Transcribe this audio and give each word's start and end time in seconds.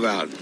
Move 0.00 0.08
out. 0.08 0.39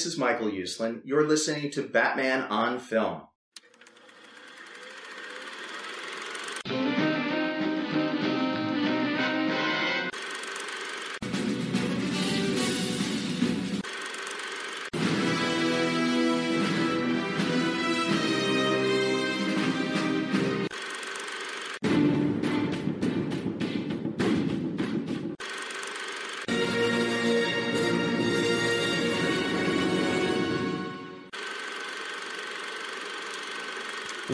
This 0.00 0.14
is 0.14 0.18
Michael 0.18 0.46
Uslan. 0.46 1.02
You're 1.04 1.28
listening 1.28 1.70
to 1.72 1.82
Batman 1.82 2.44
on 2.44 2.78
Film. 2.78 3.20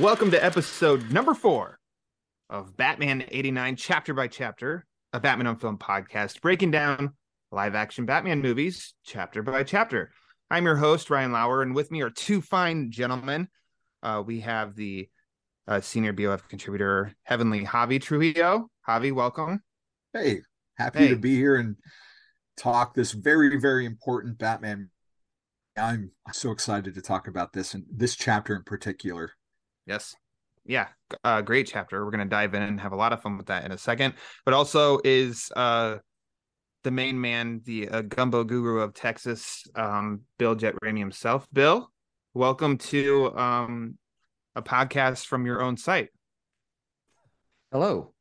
Welcome 0.06 0.30
to 0.30 0.44
episode 0.44 1.10
number 1.10 1.34
four 1.34 1.80
of 2.48 2.76
Batman 2.76 3.24
89 3.26 3.74
Chapter 3.74 4.14
by 4.14 4.28
Chapter, 4.28 4.86
a 5.12 5.18
Batman 5.18 5.48
on 5.48 5.56
Film 5.56 5.78
podcast, 5.78 6.40
breaking 6.40 6.70
down 6.70 7.14
live 7.50 7.74
action 7.74 8.06
Batman 8.06 8.40
movies 8.40 8.94
chapter 9.04 9.42
by 9.42 9.64
chapter. 9.64 10.12
I'm 10.48 10.64
your 10.64 10.76
host, 10.76 11.10
Ryan 11.10 11.32
Lauer, 11.32 11.60
and 11.60 11.74
with 11.74 11.90
me 11.90 12.02
are 12.02 12.10
two 12.10 12.40
fine 12.40 12.92
gentlemen. 12.92 13.48
Uh, 14.00 14.22
we 14.24 14.38
have 14.42 14.76
the 14.76 15.08
uh, 15.66 15.80
senior 15.80 16.12
BOF 16.12 16.46
contributor, 16.48 17.12
Heavenly 17.24 17.64
Javi 17.64 18.00
Trujillo. 18.00 18.70
Javi, 18.88 19.10
welcome. 19.10 19.60
Hey, 20.12 20.42
happy 20.78 21.00
Hey. 21.00 21.08
to 21.08 21.16
be 21.16 21.34
here 21.34 21.56
and 21.56 21.74
talk 22.56 22.94
this 22.94 23.10
very, 23.10 23.58
very 23.58 23.84
important 23.84 24.38
Batman. 24.38 24.88
I'm 25.76 26.12
so 26.32 26.52
excited 26.52 26.94
to 26.94 27.02
talk 27.02 27.26
about 27.26 27.52
this 27.52 27.74
and 27.74 27.82
this 27.92 28.14
chapter 28.14 28.54
in 28.54 28.62
particular. 28.62 29.32
Yes. 29.86 30.16
Yeah. 30.64 30.88
Uh, 31.22 31.42
great 31.42 31.68
chapter. 31.68 32.04
We're 32.04 32.10
going 32.10 32.24
to 32.24 32.30
dive 32.30 32.54
in 32.54 32.62
and 32.62 32.80
have 32.80 32.92
a 32.92 32.96
lot 32.96 33.12
of 33.12 33.22
fun 33.22 33.36
with 33.36 33.46
that 33.46 33.64
in 33.64 33.70
a 33.70 33.78
second. 33.78 34.14
But 34.44 34.52
also 34.52 34.98
is 35.04 35.50
uh, 35.54 35.98
the 36.82 36.90
main 36.90 37.20
man, 37.20 37.60
the 37.64 37.88
uh, 37.88 38.02
gumbo 38.02 38.42
guru 38.42 38.80
of 38.80 38.94
Texas, 38.94 39.64
um, 39.76 40.22
Bill 40.38 40.56
Jett 40.56 40.74
Ramey 40.82 40.98
himself. 40.98 41.46
Bill, 41.52 41.90
welcome 42.34 42.78
to 42.78 43.36
um, 43.36 43.96
a 44.56 44.62
podcast 44.62 45.26
from 45.26 45.46
your 45.46 45.62
own 45.62 45.76
site. 45.76 46.08
Hello. 47.70 48.12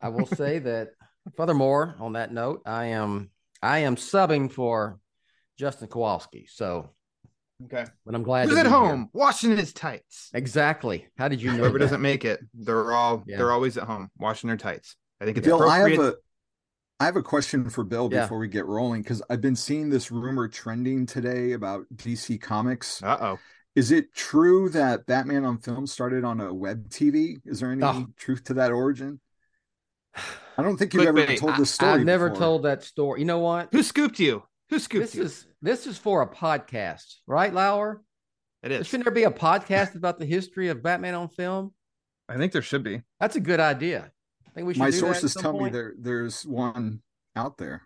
I 0.00 0.08
will 0.08 0.26
say 0.36 0.60
that 0.60 0.88
furthermore, 1.36 1.96
on 2.00 2.14
that 2.14 2.32
note, 2.32 2.62
I 2.64 2.86
am 2.86 3.30
I 3.62 3.80
am 3.80 3.96
subbing 3.96 4.50
for 4.50 4.98
Justin 5.58 5.88
Kowalski. 5.88 6.46
So 6.48 6.94
Okay. 7.66 7.84
but 8.04 8.14
I'm 8.14 8.22
glad 8.24 8.48
Who's 8.48 8.58
at 8.58 8.66
home 8.66 8.98
here. 8.98 9.08
washing 9.12 9.56
his 9.56 9.72
tights? 9.72 10.30
Exactly. 10.34 11.06
How 11.16 11.28
did 11.28 11.40
you 11.40 11.52
know? 11.52 11.58
Whoever 11.58 11.78
that? 11.78 11.84
doesn't 11.84 12.02
make 12.02 12.24
it, 12.24 12.40
they're 12.52 12.92
all 12.92 13.22
Yeah. 13.26 13.36
they're 13.38 13.52
always 13.52 13.76
at 13.78 13.84
home 13.84 14.10
washing 14.18 14.48
their 14.48 14.56
tights. 14.56 14.96
I 15.20 15.24
think 15.24 15.38
it's 15.38 15.46
Bill, 15.46 15.62
I 15.62 15.78
have 15.88 15.98
a 15.98 16.14
I 17.00 17.04
have 17.06 17.16
a 17.16 17.22
question 17.22 17.70
for 17.70 17.84
Bill 17.84 18.08
Yeah. 18.12 18.22
before 18.22 18.38
we 18.38 18.48
get 18.48 18.66
rolling 18.66 19.02
because 19.02 19.22
I've 19.30 19.40
been 19.40 19.56
seeing 19.56 19.88
this 19.88 20.10
rumor 20.10 20.48
trending 20.48 21.06
today 21.06 21.52
about 21.52 21.84
DC 21.94 22.40
Comics. 22.40 23.02
Uh 23.02 23.18
oh. 23.20 23.38
Is 23.76 23.90
it 23.90 24.14
true 24.14 24.68
that 24.70 25.04
Batman 25.06 25.44
on 25.44 25.58
film 25.58 25.86
started 25.86 26.24
on 26.24 26.40
a 26.40 26.52
web 26.54 26.88
TV? 26.90 27.38
Is 27.44 27.60
there 27.60 27.72
any 27.72 27.82
Oh. 27.82 28.06
truth 28.16 28.44
to 28.44 28.54
that 28.54 28.70
origin? 28.72 29.20
I 30.56 30.62
don't 30.62 30.76
think 30.76 30.94
you've 30.94 31.06
ever 31.06 31.18
Clickbait. 31.26 31.38
told 31.38 31.52
I, 31.54 31.58
this 31.58 31.70
story. 31.72 31.92
I've 31.92 32.04
never 32.04 32.28
before. 32.30 32.40
told 32.40 32.62
that 32.64 32.84
story. 32.84 33.20
You 33.20 33.26
know 33.26 33.40
what? 33.40 33.68
Who 33.72 33.82
scooped 33.82 34.20
you? 34.20 34.44
Who 34.70 34.78
scooped 34.78 35.06
This 35.06 35.14
you? 35.16 35.22
is 35.24 35.46
this 35.64 35.86
is 35.86 35.98
for 35.98 36.22
a 36.22 36.28
podcast, 36.28 37.16
right, 37.26 37.52
Lauer? 37.52 38.02
it 38.62 38.70
is. 38.70 38.86
Shouldn't 38.86 39.04
there 39.04 39.14
be 39.14 39.24
a 39.24 39.30
podcast 39.30 39.94
about 39.96 40.18
the 40.18 40.26
history 40.26 40.68
of 40.68 40.82
Batman 40.82 41.14
on 41.14 41.28
film? 41.28 41.72
I 42.28 42.36
think 42.36 42.52
there 42.52 42.62
should 42.62 42.82
be. 42.84 43.02
That's 43.20 43.36
a 43.36 43.40
good 43.40 43.60
idea. 43.60 44.10
I 44.46 44.50
think 44.50 44.66
we 44.66 44.74
should. 44.74 44.80
My 44.80 44.90
do 44.90 44.96
sources 44.98 45.32
some 45.32 45.42
tell 45.42 45.60
me 45.60 45.70
there 45.70 45.94
there's 45.98 46.46
one 46.46 47.02
out 47.36 47.58
there. 47.58 47.82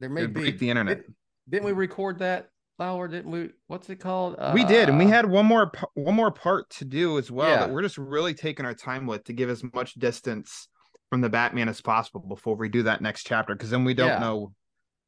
there 0.00 0.08
may 0.08 0.22
It'd 0.22 0.34
be. 0.34 0.40
break 0.40 0.58
the 0.58 0.70
internet. 0.70 0.98
Didn't, 0.98 1.16
didn't 1.48 1.64
we 1.66 1.72
record 1.72 2.18
that, 2.20 2.48
Lauer? 2.78 3.08
Didn't 3.08 3.30
we? 3.30 3.50
What's 3.66 3.90
it 3.90 3.96
called? 3.96 4.36
we 4.54 4.64
did, 4.64 4.88
and 4.88 4.98
we 4.98 5.06
Uh, 5.06 5.08
had 5.08 5.26
one 5.26 5.46
more 5.46 5.72
one 5.94 6.14
more 6.14 6.30
part 6.30 6.70
to 6.70 6.84
do 6.84 7.18
as 7.18 7.30
well. 7.30 7.48
Yeah. 7.50 7.60
That 7.66 7.70
we're 7.70 7.82
just 7.82 7.98
really 7.98 8.34
taking 8.34 8.64
our 8.64 8.74
time 8.74 9.06
with 9.06 9.24
to 9.24 9.32
give 9.32 9.50
as 9.50 9.62
much 9.74 9.94
distance 9.94 10.68
from 11.10 11.20
the 11.20 11.28
Batman 11.28 11.68
as 11.68 11.80
possible 11.82 12.20
before 12.26 12.56
we 12.56 12.68
do 12.70 12.84
that 12.84 13.02
next 13.02 13.24
chapter, 13.24 13.54
because 13.54 13.70
then 13.70 13.84
we 13.84 13.92
don't 13.94 14.08
Yeah. 14.08 14.18
know 14.20 14.54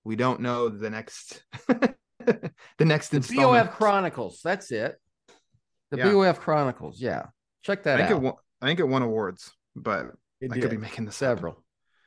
we 0.04 0.16
don't 0.16 0.40
know 0.40 0.68
the 0.68 0.90
next 0.90 1.42
the 2.78 2.84
next 2.84 3.10
the 3.10 3.18
installment. 3.18 3.66
BOF 3.68 3.76
Chronicles. 3.76 4.40
That's 4.42 4.70
it. 4.70 4.96
The 5.90 5.98
Yeah. 5.98 6.12
BOF 6.12 6.40
Chronicles. 6.40 7.00
Yeah, 7.00 7.26
check 7.62 7.80
I 7.80 7.82
that 7.82 7.96
think 7.98 8.10
out. 8.10 8.16
it 8.16 8.22
won, 8.22 8.34
I 8.62 8.66
think 8.66 8.80
it 8.80 8.88
won 8.88 9.02
awards, 9.02 9.52
but 9.76 10.06
It 10.40 10.52
I 10.52 10.58
could 10.58 10.70
be 10.70 10.76
making 10.76 11.04
the 11.04 11.12
several. 11.12 11.62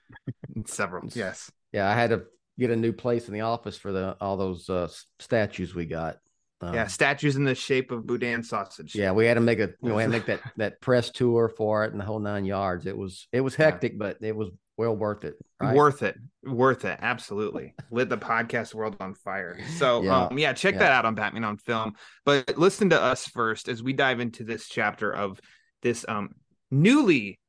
several. 0.65 1.09
Yes, 1.13 1.51
Yeah, 1.71 1.89
I 1.89 1.93
had 1.93 2.09
to 2.11 2.23
get 2.59 2.71
a 2.71 2.75
new 2.75 2.93
place 2.93 3.27
in 3.27 3.33
the 3.33 3.41
office 3.41 3.77
for 3.77 3.91
the 3.91 4.17
all 4.19 4.37
those 4.37 4.69
uh, 4.69 4.87
statues 5.19 5.75
we 5.75 5.85
got. 5.85 6.17
Um, 6.59 6.73
yeah. 6.73 6.87
Statues 6.87 7.35
in 7.35 7.43
the 7.43 7.53
shape 7.53 7.91
of 7.91 8.07
boudin 8.07 8.41
sausage. 8.43 8.95
yeah, 8.95 9.11
we 9.11 9.27
had 9.27 9.35
to 9.35 9.41
make 9.41 9.59
a 9.59 9.67
you 9.81 9.89
know, 9.89 9.95
we 9.95 10.01
had 10.01 10.11
to 10.11 10.17
make 10.17 10.25
that 10.27 10.41
that 10.57 10.81
press 10.81 11.11
tour 11.11 11.49
for 11.49 11.85
it 11.85 11.91
and 11.91 11.99
the 12.01 12.05
whole 12.05 12.19
nine 12.19 12.45
yards. 12.45 12.85
It 12.87 12.97
was 12.97 13.27
it 13.31 13.41
was 13.41 13.53
Yeah. 13.57 13.65
hectic, 13.65 13.99
but 13.99 14.17
it 14.21 14.35
was 14.35 14.49
well 14.77 14.95
worth 14.95 15.23
it. 15.23 15.35
Right? 15.59 15.75
Worth 15.75 16.03
it. 16.03 16.15
Worth 16.43 16.85
it. 16.85 16.99
Absolutely. 17.01 17.73
Lit 17.91 18.09
the 18.09 18.17
podcast 18.17 18.73
world 18.75 18.95
on 18.99 19.13
fire. 19.15 19.57
So 19.77 20.01
Yeah. 20.03 20.25
um 20.27 20.37
yeah, 20.37 20.53
check 20.53 20.75
Yeah. 20.75 20.79
that 20.81 20.91
out 20.91 21.05
on 21.05 21.15
Batman 21.15 21.43
on 21.43 21.57
Film. 21.57 21.93
But 22.25 22.57
listen 22.57 22.91
to 22.91 23.01
us 23.01 23.27
first 23.27 23.67
as 23.69 23.81
we 23.81 23.93
dive 23.93 24.19
into 24.19 24.43
this 24.43 24.67
chapter 24.69 25.11
of 25.13 25.39
this 25.81 26.05
um 26.07 26.29
newly 26.71 27.39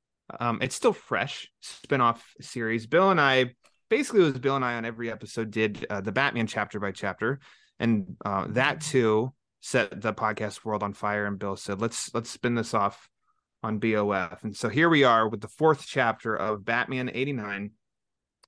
um 0.40 0.58
it's 0.62 0.74
still 0.74 0.92
fresh 0.92 1.50
spin-off 1.60 2.24
series. 2.40 2.86
Bill 2.86 3.10
and 3.10 3.20
I 3.20 3.54
basically 3.90 4.20
it 4.22 4.24
was 4.32 4.38
Bill 4.38 4.56
and 4.56 4.64
I 4.64 4.74
on 4.74 4.84
every 4.84 5.10
episode 5.10 5.50
did 5.50 5.86
uh, 5.90 6.00
the 6.00 6.12
Batman 6.12 6.46
chapter 6.46 6.80
by 6.80 6.92
chapter 6.92 7.40
and 7.78 8.16
uh 8.24 8.46
that 8.50 8.80
too 8.80 9.32
set 9.60 10.00
the 10.00 10.14
podcast 10.14 10.64
world 10.64 10.82
on 10.82 10.92
fire 10.94 11.26
and 11.26 11.38
Bill 11.38 11.56
said 11.56 11.80
let's 11.80 12.14
let's 12.14 12.30
spin 12.30 12.54
this 12.54 12.74
off 12.74 13.08
on 13.62 13.78
BOF. 13.78 14.44
And 14.44 14.56
so 14.56 14.68
here 14.68 14.88
we 14.88 15.04
are 15.04 15.28
with 15.28 15.40
the 15.40 15.48
fourth 15.48 15.84
chapter 15.86 16.34
of 16.34 16.64
Batman 16.64 17.10
89. 17.12 17.72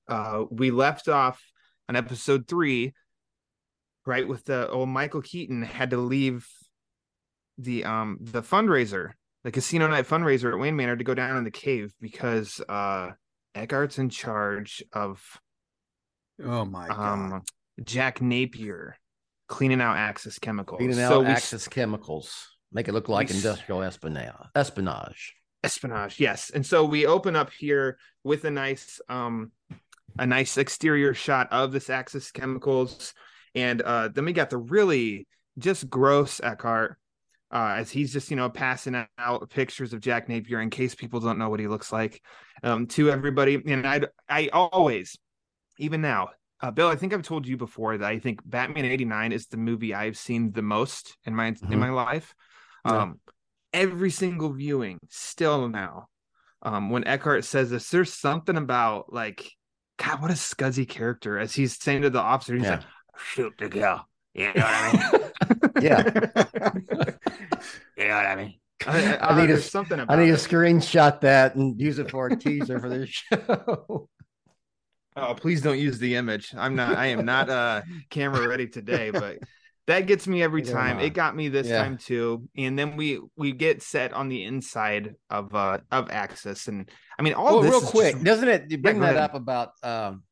Uh, 0.07 0.43
we 0.49 0.71
left 0.71 1.07
off 1.07 1.41
on 1.89 1.95
episode 1.95 2.47
three, 2.47 2.93
right? 4.05 4.27
With 4.27 4.45
the 4.45 4.69
old 4.69 4.89
Michael 4.89 5.21
Keaton 5.21 5.61
had 5.61 5.91
to 5.91 5.97
leave 5.97 6.47
the 7.57 7.85
um 7.85 8.17
the 8.21 8.41
fundraiser, 8.41 9.11
the 9.43 9.51
casino 9.51 9.87
night 9.87 10.07
fundraiser 10.07 10.53
at 10.53 10.59
Wayne 10.59 10.75
Manor 10.75 10.95
to 10.95 11.03
go 11.03 11.13
down 11.13 11.37
in 11.37 11.43
the 11.43 11.51
cave 11.51 11.93
because 12.01 12.59
uh 12.67 13.11
Eckhart's 13.53 13.99
in 13.99 14.09
charge 14.09 14.83
of 14.93 15.21
Oh 16.43 16.65
my 16.65 16.87
god. 16.87 16.99
um 16.99 17.41
Jack 17.83 18.21
Napier 18.21 18.97
cleaning 19.47 19.81
out 19.81 19.97
Axis 19.97 20.39
Chemicals. 20.39 20.77
Cleaning 20.77 20.99
out 20.99 21.09
so 21.09 21.19
we 21.19 21.27
Axis 21.27 21.67
chemicals. 21.67 22.50
Make 22.71 22.87
it 22.87 22.93
look 22.93 23.09
like 23.09 23.29
we 23.29 23.35
industrial 23.35 23.81
espionage. 23.83 24.35
Espionage. 24.55 25.33
espionage 25.63 26.19
yes 26.19 26.49
and 26.49 26.65
so 26.65 26.85
we 26.85 27.05
open 27.05 27.35
up 27.35 27.51
here 27.51 27.97
with 28.23 28.45
a 28.45 28.51
nice 28.51 28.99
um 29.09 29.51
a 30.17 30.25
nice 30.25 30.57
exterior 30.57 31.13
shot 31.13 31.47
of 31.51 31.71
this 31.71 31.89
axis 31.89 32.31
chemicals 32.31 33.13
and 33.55 33.81
uh 33.81 34.07
then 34.07 34.25
we 34.25 34.33
got 34.33 34.49
the 34.49 34.57
really 34.57 35.27
just 35.57 35.89
gross 35.89 36.39
eckhart 36.41 36.97
uh 37.51 37.75
as 37.77 37.91
he's 37.91 38.11
just 38.11 38.31
you 38.31 38.37
know 38.37 38.49
passing 38.49 39.05
out 39.19 39.49
pictures 39.49 39.93
of 39.93 39.99
jack 39.99 40.27
napier 40.27 40.61
in 40.61 40.69
case 40.69 40.95
people 40.95 41.19
don't 41.19 41.37
know 41.37 41.49
what 41.49 41.59
he 41.59 41.67
looks 41.67 41.91
like 41.91 42.21
um 42.63 42.87
to 42.87 43.11
everybody 43.11 43.61
and 43.67 43.85
i 43.85 44.01
i 44.29 44.49
always 44.53 45.17
even 45.77 46.01
now 46.01 46.29
uh, 46.63 46.69
Bill, 46.69 46.89
I 46.89 46.95
think 46.95 47.11
I've 47.11 47.23
told 47.23 47.47
you 47.47 47.57
before 47.57 47.97
that 47.97 48.07
I 48.07 48.19
think 48.19 48.39
Batman 48.45 48.85
'89 48.85 49.31
is 49.31 49.47
the 49.47 49.57
movie 49.57 49.95
I've 49.95 50.15
seen 50.15 50.51
the 50.51 50.61
most 50.61 51.17
in 51.25 51.33
my 51.35 51.47
in 51.47 51.55
Mhm. 51.55 51.79
my 51.79 51.89
life. 51.89 52.35
Yeah. 52.85 52.97
Um, 53.01 53.19
every 53.73 54.09
single 54.11 54.51
viewing, 54.53 54.99
still 55.09 55.67
now, 55.69 56.07
um, 56.61 56.89
when 56.89 57.05
Eckhart 57.05 57.45
says 57.45 57.69
this, 57.69 57.89
there's 57.89 58.13
something 58.13 58.57
about 58.57 59.11
like, 59.13 59.49
God, 59.97 60.21
what 60.21 60.31
a 60.31 60.35
scuzzy 60.35 60.87
character. 60.87 61.37
As 61.39 61.53
he's 61.55 61.77
saying 61.81 62.01
to 62.03 62.09
the 62.09 62.19
officer, 62.19 62.55
he's 62.55 62.63
Yeah. 62.63 62.71
like, 62.77 62.83
"Shoot 63.17 63.53
the 63.57 63.69
girl." 63.69 64.07
You 64.33 64.45
know 64.45 64.51
what 64.55 64.65
I 64.65 64.91
mean? 65.11 65.21
Yeah. 65.81 66.03
you 67.97 68.07
know 68.07 68.15
what 68.15 68.25
I 68.25 68.35
mean? 68.35 68.53
I, 68.87 69.17
I 69.17 69.35
need 69.35 69.41
to- 69.47 69.53
there's 69.53 69.69
something 69.69 69.99
about 69.99 70.15
I 70.17 70.21
need 70.21 70.27
to 70.29 70.33
it. 70.33 70.37
screenshot 70.37 71.21
that 71.21 71.55
and 71.55 71.79
use 71.79 71.99
it 71.99 72.09
for 72.11 72.27
a 72.27 72.35
teaser 72.35 72.79
for 72.79 72.89
this 72.89 73.09
show. 73.09 74.09
Oh, 75.15 75.33
please 75.35 75.61
don't 75.61 75.77
use 75.79 75.99
the 75.99 76.15
image. 76.15 76.53
I'm 76.55 76.75
not. 76.75 76.97
I 76.97 77.07
am 77.07 77.25
not 77.25 77.49
uh 77.49 77.81
camera 78.09 78.47
ready 78.47 78.67
today, 78.67 79.11
but 79.11 79.39
that 79.87 80.05
gets 80.07 80.27
me 80.27 80.43
every 80.43 80.61
time. 80.61 80.99
It 80.99 81.13
got 81.13 81.35
me 81.35 81.49
this 81.49 81.67
Yeah. 81.67 81.81
time 81.83 81.97
too. 81.97 82.47
And 82.57 82.77
then 82.77 82.95
we 82.97 83.19
we 83.35 83.51
get 83.51 83.81
set 83.81 84.13
on 84.13 84.29
the 84.29 84.43
inside 84.43 85.15
of 85.29 85.53
uh 85.55 85.79
of 85.91 86.09
Axis, 86.11 86.67
and 86.67 86.89
I 87.17 87.23
mean 87.23 87.33
all 87.33 87.61
this 87.61 87.71
real 87.71 87.81
quick, 87.81 88.13
just- 88.13 88.25
doesn't 88.25 88.47
it? 88.47 88.65
You 88.69 88.77
bring 88.77 88.97
go 88.97 89.01
that 89.01 89.15
ahead. 89.15 89.23
up 89.23 89.33
about 89.35 89.71
um, 89.83 90.23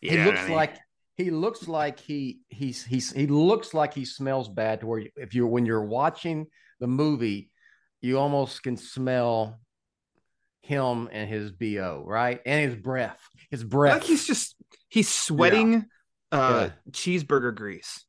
he 0.00 0.16
looks 0.18 0.40
I 0.40 0.46
mean, 0.48 0.56
like 0.56 0.76
he 1.16 1.30
looks 1.30 1.68
like 1.68 2.00
he 2.00 2.40
he's 2.48 2.84
he's 2.84 3.12
he 3.12 3.26
looks 3.26 3.74
like 3.74 3.94
he 3.94 4.04
smells 4.04 4.48
bad 4.48 4.80
to 4.80 4.86
where 4.86 5.02
if 5.16 5.34
you're 5.34 5.46
when 5.48 5.66
you're 5.66 5.84
watching 5.84 6.46
the 6.80 6.86
movie 6.86 7.50
you 8.00 8.18
almost 8.18 8.62
can 8.62 8.76
smell 8.76 9.60
him 10.62 11.08
and 11.12 11.28
his 11.28 11.50
bo 11.52 12.02
right 12.06 12.40
and 12.46 12.70
his 12.70 12.80
breath 12.80 13.20
his 13.50 13.62
breath 13.64 13.94
like 13.94 14.04
he's 14.04 14.26
just 14.26 14.56
he's 14.88 15.08
sweating 15.08 15.84
uh 16.32 16.68
Yeah. 16.68 16.92
cheeseburger 16.92 17.54
grease. 17.54 18.04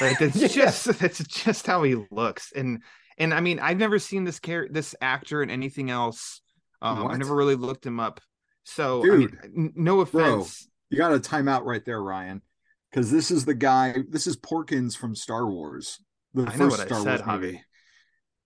Like 0.00 0.18
that's 0.20 0.36
Yeah. 0.36 0.48
just 0.48 0.84
that's 0.98 1.18
just 1.24 1.66
how 1.66 1.82
he 1.82 1.96
looks. 2.10 2.52
And 2.52 2.82
and 3.16 3.32
I 3.34 3.40
mean 3.40 3.58
I've 3.60 3.78
never 3.78 3.98
seen 3.98 4.24
this 4.24 4.38
character 4.40 4.72
this 4.72 4.94
actor 5.00 5.42
in 5.42 5.50
anything 5.50 5.90
else. 5.90 6.40
Um? 6.82 7.06
I've 7.08 7.18
never 7.18 7.34
really 7.34 7.56
looked 7.56 7.84
him 7.86 7.98
up. 8.00 8.20
So 8.64 9.02
I 9.02 9.16
mean, 9.16 9.28
Dude, 9.28 9.76
no 9.76 10.04
bro. 10.04 10.40
offense. 10.40 10.68
You 10.90 10.98
got 10.98 11.12
a 11.12 11.18
timeout 11.18 11.64
right 11.64 11.84
there, 11.84 12.02
Ryan, 12.02 12.42
because 12.90 13.10
this 13.10 13.30
is 13.30 13.44
the 13.44 13.54
guy. 13.54 13.94
This 14.08 14.26
is 14.26 14.36
Porkins 14.36 14.96
from 14.96 15.14
Star 15.14 15.46
Wars. 15.46 15.98
The 16.34 16.42
I 16.42 16.44
know 16.56 16.68
first 16.70 16.70
what 16.70 16.80
I 16.80 16.86
Star 16.86 17.00
said, 17.02 17.26
Wars 17.26 17.40
movie. 17.40 17.52
Javi. 17.56 17.60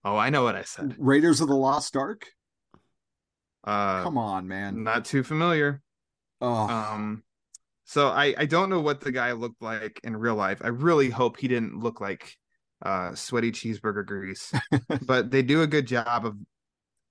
Oh, 0.05 0.17
I 0.17 0.29
know 0.29 0.43
what 0.43 0.55
I 0.55 0.63
said. 0.63 0.95
Raiders 0.97 1.41
of 1.41 1.47
the 1.47 1.55
Lost 1.55 1.95
Ark. 1.95 2.27
Uh, 3.63 4.03
Come 4.03 4.17
on, 4.17 4.47
man. 4.47 4.83
not 4.83 5.05
too 5.05 5.23
familiar. 5.23 5.81
Oh, 6.41 6.51
Um, 6.53 7.23
so 7.93 8.07
I 8.07 8.33
I 8.35 8.45
don't 8.47 8.71
know 8.71 8.81
what 8.81 9.01
the 9.01 9.11
guy 9.11 9.33
looked 9.33 9.61
like 9.61 9.99
in 10.03 10.17
real 10.17 10.33
life. 10.33 10.61
I 10.63 10.69
really 10.69 11.11
hope 11.11 11.37
he 11.37 11.47
didn't 11.47 11.77
look 11.77 12.01
like 12.01 12.35
uh 12.81 13.13
sweaty 13.13 13.51
cheeseburger 13.51 14.03
grease, 14.03 14.51
but 15.05 15.29
they 15.29 15.43
do 15.43 15.61
a 15.61 15.67
good 15.67 15.85
job 15.85 16.25
of 16.25 16.35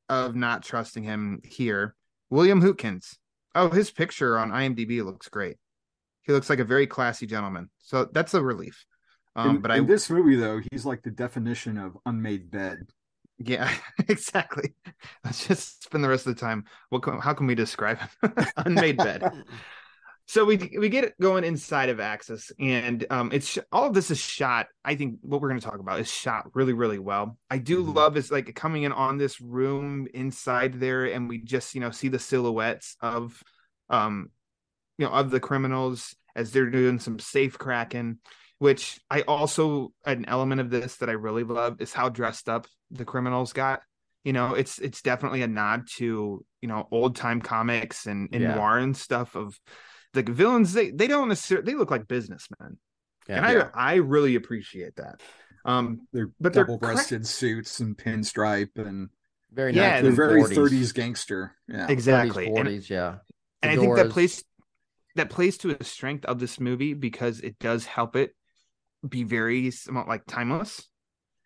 of 0.08 0.34
not 0.34 0.64
trusting 0.64 1.05
him 1.05 1.40
here. 1.44 1.94
William 2.31 2.61
Hootkins. 2.61 3.17
Oh, 3.55 3.69
his 3.69 3.93
picture 3.93 4.37
on 4.37 4.50
IMDb 4.50 5.05
looks 5.05 5.29
great. 5.29 5.56
He 6.23 6.32
looks 6.32 6.50
like 6.50 6.58
a 6.58 6.64
very 6.64 6.88
classy 6.88 7.26
gentleman. 7.26 7.70
So 7.79 8.08
that's 8.12 8.34
a 8.34 8.43
relief. 8.43 8.84
Um, 9.37 9.56
in, 9.56 9.62
but 9.62 9.70
I 9.70 9.76
in 9.76 9.87
this 9.87 10.11
movie 10.11 10.34
though, 10.34 10.61
he's 10.73 10.84
like 10.84 11.02
the 11.02 11.12
definition 11.12 11.79
of 11.79 11.96
unmade 12.06 12.50
bed. 12.50 12.88
Yeah, 13.38 13.73
exactly. 14.08 14.75
Let's 15.25 15.46
just 15.46 15.84
spend 15.84 16.02
the 16.02 16.08
rest 16.08 16.26
of 16.26 16.34
the 16.34 16.40
time. 16.40 16.64
What? 16.88 17.02
Can, 17.02 17.20
how 17.20 17.34
can 17.34 17.46
we 17.46 17.55
describe 17.55 17.99
him? 17.99 18.34
Unmade 18.56 18.96
bed. 18.96 19.44
So 20.32 20.46
we 20.46 20.56
we 20.79 20.88
get 20.88 21.05
it 21.05 21.12
going 21.20 21.44
inside 21.44 21.90
of 21.90 22.00
Axis, 22.00 22.50
and 22.58 23.05
um, 23.11 23.29
it's 23.34 23.58
all 23.70 23.84
of 23.84 23.93
this 23.93 24.11
is 24.11 24.19
shot. 24.19 24.69
I 24.82 24.94
think 24.94 25.19
what 25.20 25.43
we're 25.43 25.50
going 25.50 25.61
to 25.61 25.67
talk 25.67 25.79
about 25.79 26.00
is 26.00 26.11
shot 26.11 26.49
really, 26.55 26.73
really 26.73 26.99
well. 26.99 27.37
I 27.50 27.58
do 27.58 27.84
Mhm. 27.84 27.94
love 27.94 28.17
is 28.17 28.31
like 28.31 28.55
coming 28.55 28.84
in 28.84 28.93
on 28.93 29.19
this 29.19 29.43
room 29.43 30.08
inside 30.14 30.81
there, 30.81 31.05
and 31.05 31.29
we 31.29 31.37
just 31.37 31.75
you 31.75 31.82
know 31.82 31.90
see 31.90 32.08
the 32.08 32.19
silhouettes 32.19 32.96
of, 33.02 33.43
um, 33.90 34.31
you 34.96 35.05
know, 35.05 35.12
of 35.12 35.31
the 35.31 35.38
criminals 35.38 36.17
as 36.34 36.50
they're 36.50 36.70
doing 36.70 36.99
some 36.99 37.19
safe 37.19 37.58
cracking. 37.58 38.17
Which 38.58 39.02
I 39.11 39.20
also 39.29 39.93
an 40.06 40.25
element 40.29 40.62
of 40.62 40.70
this 40.70 40.96
that 40.96 41.11
I 41.11 41.12
really 41.12 41.44
love 41.44 41.82
is 41.82 41.93
how 41.93 42.08
dressed 42.08 42.49
up 42.49 42.67
the 42.90 43.05
criminals 43.05 43.52
got. 43.52 43.82
You 44.25 44.32
know, 44.32 44.55
it's 44.55 44.79
it's 44.79 45.02
definitely 45.02 45.43
a 45.43 45.46
nod 45.46 45.88
to 45.96 46.43
you 46.62 46.69
know 46.69 46.88
old 46.90 47.17
time 47.17 47.43
comics 47.43 48.06
and, 48.06 48.31
and 48.32 48.44
Yeah. 48.44 48.55
noir 48.55 48.79
and 48.79 48.96
stuff 48.96 49.37
of 49.37 49.61
the 50.12 50.22
villains. 50.22 50.72
They 50.72 50.90
they 50.90 51.06
don't 51.06 51.28
necessarily 51.28 51.64
they 51.72 51.78
look 51.78 51.90
like 51.90 52.08
businessmen, 52.08 52.78
Yeah. 53.28 53.36
and 53.36 53.46
I 53.46 53.52
Yeah. 53.52 53.70
I 53.74 53.94
really 53.96 54.34
appreciate 54.36 54.96
that. 54.96 55.20
Um, 55.64 56.08
They're 56.12 56.30
But 56.40 56.52
they're 56.54 56.64
double-breasted 56.64 57.26
suits 57.26 57.80
and 57.80 57.96
pinstripe, 57.96 58.76
and 58.76 59.10
very 59.52 59.72
Yeah, 59.74 60.00
nice 60.00 60.02
they're 60.02 60.12
very 60.12 60.42
40s, 60.42 60.54
30s 60.56 60.92
gangster. 60.92 61.54
Yeah, 61.68 61.86
exactly, 61.88 62.46
30s, 62.48 62.58
and, 62.58 62.68
40s, 62.68 62.90
yeah. 62.90 63.18
and 63.62 63.70
I 63.70 63.76
think 63.76 63.96
that 63.96 64.06
Fedoras. 64.06 64.10
plays 64.10 64.44
that 65.14 65.30
plays 65.30 65.58
to 65.58 65.76
a 65.78 65.84
strength 65.84 66.24
of 66.24 66.38
this 66.40 66.58
movie 66.58 66.94
because 66.94 67.40
it 67.40 67.58
does 67.58 67.84
help 67.86 68.16
it 68.16 68.34
be 69.06 69.24
very 69.24 69.70
somewhat 69.70 70.08
like 70.08 70.22
timeless. 70.26 70.88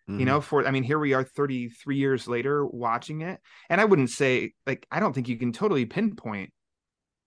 You 0.09 0.23
know 0.23 0.39
for 0.39 0.65
i 0.65 0.71
mean 0.71 0.83
here 0.83 0.97
we 0.97 1.11
are 1.13 1.25
33 1.25 1.97
years 1.97 2.29
later 2.29 2.65
watching 2.65 3.19
it 3.23 3.41
and 3.69 3.81
i 3.81 3.83
wouldn't 3.83 4.09
say 4.09 4.53
like 4.65 4.87
i 4.89 5.01
don't 5.01 5.11
think 5.11 5.27
you 5.27 5.35
can 5.35 5.51
totally 5.51 5.85
pinpoint 5.85 6.53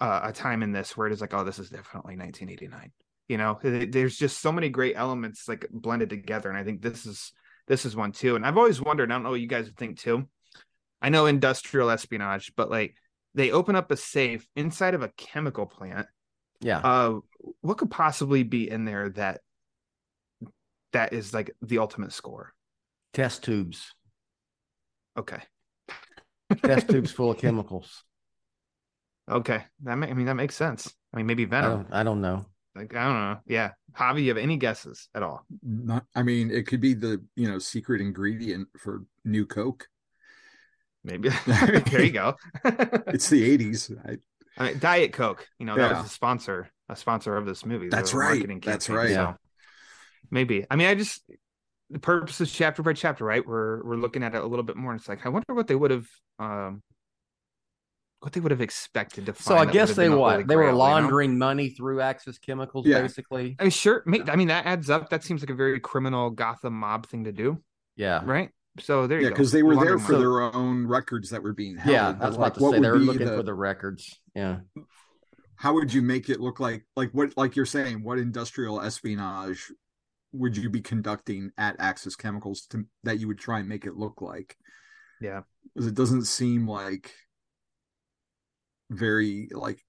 uh, 0.01 0.21
a 0.25 0.33
time 0.33 0.63
in 0.63 0.73
this 0.73 0.97
where 0.97 1.07
it 1.07 1.13
is 1.13 1.21
like 1.21 1.35
oh 1.35 1.45
this 1.45 1.59
is 1.59 1.71
definitely 1.71 2.17
1989 2.17 2.93
you 3.29 3.37
know 3.37 3.59
there's 3.63 4.17
just 4.17 4.41
so 4.41 4.51
many 4.51 4.69
great 4.69 4.97
elements 4.97 5.49
like 5.49 5.67
blended 5.71 6.11
together 6.11 6.49
and 6.49 6.59
i 6.59 6.65
think 6.65 6.83
this 6.83 7.07
is 7.07 7.33
this 7.69 7.85
is 7.85 7.95
one 7.95 8.13
too 8.13 8.35
and 8.35 8.45
i've 8.45 8.59
always 8.59 8.81
wondered 8.81 9.11
i 9.11 9.15
don't 9.15 9.23
know 9.23 9.31
what 9.31 9.41
you 9.41 9.47
guys 9.47 9.67
would 9.67 9.77
think 9.77 9.99
too 9.99 10.27
i 11.03 11.09
know 11.09 11.27
industrial 11.27 11.91
espionage 11.91 12.53
but 12.57 12.71
like 12.71 12.95
they 13.35 13.51
open 13.51 13.77
up 13.77 13.91
a 13.91 13.97
safe 13.97 14.47
inside 14.57 14.95
of 14.95 15.03
a 15.03 15.13
chemical 15.17 15.67
plant 15.67 16.07
yeah. 16.61 16.79
uh 16.79 17.19
what 17.61 17.79
could 17.79 17.91
possibly 17.91 18.43
be 18.43 18.69
in 18.69 18.85
there 18.85 19.11
that 19.11 19.41
that 20.93 21.13
is 21.13 21.33
like 21.33 21.51
the 21.63 21.79
ultimate 21.79 22.13
score 22.13 22.53
Test 23.13 23.43
tubes. 23.43 23.95
okay 25.17 25.41
Test 26.65 26.89
tubes 26.89 27.11
full 27.11 27.31
of 27.31 27.39
chemicals. 27.39 28.05
Okay, 29.31 29.63
that 29.85 29.97
ma- 29.97 30.07
I 30.07 30.13
mean 30.15 30.27
that 30.27 30.35
makes 30.35 30.55
sense. 30.57 30.93
I 31.15 31.17
mean 31.19 31.27
maybe 31.27 31.45
I 31.45 31.47
Venom. 31.47 31.71
don't, 31.85 31.93
I 31.93 32.03
don't 32.03 32.21
know. 32.21 32.47
Like 32.75 32.95
I 32.95 33.05
don't 33.05 33.15
know. 33.15 33.39
Yeah, 33.47 33.73
Javi, 33.97 34.23
you 34.23 34.29
have 34.29 34.37
any 34.39 34.57
guesses 34.57 35.09
at 35.15 35.23
all? 35.23 35.45
Not, 35.63 36.05
I 36.15 36.23
mean, 36.23 36.51
it 36.51 36.67
could 36.67 36.81
be 36.81 36.95
the 36.95 37.23
you 37.37 37.49
know 37.49 37.59
secret 37.59 38.01
ingredient 38.01 38.69
for 38.79 39.05
new 39.25 39.47
Coke. 39.47 39.89
Maybe 41.05 41.29
there 41.47 42.03
you 42.03 42.13
go. 42.13 42.37
It's 42.65 43.29
the 43.29 43.59
80s. 43.59 43.97
I, 44.07 44.17
I 44.63 44.69
mean, 44.71 44.79
Diet 44.79 45.13
Coke. 45.13 45.47
You 45.59 45.67
know 45.67 45.77
that 45.77 45.91
Yeah. 45.91 45.99
was 45.99 46.07
a 46.07 46.15
sponsor, 46.15 46.69
a 46.89 46.97
sponsor 46.97 47.37
of 47.37 47.47
this 47.47 47.65
movie. 47.65 47.89
That's 47.89 48.13
right. 48.15 48.35
marketing 48.35 48.61
That's 48.65 48.89
right. 48.91 49.09
so 49.09 49.13
Yeah. 49.15 49.35
maybe. 50.31 50.67
I 50.71 50.77
mean, 50.77 50.89
I 50.89 50.95
just 50.95 51.23
the 51.91 51.99
purpose 51.99 52.41
is 52.41 52.53
chapter 52.53 52.83
by 52.83 52.93
chapter, 52.93 53.25
right? 53.25 53.45
We're 53.47 53.83
we're 53.85 53.97
looking 53.97 54.23
at 54.23 54.35
it 54.35 54.43
a 54.43 54.47
little 54.47 54.63
bit 54.65 54.77
more. 54.77 54.93
And 54.93 55.01
it's 55.01 55.09
like 55.09 55.25
I 55.27 55.29
wonder 55.29 55.55
what 55.55 55.67
they 55.67 55.75
would 55.75 55.91
have, 55.91 56.07
um, 56.39 56.83
what 58.21 58.33
they 58.35 58.41
would 58.41 58.51
have 58.51 58.61
expected 58.61 59.27
to 59.27 59.33
find. 59.33 59.45
So 59.45 59.57
I 59.57 59.65
guess 59.71 59.95
they 59.95 60.05
been 60.05 60.13
the 60.13 60.19
what? 60.19 60.33
Holy 60.33 60.45
They 60.45 60.57
were 60.57 60.63
Grail, 60.63 60.73
you 60.75 60.79
know? 60.79 60.79
laundering 60.79 61.39
money 61.39 61.71
through 61.71 62.01
Axis 62.03 62.39
Chemicals, 62.39 62.87
Yeah. 62.87 63.01
basically. 63.01 63.57
I 63.59 63.65
mean, 63.65 63.71
sure. 63.71 64.03
ma- 64.07 64.19
I 64.29 64.37
mean, 64.37 64.49
that 64.49 64.67
adds 64.67 64.91
up. 64.91 65.09
That 65.11 65.25
seems 65.25 65.41
like 65.43 65.51
a 65.51 65.55
very 65.55 65.81
criminal 65.81 66.31
Gotham 66.31 66.75
mob 66.75 67.07
thing 67.07 67.25
to 67.25 67.33
do, 67.33 67.63
Yeah. 67.97 68.23
right? 68.25 68.51
So 68.79 69.07
there 69.07 69.19
you 69.19 69.25
go. 69.25 69.29
yeah, 69.29 69.35
because 69.35 69.53
they 69.53 69.63
were 69.63 69.75
there 69.77 69.99
for 69.99 70.13
money. 70.13 70.25
their 70.25 70.43
own 70.43 70.87
records 70.87 71.31
that 71.31 71.43
were 71.43 71.53
being 71.55 71.77
held. 71.77 71.93
Yeah, 71.93 72.09
I 72.09 72.13
but, 72.13 72.29
was 72.29 72.37
like, 72.39 72.57
about 72.57 72.71
to 72.71 72.77
say 72.77 72.81
they 72.81 72.91
were 72.91 72.99
looking 72.99 73.27
the- 73.27 73.37
for 73.37 73.43
the 73.43 73.55
records. 73.55 74.21
Yeah. 74.35 74.61
How 75.57 75.75
would 75.75 75.93
you 75.93 76.01
make 76.03 76.29
it 76.31 76.41
look 76.41 76.61
like? 76.61 76.87
Like 76.97 77.11
what? 77.13 77.37
Like 77.37 77.57
you're 77.57 77.67
saying, 77.67 78.03
what 78.03 78.19
industrial 78.19 78.81
espionage 78.81 79.71
would 80.33 80.57
you 80.57 80.71
be 80.71 80.81
conducting 80.81 81.51
at 81.59 81.77
Axis 81.79 82.17
Chemicals 82.17 82.67
to 82.71 82.85
that 83.03 83.19
you 83.19 83.27
would 83.29 83.39
try 83.39 83.59
and 83.59 83.69
make 83.69 83.85
it 83.85 83.97
look 83.97 84.23
like? 84.23 84.57
Yeah. 85.21 85.43
Because 85.75 85.87
it 85.89 85.95
doesn't 85.95 86.25
seem 86.25 86.67
like 86.69 87.13
very 88.91 89.49
like 89.53 89.83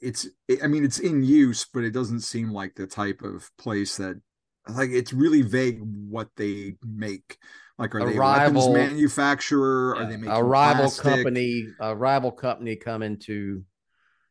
it's 0.00 0.26
I 0.62 0.66
mean 0.68 0.84
it's 0.84 0.98
in 0.98 1.22
use, 1.22 1.66
but 1.72 1.84
it 1.84 1.90
doesn't 1.92 2.20
seem 2.20 2.52
like 2.52 2.74
the 2.74 2.86
type 2.86 3.22
of 3.22 3.50
place 3.58 3.96
that 3.96 4.20
like 4.68 4.90
it's 4.90 5.12
really 5.12 5.42
vague 5.42 5.80
what 5.82 6.28
they 6.36 6.76
make. 6.82 7.38
Like 7.78 7.94
are 7.94 8.00
A 8.00 8.06
they 8.06 8.16
a 8.16 8.18
rival- 8.18 8.72
weapons 8.72 8.92
manufacturer? 8.92 9.96
Are 9.96 10.06
they 10.06 10.16
making 10.16 10.30
a 10.30 10.42
rival 10.42 10.84
plastic? 10.84 11.02
company, 11.02 11.66
a 11.80 11.94
rival 11.94 12.32
company 12.32 12.76
coming 12.76 13.18
to 13.20 13.64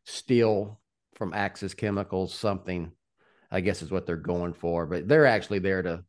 steal 0.05 0.79
from 1.15 1.33
Axis 1.33 1.73
Chemicals 1.73 2.33
something. 2.33 2.91
I 3.51 3.61
guess 3.61 3.81
is 3.81 3.91
what 3.91 4.05
they're 4.05 4.17
going 4.17 4.53
for, 4.53 4.85
but 4.85 5.07
they're 5.07 5.27
actually 5.27 5.59
there 5.59 5.81
to 5.83 6.03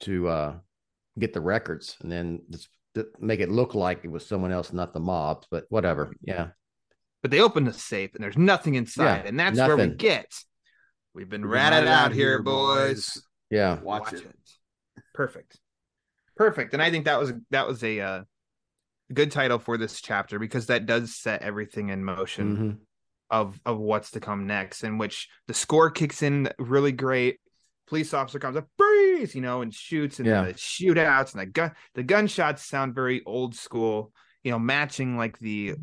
to 0.00 0.28
uh, 0.28 0.54
get 1.18 1.32
the 1.32 1.40
records 1.40 1.96
and 2.00 2.10
then 2.10 2.42
just 2.50 2.68
make 3.20 3.40
it 3.40 3.50
look 3.50 3.74
like 3.74 4.00
it 4.04 4.10
was 4.10 4.26
someone 4.26 4.50
else, 4.52 4.72
not 4.72 4.94
the 4.94 5.00
mob. 5.00 5.44
But 5.50 5.66
whatever, 5.68 6.12
yeah, 6.22 6.48
But 7.24 7.30
they 7.30 7.40
open 7.40 7.64
the 7.64 7.72
safe 7.72 8.14
and 8.14 8.22
there's 8.22 8.36
nothing 8.36 8.74
inside, 8.74 9.22
Yeah, 9.22 9.28
and 9.28 9.40
that's 9.40 9.56
where 9.56 9.78
we 9.78 9.86
get. 9.88 10.30
We've 11.14 11.26
been 11.26 11.40
We've 11.40 11.52
ratted 11.52 11.76
ratted 11.84 11.88
out 11.88 12.04
out 12.08 12.12
here, 12.12 12.28
here, 12.32 12.42
boys. 12.42 13.14
boys. 13.14 13.22
yeah. 13.48 13.80
Watch, 13.80 14.12
it. 14.12 14.26
Perfect. 15.14 15.58
Perfect. 16.36 16.74
And 16.74 16.82
I 16.82 16.90
think 16.90 17.06
that 17.06 17.18
was 17.18 17.32
that 17.50 17.66
was 17.66 17.82
a 17.82 17.98
uh, 17.98 18.22
good 19.10 19.30
title 19.32 19.58
for 19.58 19.78
this 19.78 20.02
chapter 20.02 20.38
because 20.38 20.66
that 20.66 20.84
does 20.84 21.16
set 21.16 21.40
everything 21.40 21.88
in 21.88 22.04
motion 22.04 22.56
Mhm. 22.56 22.78
of 23.30 23.58
of 23.64 23.78
what's 23.78 24.10
to 24.10 24.20
come 24.20 24.46
next, 24.46 24.84
in 24.84 24.98
which 24.98 25.30
the 25.46 25.54
score 25.54 25.90
kicks 25.90 26.20
in 26.22 26.50
really 26.58 26.92
great. 26.92 27.38
Police 27.86 28.12
officer 28.12 28.38
comes 28.38 28.58
up, 28.58 28.68
freeze, 28.76 29.34
you 29.34 29.40
know, 29.40 29.62
and 29.62 29.72
shoots, 29.72 30.18
and 30.18 30.28
Yeah. 30.28 30.42
the 30.44 30.52
shootouts 30.52 31.32
and 31.32 31.40
the 31.40 31.46
gun 31.46 31.72
the 31.94 32.02
gunshots 32.02 32.66
sound 32.66 32.94
very 32.94 33.22
old 33.24 33.54
school, 33.54 34.12
you 34.44 34.52
know, 34.52 34.58
matching 34.60 35.16
like 35.16 35.38
the 35.40 35.74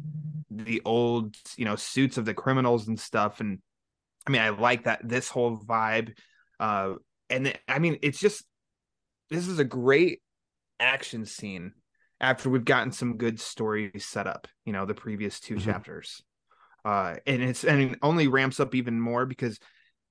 the 0.50 0.82
old, 0.86 1.36
you 1.58 1.66
know, 1.66 1.76
suits 1.76 2.18
of 2.18 2.26
the 2.26 2.34
criminals 2.34 2.88
and 2.88 3.00
stuff. 3.00 3.40
And 3.40 3.60
I 4.28 4.32
mean, 4.32 4.42
I 4.42 4.50
like 4.50 4.86
that 4.86 5.02
this 5.08 5.30
whole 5.30 5.58
vibe. 5.58 6.18
Uh 6.60 6.96
and 7.30 7.48
it- 7.48 7.60
I 7.68 7.80
mean, 7.80 7.98
it's 8.02 8.20
just 8.20 8.46
this 9.30 9.48
is 9.48 9.60
a 9.60 9.64
great 9.66 10.22
action 10.80 11.26
scene 11.26 11.74
after 12.20 12.50
we've 12.50 12.66
gotten 12.66 12.92
some 12.92 13.18
good 13.18 13.40
stories 13.40 14.06
set 14.06 14.28
up, 14.28 14.48
you 14.66 14.74
know, 14.74 14.86
the 14.86 14.94
previous 14.94 15.40
2 15.40 15.56
Mhm. 15.56 15.66
chapters. 15.66 16.24
Uh 16.86 17.16
and 17.28 17.42
it's 17.42 17.64
and 17.64 17.82
it 17.94 18.00
only 18.02 18.28
ramps 18.28 18.60
up 18.60 18.76
even 18.76 19.00
more 19.00 19.26
because 19.26 19.60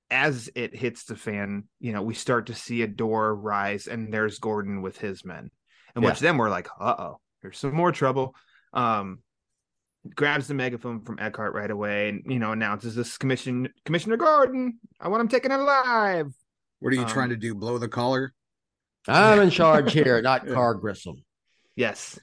as 0.09 0.49
it 0.55 0.75
hits 0.75 1.05
the 1.05 1.15
fan, 1.15 1.63
you 1.79 1.93
know, 1.93 2.01
we 2.01 2.13
start 2.13 2.47
to 2.47 2.53
see 2.53 2.81
a 2.81 2.87
door 2.87 3.33
rise 3.35 3.87
and 3.87 4.13
there's 4.13 4.39
Gordon 4.39 4.81
with 4.81 4.97
his 4.97 5.23
men. 5.23 5.51
And 5.95 6.03
which 6.03 6.19
then 6.19 6.37
we're 6.37 6.49
like, 6.49 6.67
uh-oh, 6.79 7.19
there's 7.41 7.57
some 7.57 7.73
more 7.73 7.91
trouble. 7.91 8.35
Um 8.73 9.19
grabs 10.15 10.47
the 10.47 10.53
megaphone 10.55 11.01
from 11.01 11.19
Eckhart 11.19 11.53
right 11.53 11.69
away 11.69 12.09
and 12.09 12.23
you 12.25 12.39
know 12.39 12.51
announces 12.51 12.95
this 12.95 13.17
commission 13.17 13.69
Commissioner 13.85 14.17
Gordon, 14.17 14.79
I 14.99 15.07
want 15.09 15.21
him 15.21 15.27
taken 15.27 15.51
alive. 15.51 16.33
What 16.79 16.91
are 16.91 16.95
you 16.95 17.03
Um, 17.03 17.07
trying 17.09 17.29
to 17.29 17.35
do? 17.37 17.53
Blow 17.53 17.77
the 17.77 17.87
collar? 17.87 18.33
I'm 19.07 19.39
in 19.39 19.49
charge 19.61 19.93
here, 19.93 20.21
not 20.21 20.47
Yeah. 20.47 20.53
Carl 20.53 20.75
Grissom. 20.79 21.23
Yes. 21.75 22.17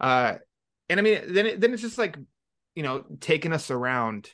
Uh 0.00 0.34
and 0.88 1.00
I 1.00 1.02
mean 1.02 1.20
then 1.32 1.46
it, 1.46 1.60
then 1.60 1.72
it's 1.72 1.82
just 1.82 1.98
like 1.98 2.16
you 2.74 2.82
know 2.82 3.04
taking 3.20 3.52
us 3.52 3.70
around. 3.70 4.30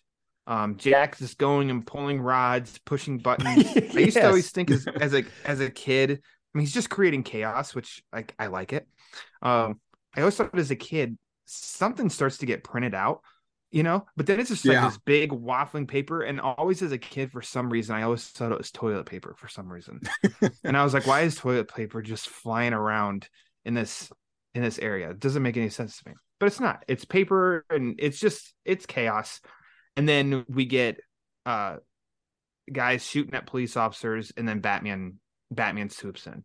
Um 0.47 0.77
Jack's 0.77 1.19
just 1.21 1.39
going 1.39 1.71
and 1.71 1.87
pulling 1.87 2.21
rods, 2.21 2.79
pushing 2.85 3.19
buttons. 3.19 3.67
I 3.77 4.01
used 4.01 4.17
to 4.17 4.27
always 4.27 4.51
think 4.51 4.71
as, 4.71 4.87
as 5.01 5.15
a 5.15 5.25
as 5.45 5.61
a 5.61 5.71
kid, 5.71 6.11
I 6.11 6.59
mean 6.59 6.63
he's 6.67 6.75
just 6.75 6.91
creating 6.91 7.23
chaos, 7.23 7.75
which 7.75 8.03
like 8.13 8.35
I 8.39 8.49
like 8.49 8.73
it. 8.73 8.87
Um 9.43 9.81
I 10.17 10.21
always 10.21 10.37
thought 10.37 10.57
as 10.59 10.71
a 10.71 10.77
kid 10.77 11.17
something 11.47 12.11
starts 12.11 12.39
to 12.39 12.47
get 12.47 12.65
printed 12.65 12.95
out, 12.95 13.21
you 13.71 13.83
know, 13.83 14.07
but 14.17 14.27
then 14.27 14.41
it's 14.41 14.51
just 14.51 14.65
like 14.65 14.75
Yeah. 14.75 14.87
this 14.89 14.99
big 14.99 15.31
waffling 15.31 15.87
paper 15.89 16.23
and 16.23 16.41
always 16.41 16.83
as 16.83 16.93
a 16.93 16.99
kid 16.99 17.31
for 17.33 17.43
some 17.43 17.71
reason 17.71 17.95
I 17.97 18.03
always 18.03 18.25
thought 18.27 18.53
it 18.53 18.59
was 18.59 18.71
toilet 18.71 19.07
paper 19.07 19.35
for 19.37 19.49
some 19.49 19.71
reason. 19.73 20.01
and 20.65 20.77
I 20.77 20.85
was 20.85 20.95
like 20.95 21.07
why 21.07 21.21
is 21.23 21.37
toilet 21.37 21.73
paper 21.73 22.03
just 22.03 22.29
flying 22.29 22.73
around 22.73 23.29
in 23.65 23.75
this 23.75 24.11
in 24.55 24.63
this 24.63 24.79
area? 24.79 25.11
It 25.11 25.21
doesn't 25.21 25.43
make 25.43 25.57
any 25.57 25.69
sense 25.69 25.99
to 25.99 26.09
me. 26.11 26.15
But 26.39 26.47
it's 26.47 26.61
not. 26.61 26.85
It's 26.89 27.05
paper 27.05 27.65
and 27.71 27.97
it's 27.99 28.19
just 28.19 28.55
it's 28.65 28.87
chaos. 28.87 29.41
And 29.97 30.09
then 30.09 30.45
we 30.49 30.65
get 30.67 31.01
uh 31.47 31.77
guys 32.73 33.05
shooting 33.07 33.35
at 33.35 33.47
police 33.47 33.77
officers 33.77 34.33
and 34.37 34.49
then 34.49 34.61
Batman 34.61 35.17
Batman 35.51 35.91
swoops 35.91 36.27
in. 36.27 36.45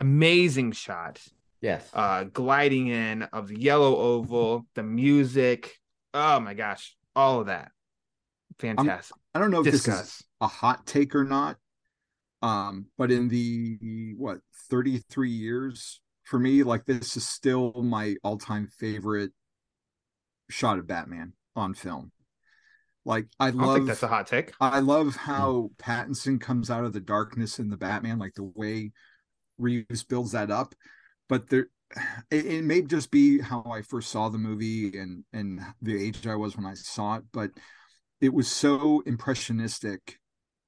Amazing 0.00 0.72
shot. 0.72 1.20
Yes. 1.64 1.88
Uh 1.94 2.24
gliding 2.24 2.88
in 2.88 3.22
of 3.22 3.48
the 3.48 3.58
yellow 3.58 3.96
oval, 3.96 4.66
the 4.74 4.82
music. 4.82 5.78
Oh 6.12 6.38
my 6.38 6.52
gosh. 6.52 6.94
All 7.16 7.40
of 7.40 7.46
that. 7.46 7.70
Fantastic. 8.58 9.16
I 9.34 9.38
don't 9.38 9.50
know 9.50 9.60
if 9.60 9.72
this 9.72 9.88
is 9.88 10.22
a 10.42 10.46
hot 10.46 10.86
take 10.86 11.14
or 11.14 11.24
not. 11.24 11.56
Um, 12.42 12.86
but 12.98 13.10
in 13.10 13.28
the 13.28 14.12
what 14.18 14.40
33 14.68 15.30
years 15.30 16.02
for 16.24 16.38
me, 16.38 16.62
like 16.64 16.84
this 16.84 17.16
is 17.16 17.26
still 17.26 17.72
my 17.82 18.16
all-time 18.22 18.68
favorite 18.78 19.30
shot 20.50 20.78
of 20.78 20.86
Batman 20.86 21.32
on 21.56 21.72
film. 21.72 22.12
Like 23.06 23.26
I 23.40 23.50
love 23.50 23.76
think 23.76 23.86
that's 23.86 24.02
a 24.02 24.08
hot 24.08 24.26
take. 24.26 24.52
I 24.60 24.80
love 24.80 25.16
how 25.16 25.70
Pattinson 25.78 26.38
comes 26.38 26.70
out 26.70 26.84
of 26.84 26.92
the 26.92 27.00
darkness 27.00 27.58
in 27.58 27.70
the 27.70 27.78
Batman, 27.78 28.18
like 28.18 28.34
the 28.34 28.50
way 28.54 28.92
Reeves 29.56 30.04
builds 30.04 30.32
that 30.32 30.50
up. 30.50 30.74
But 31.28 31.48
there, 31.48 31.68
it, 32.30 32.46
it 32.46 32.64
may 32.64 32.82
just 32.82 33.10
be 33.10 33.40
how 33.40 33.64
I 33.70 33.82
first 33.82 34.10
saw 34.10 34.28
the 34.28 34.38
movie 34.38 34.98
and 34.98 35.24
and 35.32 35.60
the 35.82 36.02
age 36.02 36.26
I 36.26 36.36
was 36.36 36.56
when 36.56 36.66
I 36.66 36.74
saw 36.74 37.16
it, 37.16 37.24
but 37.32 37.50
it 38.20 38.32
was 38.32 38.48
so 38.48 39.02
impressionistic. 39.06 40.18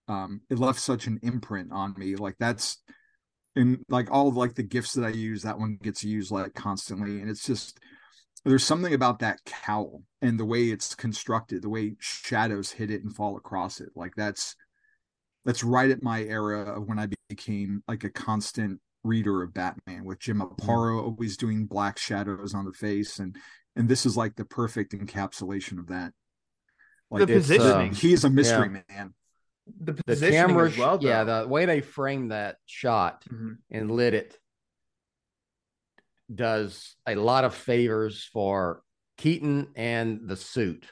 Um, 0.09 0.43
it 0.51 0.59
left 0.59 0.81
such 0.81 1.07
an 1.07 1.19
imprint 1.23 1.73
on 1.73 1.95
me. 1.97 2.17
Like 2.17 2.37
that's 2.39 2.79
and 3.57 3.79
like 3.89 4.11
all 4.11 4.29
of 4.29 4.37
like 4.37 4.55
the 4.55 4.63
gifts 4.63 4.93
that 4.93 5.05
I 5.05 5.11
use, 5.11 5.43
that 5.43 5.59
one 5.59 5.79
gets 5.83 6.05
used 6.05 6.31
like 6.31 6.55
constantly, 6.55 7.21
and 7.21 7.31
it's 7.31 7.45
just 7.45 7.79
there's 8.45 8.65
something 8.65 8.95
about 8.95 9.19
that 9.21 9.41
cowl 9.45 10.03
and 10.23 10.39
the 10.39 10.45
way 10.45 10.67
it's 10.67 10.95
constructed, 10.95 11.63
the 11.63 11.69
way 11.69 11.97
shadows 11.99 12.71
hit 12.71 12.93
it 12.93 13.03
and 13.03 13.15
fall 13.15 13.37
across 13.37 13.81
it. 13.81 13.89
Like 13.97 14.15
that's 14.17 14.55
that's 15.45 15.65
right 15.65 15.91
at 15.91 16.03
my 16.03 16.23
era 16.23 16.77
of 16.77 16.87
when 16.87 16.99
I 16.99 17.09
became 17.29 17.83
like 17.89 18.05
a 18.05 18.11
constant 18.11 18.81
reader 19.07 19.43
of 19.43 19.55
Batman 19.55 20.05
with 20.05 20.19
Jim 20.19 20.41
Aparo 20.41 21.03
always 21.03 21.37
doing 21.37 21.67
black 21.67 21.99
shadows 21.99 22.55
on 22.55 22.65
the 22.65 22.73
face 22.73 23.19
and 23.19 23.37
and 23.77 23.89
this 23.89 24.07
is 24.07 24.17
like 24.17 24.37
the 24.37 24.45
perfect 24.45 24.93
encapsulation 24.93 25.79
of 25.79 25.89
that. 25.89 26.13
Like 27.11 27.27
The 27.27 27.35
positioning. 27.35 27.89
um, 27.91 27.95
he's 27.95 28.25
a 28.25 28.31
mystery 28.31 28.69
man. 28.71 29.15
the 29.81 29.93
the 30.07 30.17
camera, 30.31 30.69
as 30.69 30.79
well. 30.79 30.99
yeah, 31.03 31.25
the 31.25 31.47
way 31.49 31.67
they 31.67 31.81
framed 31.81 32.31
that 32.31 32.57
shot 32.67 33.25
Mhm. 33.31 33.59
and 33.71 33.91
lit 33.91 34.15
it 34.15 34.39
does 36.35 36.97
a 37.07 37.15
lot 37.15 37.45
of 37.45 37.55
favors 37.55 38.25
for 38.33 38.83
Keaton 39.17 39.69
and 39.77 40.29
the 40.29 40.37
suit 40.37 40.91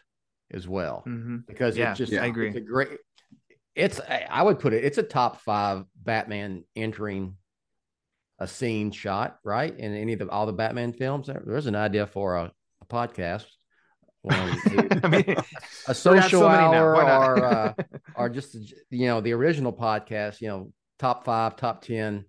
as 0.53 0.69
well 0.69 1.03
Mhm. 1.07 1.47
because 1.47 1.77
Yeah, 1.77 1.93
it 1.93 1.97
just 1.97 2.13
yeah, 2.13 2.23
I 2.23 2.27
agree. 2.27 2.49
It's 2.49 2.57
a 2.57 2.61
great. 2.61 2.89
It's 3.75 4.01
I 4.01 4.27
I 4.31 4.43
would 4.43 4.61
put 4.61 4.73
it. 4.73 4.85
It's 4.85 4.99
a 4.99 5.03
top 5.03 5.41
five 5.41 5.85
Batman 5.97 6.65
entering 6.77 7.37
a 8.45 8.49
scene 8.49 8.91
shot 8.91 9.39
right 9.45 9.77
in 9.77 9.95
any 9.95 10.13
of 10.13 10.19
the 10.21 10.29
all 10.29 10.47
the 10.47 10.53
Batman 10.53 10.93
films. 10.93 11.27
There- 11.27 11.43
There's 11.45 11.67
an 11.67 11.75
idea 11.77 12.07
for 12.07 12.37
a, 12.37 12.53
a 12.83 12.87
podcast. 12.87 13.47
One, 14.23 14.35
I 15.05 15.09
mean, 15.09 15.37
a 15.89 15.95
social 15.95 16.41
so 16.41 16.47
hour 16.49 16.95
Why 16.95 17.03
not? 17.05 17.29
or 17.29 17.45
uh, 17.45 17.73
or 18.17 18.29
just 18.29 18.55
you 18.91 19.07
know 19.07 19.21
the 19.21 19.33
original 19.33 19.73
podcast 19.73 20.41
you 20.41 20.49
know 20.49 20.73
top 20.99 21.25
five 21.25 21.57
top 21.57 21.83
10 21.85 22.25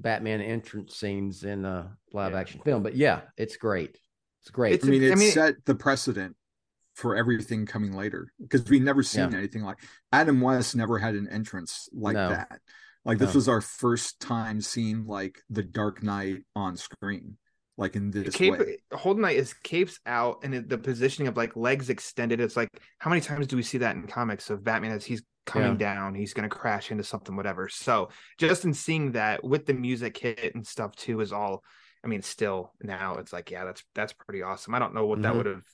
batman 0.00 0.40
entrance 0.42 0.96
scenes 0.96 1.44
in 1.44 1.64
a 1.64 1.96
live 2.12 2.32
Yeah. 2.32 2.38
action 2.40 2.60
film 2.64 2.82
but 2.82 2.94
yeah 2.96 3.20
it's 3.38 3.56
great 3.56 3.96
it's 4.42 4.50
great 4.50 4.74
It's 4.74 4.84
I 4.86 4.88
mean, 4.90 5.02
I 5.04 5.06
it 5.06 5.18
mean- 5.18 5.30
set 5.32 5.64
the 5.64 5.74
precedent 5.74 6.36
for 6.94 7.16
everything 7.16 7.64
coming 7.64 7.92
later 7.92 8.30
because 8.40 8.68
we 8.68 8.78
never 8.80 9.02
seen 9.02 9.32
anything 9.34 9.62
like 9.62 9.78
Adam 10.12 10.40
West 10.42 10.76
never 10.76 10.98
had 10.98 11.14
an 11.14 11.28
entrance 11.30 11.88
like 11.94 12.14
No. 12.14 12.28
that. 12.30 12.58
Like 13.04 13.18
this 13.18 13.34
was 13.34 13.48
our 13.48 13.60
first 13.60 14.20
time 14.20 14.60
seeing 14.60 15.06
like 15.06 15.40
the 15.48 15.62
Dark 15.62 16.02
Knight 16.02 16.42
on 16.54 16.76
screen, 16.76 17.38
like 17.76 17.96
in 17.96 18.10
this 18.10 18.34
Cape 18.34 18.58
way. 18.58 18.78
Holden 18.92 19.22
Knight 19.22 19.36
is 19.36 19.54
capes 19.62 19.98
out 20.04 20.40
and 20.42 20.54
it- 20.54 20.68
the 20.68 20.76
positioning 20.78 21.28
of 21.28 21.36
like 21.36 21.56
legs 21.56 21.88
extended. 21.90 22.40
It's 22.40 22.56
like 22.56 22.68
how 22.98 23.08
many 23.08 23.22
times 23.22 23.46
do 23.46 23.56
we 23.56 23.62
see 23.62 23.78
that 23.78 23.96
in 23.96 24.06
comics 24.06 24.50
of 24.50 24.62
Batman 24.62 24.90
as 24.92 25.04
he's 25.04 25.22
coming 25.46 25.78
down, 25.78 26.14
he's 26.14 26.34
gonna 26.34 26.48
crash 26.50 26.90
into 26.90 27.02
something, 27.04 27.34
whatever. 27.34 27.68
So 27.70 28.10
just 28.36 28.66
in 28.66 28.74
seeing 28.74 29.12
that 29.12 29.42
with 29.42 29.64
the 29.64 29.72
music 29.74 30.18
hit 30.18 30.54
and 30.54 30.66
stuff 30.66 30.94
too 30.94 31.20
is 31.20 31.32
all. 31.32 31.62
I 32.04 32.08
mean, 32.08 32.20
still 32.22 32.72
now 32.82 33.14
it's 33.16 33.32
like 33.32 33.50
yeah, 33.50 33.64
that's 33.64 33.82
that's 33.94 34.12
pretty 34.12 34.42
awesome. 34.42 34.74
I 34.74 34.78
don't 34.78 34.94
know 34.94 35.06
what 35.06 35.22
that 35.22 35.32
Mhm. 35.32 35.36
would 35.38 35.46
have 35.46 35.64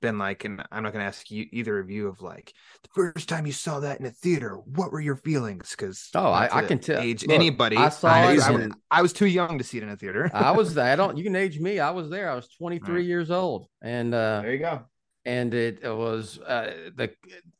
been 0.00 0.18
like, 0.18 0.44
and 0.44 0.62
I'm 0.72 0.82
not 0.82 0.92
gonna 0.92 1.04
ask 1.04 1.30
you 1.30 1.46
either 1.52 1.78
of 1.78 1.90
you 1.90 2.08
of 2.08 2.20
like 2.20 2.52
the 2.82 2.88
first 2.94 3.28
time 3.28 3.46
you 3.46 3.52
saw 3.52 3.80
that 3.80 4.00
in 4.00 4.06
a 4.06 4.10
theater, 4.10 4.56
what 4.56 4.90
were 4.92 5.00
your 5.00 5.16
feelings? 5.16 5.70
Because 5.70 6.08
Oh, 6.14 6.26
I- 6.30 6.48
I 6.58 6.64
can 6.64 6.78
tell- 6.78 7.00
age 7.00 7.22
look, 7.22 7.34
anybody. 7.34 7.76
I 7.76 7.88
saw 7.90 8.08
I, 8.08 8.32
it 8.32 8.40
I, 8.40 8.54
in- 8.54 8.74
I 8.90 9.02
was 9.02 9.12
too 9.12 9.26
young 9.26 9.58
to 9.58 9.64
see 9.64 9.78
it 9.78 9.82
in 9.82 9.88
a 9.90 9.96
theater. 9.96 10.30
i 10.34 10.50
was 10.50 10.76
i 10.92 10.96
don't 10.96 11.16
you 11.16 11.24
can 11.24 11.36
age 11.36 11.58
me 11.60 11.78
i 11.78 11.90
was 11.90 12.10
there 12.10 12.30
i 12.30 12.34
was 12.34 12.48
23 12.58 12.94
Right. 12.94 13.04
years 13.04 13.30
old 13.30 13.66
and 13.82 14.14
uh 14.14 14.40
there 14.42 14.52
you 14.52 14.58
go. 14.58 14.82
and 15.24 15.52
it, 15.54 15.80
it 15.82 15.94
was 15.94 16.38
uh, 16.38 16.90
the 16.96 17.10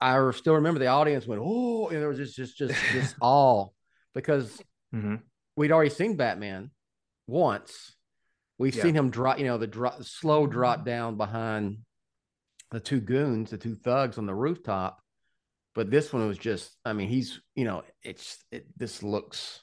I 0.00 0.30
still 0.32 0.54
remember 0.54 0.80
the 0.80 0.86
audience 0.88 1.26
went 1.26 1.40
oh 1.44 1.88
and 1.88 1.98
there 2.00 2.08
was 2.08 2.18
just 2.18 2.36
just 2.36 2.56
just 2.56 2.74
just 2.92 3.14
all 3.20 3.74
because 4.14 4.60
Mhm. 4.94 5.20
we'd 5.56 5.70
already 5.72 5.90
seen 5.90 6.16
Batman 6.16 6.70
once. 7.28 7.94
We've 8.58 8.74
Yeah. 8.74 8.82
seen 8.82 8.94
him 8.96 9.10
drop, 9.10 9.38
you 9.38 9.46
know, 9.46 9.56
the 9.56 9.66
drop, 9.66 10.02
slow 10.02 10.46
drop 10.46 10.84
down 10.84 11.16
behind 11.16 11.78
the 12.70 12.80
two 12.80 13.00
goons, 13.00 13.50
the 13.50 13.58
two 13.58 13.74
thugs 13.76 14.18
on 14.18 14.26
the 14.26 14.34
rooftop. 14.34 15.00
But 15.74 15.90
this 15.90 16.12
one 16.12 16.26
was 16.26 16.38
just, 16.38 16.76
I 16.84 16.92
mean, 16.92 17.08
he's, 17.08 17.40
you 17.54 17.64
know, 17.64 17.82
it's 18.02 18.44
it, 18.50 18.66
this 18.76 19.02
looks, 19.02 19.62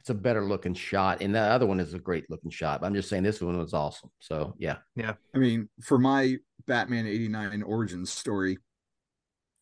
it's 0.00 0.10
a 0.10 0.14
better 0.14 0.44
looking 0.44 0.74
shot, 0.74 1.22
and 1.22 1.34
that 1.34 1.50
other 1.50 1.66
one 1.66 1.80
is 1.80 1.94
a 1.94 1.98
great 1.98 2.30
looking 2.30 2.50
shot. 2.50 2.80
But 2.80 2.86
I'm 2.86 2.94
just 2.94 3.08
saying 3.08 3.22
this 3.22 3.40
one 3.40 3.56
was 3.58 3.72
awesome. 3.74 4.10
So 4.20 4.54
yeah, 4.58 4.76
Yeah. 4.94 5.14
I 5.34 5.38
mean, 5.38 5.68
for 5.82 5.98
my 5.98 6.36
Batman 6.66 7.06
89 7.06 7.62
origins 7.62 8.12
story, 8.12 8.58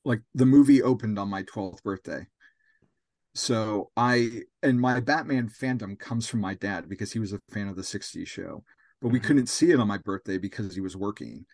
like 0.04 0.22
the 0.34 0.46
movie 0.46 0.82
opened 0.82 1.18
on 1.18 1.28
my 1.28 1.42
12th 1.44 1.82
birthday. 1.82 2.26
So 3.34 3.90
I 3.96 4.42
and 4.62 4.80
my 4.80 5.00
Batman 5.00 5.48
fandom 5.48 5.98
comes 5.98 6.26
from 6.26 6.40
my 6.40 6.54
dad 6.54 6.88
because 6.88 7.12
he 7.12 7.18
was 7.18 7.32
a 7.32 7.40
fan 7.50 7.68
of 7.68 7.76
the 7.76 7.82
60s 7.82 8.26
show. 8.26 8.64
But 9.02 9.08
we 9.08 9.20
Mhm. 9.20 9.24
couldn't 9.24 9.48
see 9.48 9.70
it 9.70 9.78
on 9.78 9.86
my 9.86 9.98
birthday 9.98 10.38
because 10.38 10.74
he 10.74 10.80
was 10.80 10.96
working. 10.96 11.44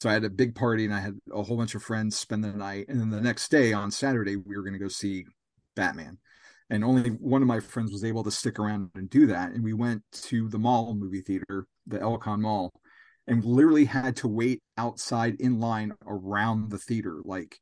So 0.00 0.10
I 0.10 0.12
had 0.12 0.24
a 0.24 0.30
big 0.30 0.54
party 0.54 0.84
and 0.84 0.94
I 0.94 1.00
had 1.00 1.18
a 1.32 1.42
whole 1.42 1.56
bunch 1.56 1.74
of 1.74 1.82
friends 1.82 2.16
spend 2.18 2.44
the 2.44 2.52
night. 2.52 2.86
And 2.88 3.00
then 3.00 3.10
the 3.10 3.20
next 3.20 3.50
day 3.50 3.72
on 3.72 3.90
Saturday, 3.90 4.36
we 4.36 4.56
were 4.56 4.62
going 4.62 4.74
to 4.74 4.78
go 4.78 4.88
see 4.88 5.24
Batman. 5.74 6.18
And 6.68 6.84
only 6.84 7.10
one 7.10 7.42
of 7.42 7.48
my 7.48 7.60
friends 7.60 7.92
was 7.92 8.04
able 8.04 8.24
to 8.24 8.30
stick 8.30 8.58
around 8.58 8.90
and 8.94 9.08
do 9.08 9.26
that. 9.28 9.52
And 9.52 9.62
we 9.62 9.72
went 9.72 10.02
to 10.12 10.48
the 10.48 10.58
mall 10.58 10.94
movie 10.94 11.20
theater, 11.22 11.66
the 11.86 11.98
Elcon 11.98 12.40
Mall, 12.40 12.72
and 13.26 13.44
literally 13.44 13.84
had 13.84 14.16
to 14.16 14.28
wait 14.28 14.62
outside 14.76 15.36
in 15.40 15.60
line 15.60 15.92
around 16.06 16.70
the 16.70 16.78
theater. 16.78 17.20
Like 17.24 17.58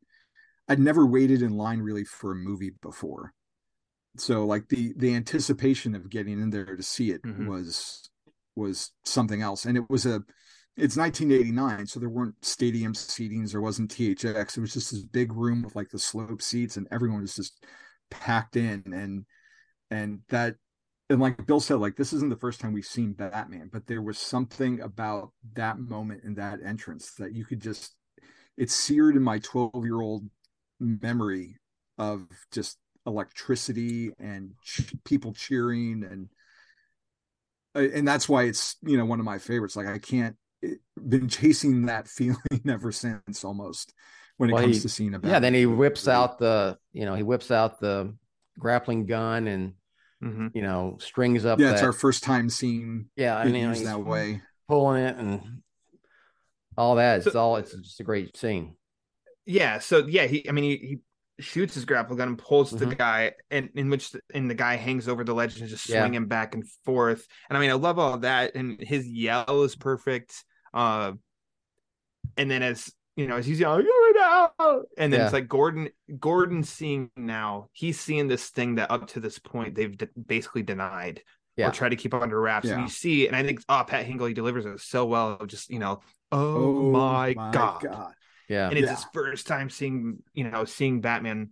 I'd 0.69 0.81
never 0.81 1.07
waited 1.07 1.43
in 1.43 1.53
line 1.53 1.81
really 1.81 2.05
for 2.05 2.33
a 2.33 2.37
movie 2.37 2.73
before. 2.83 3.33
So 4.17 4.47
like 4.47 4.69
the 4.69 4.95
the 4.97 5.15
anticipation 5.15 5.95
of 5.95 6.09
getting 6.09 6.41
in 6.41 6.51
there 6.51 6.77
to 6.77 6.83
see 6.83 7.11
it 7.11 7.23
Mhm. 7.23 7.47
was 7.47 8.09
was 8.57 8.93
something 9.05 9.43
else. 9.43 9.67
And 9.67 9.77
it 9.77 9.91
was 9.91 10.07
a 10.07 10.23
it's 10.77 10.97
1989, 10.97 11.87
so 11.87 12.01
there 12.01 12.09
weren't 12.09 12.35
stadium 12.45 12.95
seatings, 12.95 13.53
there 13.53 13.61
wasn't 13.61 13.95
THX. 13.95 14.57
It 14.57 14.61
was 14.61 14.73
just 14.73 14.91
this 14.91 15.05
big 15.05 15.33
room 15.33 15.63
with 15.63 15.77
like 15.77 15.91
the 15.91 15.99
slope 15.99 16.43
seats, 16.43 16.77
and 16.77 16.89
everyone 16.91 17.21
was 17.21 17.37
just 17.37 17.65
packed 18.11 18.57
in. 18.57 18.83
And 18.93 19.25
and 19.91 20.21
that 20.31 20.57
and 21.11 21.21
like 21.21 21.47
Bill 21.47 21.61
said, 21.61 21.77
like 21.77 21.97
this 21.97 22.13
isn't 22.13 22.31
the 22.31 22.37
first 22.37 22.61
time 22.61 22.73
we've 22.73 22.85
seen 22.85 23.13
Batman, 23.13 23.71
but 23.73 23.87
there 23.87 24.03
was 24.03 24.19
something 24.19 24.81
about 24.81 25.33
that 25.55 25.79
moment 25.79 26.25
and 26.25 26.37
that 26.37 26.59
entrance 26.65 27.13
that 27.19 27.35
you 27.35 27.45
could 27.45 27.61
just 27.61 27.95
it's 28.57 28.75
seared 28.75 29.17
in 29.17 29.23
my 29.23 29.39
12 29.39 29.85
year 29.85 30.01
old 30.01 30.25
memory 30.81 31.57
of 31.99 32.27
just 32.53 32.79
electricity 33.07 34.13
and 34.19 34.53
ch- 34.65 34.95
people 35.05 35.33
cheering 35.33 36.05
and 36.05 36.29
and 37.75 38.07
that's 38.07 38.29
why 38.29 38.45
it's 38.45 38.77
you 38.83 38.97
know 38.97 39.05
one 39.05 39.19
of 39.19 39.27
my 39.27 39.39
favorites 39.39 39.77
like 39.77 39.87
i 39.87 39.99
can't 39.99 40.37
been 41.09 41.29
chasing 41.29 41.87
that 41.87 42.09
feeling 42.17 42.39
ever 42.69 42.93
since 42.93 43.45
almost 43.45 43.93
when 44.37 44.51
it 44.51 44.53
Well, 44.55 44.63
comes 44.63 44.77
he- 44.77 44.83
to 44.83 44.89
seeing 44.89 45.15
a 45.15 45.21
yeah. 45.23 45.39
Then 45.39 45.55
he 45.55 45.67
whips 45.67 46.09
out 46.09 46.39
the, 46.39 46.79
you 46.93 47.05
know, 47.07 47.15
he 47.15 47.23
whips 47.23 47.51
out 47.51 47.81
the 47.81 48.15
grappling 48.59 49.07
gun 49.07 49.47
and 49.49 49.73
Mhm. 50.23 50.53
you 50.55 50.63
know 50.63 50.97
strings 51.01 51.45
up. 51.45 51.59
yeah 51.59 51.67
that, 51.67 51.73
it's 51.75 51.83
our 51.83 51.93
first 51.93 52.23
time 52.25 52.49
seeing 52.49 53.11
yeah, 53.17 53.39
it 53.41 53.47
and 53.47 53.57
you 53.57 53.63
know, 53.65 53.71
used 53.71 53.85
that 53.85 53.99
way 54.05 54.41
pulling 54.69 55.03
it 55.03 55.17
and 55.17 55.61
all 56.79 56.95
that. 56.97 57.27
It's 57.27 57.35
all. 57.37 57.57
It's 57.57 57.73
just 57.75 58.01
a 58.01 58.05
great 58.05 58.37
scene. 58.37 58.75
Yeah. 59.45 59.79
So 59.81 60.07
yeah, 60.07 60.27
he. 60.27 60.49
I 60.49 60.53
mean, 60.53 60.65
he, 60.65 60.77
he 60.77 60.99
shoots 61.43 61.75
his 61.75 61.85
grapple 61.85 62.17
gun 62.17 62.29
and 62.29 62.39
pulls 62.39 62.71
the 62.71 62.87
Mhm. 62.87 62.97
guy, 62.99 63.33
and 63.51 63.69
in 63.75 63.91
which 63.91 64.13
the, 64.13 64.21
and 64.33 64.49
the 64.49 64.55
guy 64.55 64.77
hangs 64.77 65.09
over 65.09 65.25
the 65.25 65.35
ledge 65.35 65.61
and 65.61 65.69
just 65.69 65.89
Yeah. 65.89 66.01
swinging 66.03 66.27
back 66.27 66.55
and 66.55 66.65
forth. 66.85 67.27
And 67.49 67.59
I 67.59 67.61
mean, 67.61 67.71
I 67.71 67.75
love 67.75 67.99
all 67.99 68.17
that, 68.19 68.55
and 68.55 68.81
his 68.81 69.07
yell 69.07 69.63
is 69.63 69.77
perfect. 69.77 70.43
Uh, 70.75 71.13
and 72.37 72.51
then 72.51 72.63
as 72.63 72.93
you 73.17 73.29
know, 73.29 73.37
as 73.37 73.47
he's 73.47 73.61
yelling, 73.61 73.87
"You're 73.87 74.23
out," 74.23 74.87
and 74.99 75.13
then 75.13 75.21
Yeah. 75.21 75.25
it's 75.27 75.33
like 75.33 75.47
Gordon. 75.47 75.89
Gordon 76.19 76.65
seeing 76.65 77.11
now, 77.17 77.69
he's 77.73 78.01
seeing 78.01 78.27
this 78.27 78.51
thing 78.51 78.75
that 78.75 78.91
up 78.91 79.07
to 79.09 79.21
this 79.21 79.39
point 79.39 79.77
they've 79.77 79.97
de- 79.97 80.09
basically 80.27 80.65
denied 80.65 81.23
Yeah. 81.57 81.69
or 81.69 81.71
tried 81.71 81.91
to 81.91 81.97
keep 81.97 82.13
under 82.13 82.41
wraps. 82.41 82.69
And 82.69 82.83
you 82.83 82.89
see, 82.89 83.29
and 83.29 83.37
I 83.37 83.45
think, 83.45 83.61
oh, 83.69 83.85
Pat 83.87 84.05
Hingle, 84.05 84.27
he 84.27 84.35
delivers 84.35 84.67
it 84.67 84.81
so 84.81 85.07
well. 85.07 85.37
of 85.41 85.47
Just 85.47 85.71
you 85.71 85.79
know, 85.79 86.01
oh, 86.33 86.91
my, 86.91 87.35
god 87.35 87.85
Yeah. 88.49 88.69
and 88.69 88.77
it's 88.77 88.87
Yeah. 88.87 88.97
his 88.97 89.07
first 89.15 89.47
time 89.47 89.71
seeing 89.71 90.19
you 90.35 90.51
know 90.51 90.65
seeing 90.65 91.01
batman 91.01 91.51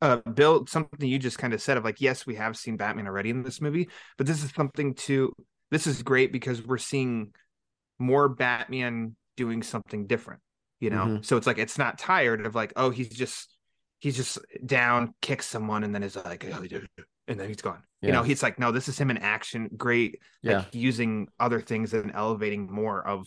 uh 0.00 0.16
bill 0.16 0.66
something 0.66 1.08
you 1.08 1.18
just 1.18 1.38
kind 1.38 1.52
of 1.54 1.60
said 1.62 1.76
of 1.76 1.84
like 1.84 2.00
yes 2.00 2.26
we 2.26 2.34
have 2.34 2.56
seen 2.56 2.76
batman 2.76 3.06
already 3.06 3.30
in 3.30 3.42
this 3.42 3.60
movie 3.60 3.88
but 4.18 4.26
this 4.26 4.42
is 4.42 4.50
something 4.52 4.94
to 4.94 5.32
this 5.70 5.86
is 5.86 6.02
great 6.02 6.32
because 6.32 6.62
we're 6.66 6.78
seeing 6.78 7.32
more 7.98 8.28
batman 8.28 9.16
doing 9.36 9.62
something 9.62 10.06
different 10.06 10.40
you 10.80 10.90
know 10.90 11.04
Mhm. 11.06 11.24
so 11.24 11.36
it's 11.36 11.46
like 11.46 11.58
it's 11.58 11.78
not 11.78 11.98
tired 11.98 12.44
of 12.46 12.54
like 12.54 12.72
oh 12.76 12.90
he's 12.90 13.08
just 13.08 13.54
he's 13.98 14.16
just 14.16 14.38
down 14.64 15.14
kicks 15.22 15.46
someone 15.46 15.84
and 15.84 15.94
then 15.94 16.02
is 16.02 16.16
like 16.16 16.44
oh, 16.52 16.60
he 16.60 16.68
did 16.68 16.84
it," 16.98 17.04
and 17.28 17.40
then 17.40 17.48
he's 17.48 17.62
gone 17.62 17.82
you 18.02 18.12
know 18.12 18.22
he's 18.22 18.42
like 18.42 18.58
no 18.58 18.70
this 18.72 18.88
is 18.88 18.98
him 18.98 19.10
in 19.10 19.18
action 19.18 19.68
great 19.76 20.20
Yeah. 20.42 20.58
like 20.58 20.74
using 20.74 21.28
other 21.40 21.60
things 21.60 21.92
and 21.94 22.12
elevating 22.14 22.70
more 22.70 23.04
of 23.06 23.26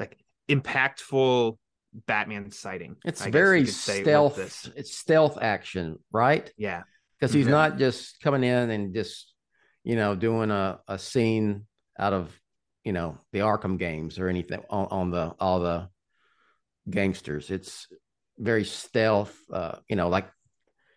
like 0.00 0.18
impactful 0.48 1.58
Batman 2.06 2.50
sighting. 2.50 2.96
It's 3.04 3.20
I 3.20 3.30
very 3.30 3.64
could 3.64 3.74
say, 3.74 3.98
with 3.98 4.04
stealth. 4.06 4.36
this. 4.36 4.70
It's 4.76 4.96
stealth 4.96 5.36
action, 5.40 5.98
right? 6.10 6.50
Yeah, 6.56 6.84
Because 7.20 7.34
he's 7.34 7.46
not 7.46 7.76
just 7.76 8.18
coming 8.22 8.42
in 8.44 8.70
and 8.70 8.94
just, 8.94 9.34
you 9.84 9.96
know, 9.96 10.14
doing 10.16 10.50
a, 10.50 10.80
a 10.88 10.98
scene 10.98 11.66
out 11.98 12.14
of, 12.14 12.34
you 12.84 12.92
know, 12.92 13.18
the 13.32 13.40
Arkham 13.40 13.78
games 13.78 14.18
or 14.18 14.28
anything 14.28 14.62
on, 14.70 14.86
on 14.90 15.10
the 15.10 15.34
all 15.38 15.60
the 15.60 15.88
gangsters. 16.88 17.50
It's 17.50 17.86
very 18.38 18.64
stealth. 18.64 19.36
Uh, 19.52 19.76
you 19.88 19.96
know, 19.96 20.08
like 20.08 20.28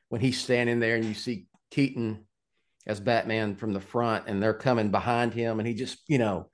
when 0.10 0.21
he's 0.21 0.41
standing 0.41 0.80
there 0.80 0.95
and 0.95 1.06
you 1.06 1.13
see 1.13 1.48
Keaton 1.71 2.26
as 2.88 3.00
Batman 3.00 3.56
from 3.56 3.74
the 3.74 3.80
front 3.80 4.28
and 4.28 4.41
they're 4.41 4.54
coming 4.54 4.89
behind 4.91 5.34
him 5.34 5.60
and 5.60 5.67
he 5.67 5.74
just, 5.74 5.98
you 6.08 6.17
know, 6.17 6.50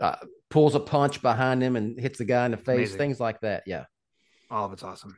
uh, 0.00 0.16
pulls 0.50 0.74
a 0.74 0.80
punch 0.80 1.20
behind 1.22 1.62
him 1.62 1.76
and 1.76 1.98
hits 1.98 2.18
the 2.18 2.24
guy 2.24 2.44
in 2.46 2.50
the 2.52 2.56
face, 2.56 2.90
Amazing. 2.90 2.98
things 2.98 3.20
like 3.20 3.40
that. 3.40 3.62
Yeah. 3.66 3.84
all 4.50 4.66
of 4.66 4.72
it's 4.72 4.82
awesome. 4.82 5.16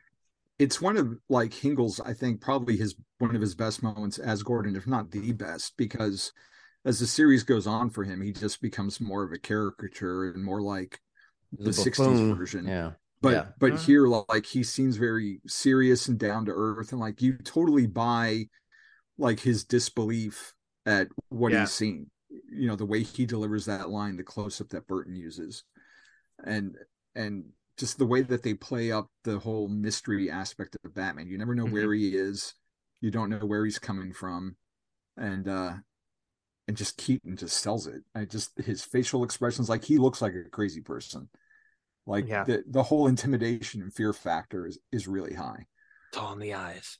it's 0.59 0.81
one 0.81 0.97
of 0.97 1.17
like 1.29 1.53
Hingle's, 1.53 1.99
I 1.99 2.13
think, 2.13 2.41
probably 2.41 2.77
his 2.77 2.95
one 3.19 3.35
of 3.35 3.41
his 3.41 3.55
best 3.55 3.83
moments 3.83 4.19
as 4.19 4.43
Gordon, 4.43 4.75
if 4.75 4.87
not 4.87 5.11
the 5.11 5.31
best, 5.33 5.73
because 5.77 6.33
as 6.85 6.99
the 6.99 7.07
series 7.07 7.43
goes 7.43 7.67
on 7.67 7.89
for 7.89 8.03
him, 8.03 8.21
he 8.21 8.31
just 8.33 8.61
becomes 8.61 8.99
more 8.99 9.23
of 9.23 9.31
a 9.31 9.37
caricature 9.37 10.31
and 10.31 10.43
more 10.43 10.61
like 10.61 10.99
the 11.51 11.65
He's 11.65 11.77
'60s 11.77 12.19
version. 12.37 12.65
Yeah. 12.67 12.91
But 13.21 13.33
Yeah. 13.33 13.51
but 13.59 13.73
Uh. 13.73 13.77
here, 13.77 14.07
like 14.07 14.45
he 14.45 14.63
seems 14.63 14.97
very 14.97 15.41
serious 15.47 16.07
and 16.07 16.17
down 16.19 16.45
to 16.45 16.51
earth, 16.53 16.91
and 16.91 16.99
like 16.99 17.21
you 17.21 17.37
totally 17.37 17.87
buy 17.87 18.49
like 19.17 19.39
his 19.41 19.63
disbelief 19.63 20.53
at 20.85 21.09
what 21.29 21.51
Yeah. 21.51 21.61
he's 21.61 21.71
seeing. 21.71 22.09
You 22.29 22.67
know 22.67 22.75
the 22.75 22.85
way 22.85 23.03
he 23.03 23.25
delivers 23.25 23.65
that 23.65 23.89
line, 23.89 24.17
the 24.17 24.23
close 24.23 24.61
up 24.61 24.69
that 24.69 24.87
Burton 24.87 25.15
uses, 25.15 25.63
and 26.43 26.77
and 27.15 27.53
just 27.77 27.97
the 27.97 28.05
way 28.05 28.21
that 28.21 28.43
they 28.43 28.53
play 28.53 28.91
up 28.91 29.07
the 29.23 29.39
whole 29.39 29.67
mystery 29.67 30.29
aspect 30.29 30.75
of 30.83 30.93
Batman. 30.93 31.27
You 31.27 31.37
never 31.37 31.55
know 31.55 31.65
Mhm. 31.65 31.71
where 31.71 31.93
he 31.93 32.15
is. 32.15 32.53
You 33.01 33.11
don't 33.11 33.29
know 33.29 33.45
where 33.45 33.65
he's 33.65 33.79
coming 33.79 34.13
from, 34.13 34.55
and 35.17 35.47
uh 35.47 35.77
and 36.71 36.77
just 36.77 36.95
Keaton 36.95 37.35
just 37.35 37.57
sells 37.57 37.85
it. 37.85 38.01
I 38.15 38.23
just 38.23 38.57
his 38.57 38.81
facial 38.81 39.25
expressions, 39.25 39.67
like 39.67 39.83
he 39.83 39.97
looks 39.97 40.21
like 40.21 40.33
a 40.33 40.49
crazy 40.49 40.79
person. 40.79 41.27
Like 42.07 42.29
Yeah. 42.29 42.45
the 42.45 42.63
the 42.65 42.81
whole 42.81 43.07
intimidation 43.07 43.81
and 43.81 43.93
fear 43.93 44.13
factor 44.13 44.65
is 44.65 44.79
is 44.93 45.05
really 45.05 45.33
high. 45.33 45.65
It's 46.09 46.17
all 46.17 46.31
in 46.31 46.39
the 46.39 46.53
eyes. 46.53 46.97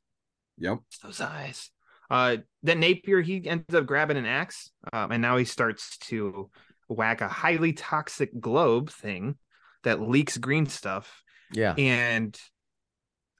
Yep. 0.57 0.79
It's 0.87 0.97
those 0.99 1.21
eyes. 1.21 1.71
Uh, 2.09 2.37
then 2.63 2.81
Napier 2.81 3.21
he 3.21 3.47
ends 3.47 3.73
up 3.73 3.85
grabbing 3.85 4.17
an 4.17 4.25
axe, 4.25 4.71
um, 4.91 5.13
and 5.13 5.21
now 5.21 5.37
he 5.37 5.45
starts 5.45 5.97
to 5.99 6.49
whack 6.89 7.21
a 7.21 7.29
highly 7.29 7.71
toxic 7.71 8.37
globe 8.37 8.89
thing 8.91 9.37
that 9.83 10.01
leaks 10.01 10.37
green 10.37 10.65
stuff. 10.65 11.23
Yeah. 11.53 11.75
And 11.77 12.37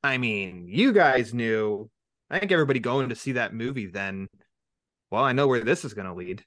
I 0.02 0.18
mean, 0.18 0.70
you 0.70 0.94
guys 0.94 1.34
knew. 1.34 1.90
I 2.30 2.40
think 2.40 2.54
everybody 2.54 2.80
going 2.80 3.10
to 3.10 3.16
see 3.16 3.34
that 3.34 3.54
movie 3.54 3.88
then. 3.88 4.30
Well, 5.12 5.24
I 5.24 5.34
know 5.34 5.48
where 5.48 5.60
this 5.60 5.86
is 5.86 5.94
going 5.94 6.08
to 6.08 6.14
lead. 6.14 6.44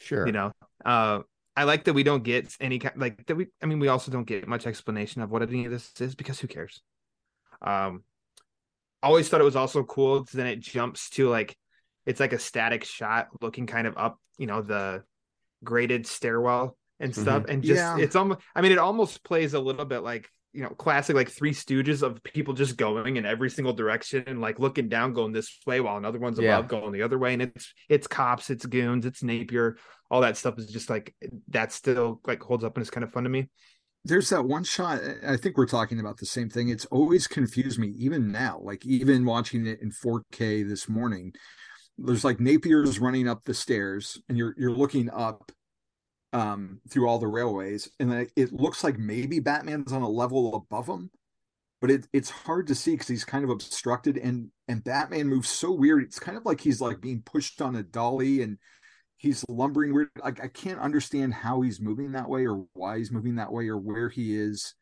Sure. 0.00 0.26
You 0.26 0.32
know, 0.32 0.52
uh, 0.84 1.20
I 1.54 1.64
like 1.64 1.84
that 1.84 1.94
we 1.94 2.02
don't 2.02 2.24
get 2.24 2.54
any 2.60 2.78
kind 2.78 2.94
like 2.98 3.24
that. 3.26 3.34
We, 3.36 3.46
I 3.62 3.66
mean, 3.66 3.78
we 3.78 3.88
also 3.88 4.10
don't 4.10 4.26
get 4.26 4.48
much 4.48 4.66
explanation 4.66 5.22
of 5.22 5.30
what 5.30 5.42
any 5.42 5.64
of 5.64 5.70
this 5.70 5.92
is 6.00 6.14
because 6.14 6.40
who 6.40 6.48
cares? 6.48 6.82
Um, 7.62 8.02
always 9.02 9.28
thought 9.28 9.40
it 9.40 9.44
was 9.44 9.56
also 9.56 9.84
cool. 9.84 10.20
'cause 10.24 10.32
Then 10.32 10.46
it 10.46 10.60
jumps 10.60 11.10
to 11.10 11.28
like, 11.28 11.56
it's 12.04 12.20
like 12.20 12.32
a 12.32 12.38
static 12.38 12.84
shot 12.84 13.28
looking 13.40 13.66
kind 13.66 13.86
of 13.86 13.96
up, 13.96 14.18
you 14.38 14.46
know, 14.46 14.62
the 14.62 15.02
graded 15.64 16.06
stairwell 16.06 16.76
and 17.00 17.14
stuff, 17.14 17.44
and 17.48 17.62
just 17.62 17.78
Yeah. 17.78 17.98
it's 17.98 18.16
almost. 18.16 18.40
I 18.54 18.60
mean, 18.62 18.72
it 18.72 18.78
almost 18.78 19.22
plays 19.24 19.54
a 19.54 19.60
little 19.60 19.84
bit 19.84 20.00
like 20.00 20.30
you 20.56 20.62
know 20.62 20.70
classic 20.70 21.14
like 21.14 21.30
three 21.30 21.52
stooges 21.52 22.02
of 22.02 22.22
people 22.24 22.54
just 22.54 22.76
going 22.76 23.16
in 23.16 23.26
every 23.26 23.50
single 23.50 23.74
direction 23.74 24.24
and 24.26 24.40
like 24.40 24.58
looking 24.58 24.88
down 24.88 25.12
going 25.12 25.32
this 25.32 25.58
way 25.66 25.80
while 25.80 25.98
another 25.98 26.18
one's 26.18 26.38
Yeah. 26.40 26.56
above 26.56 26.68
going 26.68 26.92
the 26.92 27.02
other 27.02 27.18
way. 27.18 27.34
And 27.34 27.42
it's 27.42 27.72
it's 27.88 28.06
cops 28.06 28.48
it's 28.50 28.64
goons 28.64 29.04
it's 29.04 29.22
napier. 29.22 29.76
All 30.10 30.22
that 30.22 30.36
stuff 30.36 30.58
is 30.58 30.66
just 30.66 30.88
like 30.88 31.14
that 31.48 31.72
still 31.72 32.20
like 32.26 32.42
holds 32.42 32.64
up 32.64 32.76
and 32.76 32.82
it's 32.82 32.90
kind 32.90 33.04
of 33.04 33.12
fun 33.12 33.24
to 33.24 33.30
me. 33.30 33.48
There's 34.04 34.30
that 34.30 34.44
one 34.44 34.62
shot 34.62 35.00
i 35.26 35.36
think 35.36 35.56
we're 35.58 35.66
talking 35.66 36.00
about 36.00 36.16
the 36.16 36.26
same 36.26 36.48
thing. 36.48 36.68
It's 36.70 36.86
always 36.86 37.26
confused 37.26 37.78
me 37.78 37.88
even 37.98 38.32
now. 38.32 38.58
Like 38.62 38.86
even 38.86 39.24
watching 39.26 39.66
it 39.66 39.82
in 39.82 39.90
4k 39.90 40.66
this 40.66 40.88
morning 40.88 41.34
there's 41.98 42.24
like 42.24 42.38
napier's 42.38 42.98
running 43.00 43.26
up 43.28 43.42
the 43.44 43.54
stairs 43.54 44.20
and 44.28 44.36
you're 44.36 44.54
you're 44.58 44.70
looking 44.70 45.08
up 45.10 45.50
um 46.32 46.80
through 46.90 47.08
all 47.08 47.18
the 47.18 47.26
railways 47.26 47.88
and 48.00 48.12
it 48.36 48.52
looks 48.52 48.82
like 48.82 48.98
maybe 48.98 49.38
batman's 49.40 49.92
on 49.92 50.02
a 50.02 50.08
level 50.08 50.54
above 50.54 50.86
him 50.86 51.10
but 51.80 51.90
it, 51.90 52.06
it's 52.12 52.30
hard 52.30 52.66
to 52.66 52.74
see 52.74 52.92
because 52.92 53.08
he's 53.08 53.24
kind 53.24 53.44
of 53.44 53.50
obstructed 53.50 54.16
and 54.18 54.48
and 54.68 54.82
batman 54.82 55.28
moves 55.28 55.48
so 55.48 55.70
weird 55.72 56.02
it's 56.02 56.18
kind 56.18 56.36
of 56.36 56.44
like 56.44 56.60
he's 56.60 56.80
like 56.80 57.00
being 57.00 57.22
pushed 57.22 57.62
on 57.62 57.76
a 57.76 57.82
dolly 57.82 58.42
and 58.42 58.58
he's 59.18 59.44
lumbering 59.48 59.94
weird. 59.94 60.10
Like 60.22 60.44
I 60.44 60.48
can't 60.48 60.78
understand 60.78 61.32
how 61.32 61.62
he's 61.62 61.80
moving 61.80 62.12
that 62.12 62.28
way 62.28 62.46
or 62.46 62.66
why 62.74 62.98
he's 62.98 63.10
moving 63.10 63.36
that 63.36 63.50
way 63.50 63.66
or 63.68 63.78
where 63.78 64.10
he 64.10 64.36
is 64.36 64.74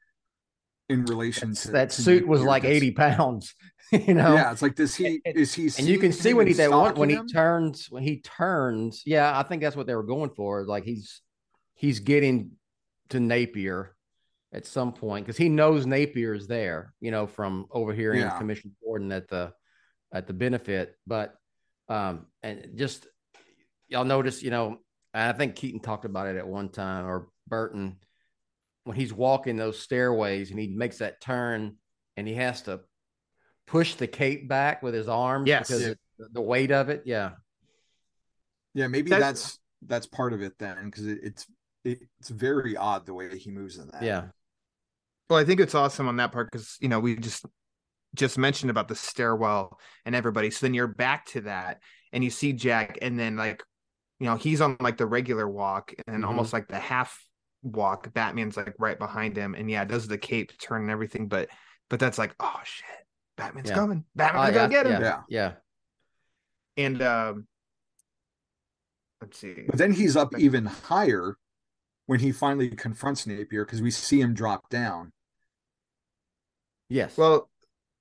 in 0.89 1.05
relation 1.05 1.55
to 1.55 1.71
that 1.71 1.91
to 1.91 2.03
suit 2.03 2.27
was 2.27 2.43
like 2.43 2.65
80 2.65 2.91
pounds, 2.91 3.55
you 3.93 4.13
know? 4.13 4.35
Yeah, 4.35 4.51
it's 4.51 4.61
like 4.61 4.75
does 4.75 4.95
he 4.95 5.21
And- 5.25 5.37
is 5.37 5.55
he 5.55 5.71
and 5.79 5.87
you 5.89 5.99
can 5.99 6.13
see 6.13 6.35
when 6.35 6.47
he 6.49 6.53
that 6.55 6.71
one 6.71 6.95
when 6.97 7.11
he 7.11 7.21
turns 7.33 7.87
when 7.91 8.03
he 8.03 8.21
turns 8.23 9.03
yeah 9.07 9.39
i 9.39 9.43
think 9.45 9.63
that's 9.63 9.77
what 9.77 9.87
they 9.87 9.95
were 9.95 10.03
going 10.03 10.31
for 10.31 10.65
like 10.67 10.85
he's 10.85 11.23
he's 11.85 12.01
getting 12.01 12.53
to 13.11 13.21
napier 13.21 13.95
at 14.53 14.65
some 14.67 14.93
point 14.95 15.27
because 15.27 15.37
he 15.37 15.51
knows 15.51 15.85
napier 15.85 16.33
is 16.33 16.47
there 16.47 16.95
you 17.01 17.11
know 17.11 17.27
from 17.27 17.67
overhearing 17.71 18.21
Yeah. 18.21 18.39
commissioner 18.39 18.73
gordon 18.83 19.13
at 19.13 19.29
the 19.29 19.53
at 20.11 20.27
the 20.27 20.33
benefit 20.33 20.95
but 21.07 21.35
um 21.91 22.27
and 22.43 22.71
just 22.75 23.07
y'all 23.89 24.05
notice 24.07 24.43
you 24.43 24.49
know 24.51 24.79
and 25.13 25.35
i 25.35 25.37
think 25.37 25.57
keaton 25.57 25.81
talked 25.81 26.07
about 26.07 26.27
it 26.29 26.37
at 26.37 26.47
one 26.49 26.71
time 26.71 27.05
or 27.05 27.29
burton 27.47 27.97
when 28.85 28.97
he's 28.97 29.13
walking 29.13 29.57
those 29.57 29.79
stairways 29.79 30.51
and 30.51 30.59
he 30.59 30.69
makes 30.69 30.99
that 30.99 31.21
turn 31.21 31.77
and 32.17 32.27
he 32.27 32.35
has 32.35 32.63
to 32.63 32.81
push 33.67 33.95
the 33.97 34.07
cape 34.07 34.49
back 34.49 34.83
with 34.83 34.95
his 34.95 35.09
arms 35.09 35.47
Yes. 35.49 35.69
because 35.69 35.83
Yeah. 35.83 35.89
of 35.89 35.99
the- 36.19 36.29
the 36.33 36.41
weight 36.43 36.71
of 36.71 36.91
it. 36.91 37.03
Yeah. 37.07 37.33
Yeah, 38.75 38.87
maybe 38.89 39.11
That- 39.11 39.21
that's 39.21 39.59
that's 39.87 40.07
part 40.07 40.33
of 40.33 40.41
it 40.43 40.59
then 40.59 40.85
because 40.87 41.07
it, 41.07 41.19
it's 41.23 41.47
it's 41.85 42.29
very 42.31 42.77
odd 42.77 43.07
the 43.07 43.15
way 43.15 43.37
he 43.39 43.51
moves 43.51 43.79
in 43.79 43.89
that. 43.93 44.03
Yeah. 44.03 44.25
Well, 45.29 45.39
I 45.39 45.45
think 45.45 45.61
it's 45.61 45.75
awesome 45.75 46.09
on 46.09 46.17
that 46.17 46.33
part 46.33 46.51
because 46.51 46.77
you 46.81 46.89
know 46.89 47.01
we 47.01 47.17
just 47.17 47.45
just 48.15 48.39
mentioned 48.39 48.71
about 48.71 48.89
the 48.89 48.95
stairwell 48.95 49.79
and 50.05 50.15
everybody. 50.15 50.51
So 50.51 50.67
then 50.67 50.75
you're 50.75 50.87
back 50.87 51.27
to 51.27 51.43
that, 51.43 51.81
and 52.13 52.23
you 52.23 52.31
see 52.31 52.53
Jack, 52.53 52.99
and 53.03 53.19
then 53.19 53.37
like 53.37 53.63
you 54.21 54.27
know 54.27 54.37
he's 54.37 54.61
on 54.61 54.77
like 54.81 54.97
the 54.97 55.07
regular 55.07 55.49
walk 55.49 55.93
and 56.07 56.23
Mhm. 56.23 56.29
almost 56.29 56.53
like 56.53 56.69
the 56.69 56.79
half 56.79 57.19
walk. 57.63 58.13
Batman's 58.13 58.57
like 58.57 58.75
right 58.79 58.99
behind 58.99 59.37
him, 59.37 59.55
and 59.55 59.71
yeah, 59.71 59.85
does 59.85 60.07
the 60.07 60.19
cape 60.19 60.57
turn 60.59 60.83
and 60.83 60.91
everything, 60.91 61.29
but 61.29 61.49
but 61.91 61.99
that's 62.01 62.19
like 62.19 62.35
oh 62.41 62.61
shit, 62.65 62.87
Batman's 63.37 63.71
Yeah. 63.71 63.75
coming, 63.77 64.05
Oh, 64.07 64.11
Batman's 64.15 64.47
yeah, 64.49 64.55
gonna 64.55 64.69
get 64.71 64.87
him, 64.87 65.03
yeah. 65.03 65.21
Yeah. 65.29 65.53
and 66.77 67.03
um, 67.03 67.47
let's 69.21 69.39
see, 69.39 69.65
But 69.69 69.79
then 69.79 69.93
he's 69.93 70.17
up 70.17 70.39
even 70.39 70.67
higher 70.67 71.37
when 72.07 72.21
he 72.21 72.33
finally 72.33 72.71
confronts 72.71 73.27
Napier 73.27 73.65
because 73.65 73.83
we 73.83 73.91
see 73.91 74.21
him 74.21 74.35
drop 74.35 74.69
down. 74.69 75.13
Yes. 76.89 77.17
well. 77.17 77.51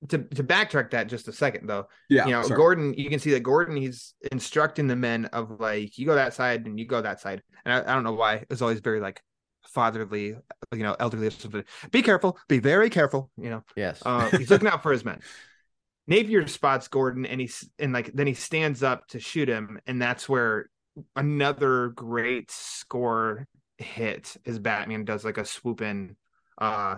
To, 0.09 0.17
to 0.17 0.43
backtrack 0.43 0.91
that 0.91 1.07
just 1.07 1.29
a 1.29 1.31
second 1.31 1.67
though, 1.67 1.87
Yeah, 2.09 2.25
you 2.25 2.31
know, 2.33 2.41
sorry. 2.41 2.57
Gordon, 2.57 2.93
you 2.93 3.09
can 3.09 3.19
see 3.19 3.31
that 3.31 3.39
Gordon, 3.39 3.77
he's 3.77 4.15
instructing 4.33 4.87
the 4.87 4.97
men 4.97 5.27
of 5.27 5.61
like, 5.61 5.97
you 5.97 6.05
go 6.05 6.15
that 6.15 6.33
side 6.33 6.65
and 6.65 6.77
you 6.77 6.85
go 6.85 7.01
that 7.01 7.21
side. 7.21 7.41
And 7.63 7.73
I, 7.73 7.89
I 7.89 7.95
don't 7.95 8.03
know 8.03 8.11
why 8.11 8.43
it's 8.49 8.61
always 8.61 8.81
very 8.81 8.99
like 8.99 9.21
fatherly, 9.65 10.35
you 10.73 10.83
know, 10.83 10.97
elderly. 10.99 11.27
or 11.27 11.31
something. 11.31 11.63
Be 11.91 12.01
careful, 12.01 12.37
be 12.49 12.59
very 12.59 12.89
careful, 12.89 13.31
you 13.37 13.49
know. 13.49 13.63
yes. 13.77 14.01
Uh, 14.05 14.29
he's 14.31 14.49
looking 14.49 14.67
out 14.67 14.83
for 14.83 14.91
his 14.91 15.05
men. 15.05 15.21
Napier 16.07 16.45
spots 16.47 16.87
Gordon 16.89 17.25
and 17.25 17.39
he's 17.39 17.69
and 17.79 17.93
like 17.93 18.11
then 18.13 18.27
he 18.27 18.33
stands 18.33 18.83
up 18.83 19.07
to 19.07 19.19
shoot 19.19 19.47
him, 19.47 19.79
and 19.87 20.01
that's 20.01 20.27
where 20.27 20.69
another 21.15 21.89
great 21.89 22.51
score 22.51 23.47
hit 23.77 24.35
is 24.45 24.59
Batman 24.59 25.05
does 25.05 25.25
like 25.25 25.37
a 25.37 25.45
swoop 25.45 25.81
in, 25.81 26.15
uh, 26.59 26.97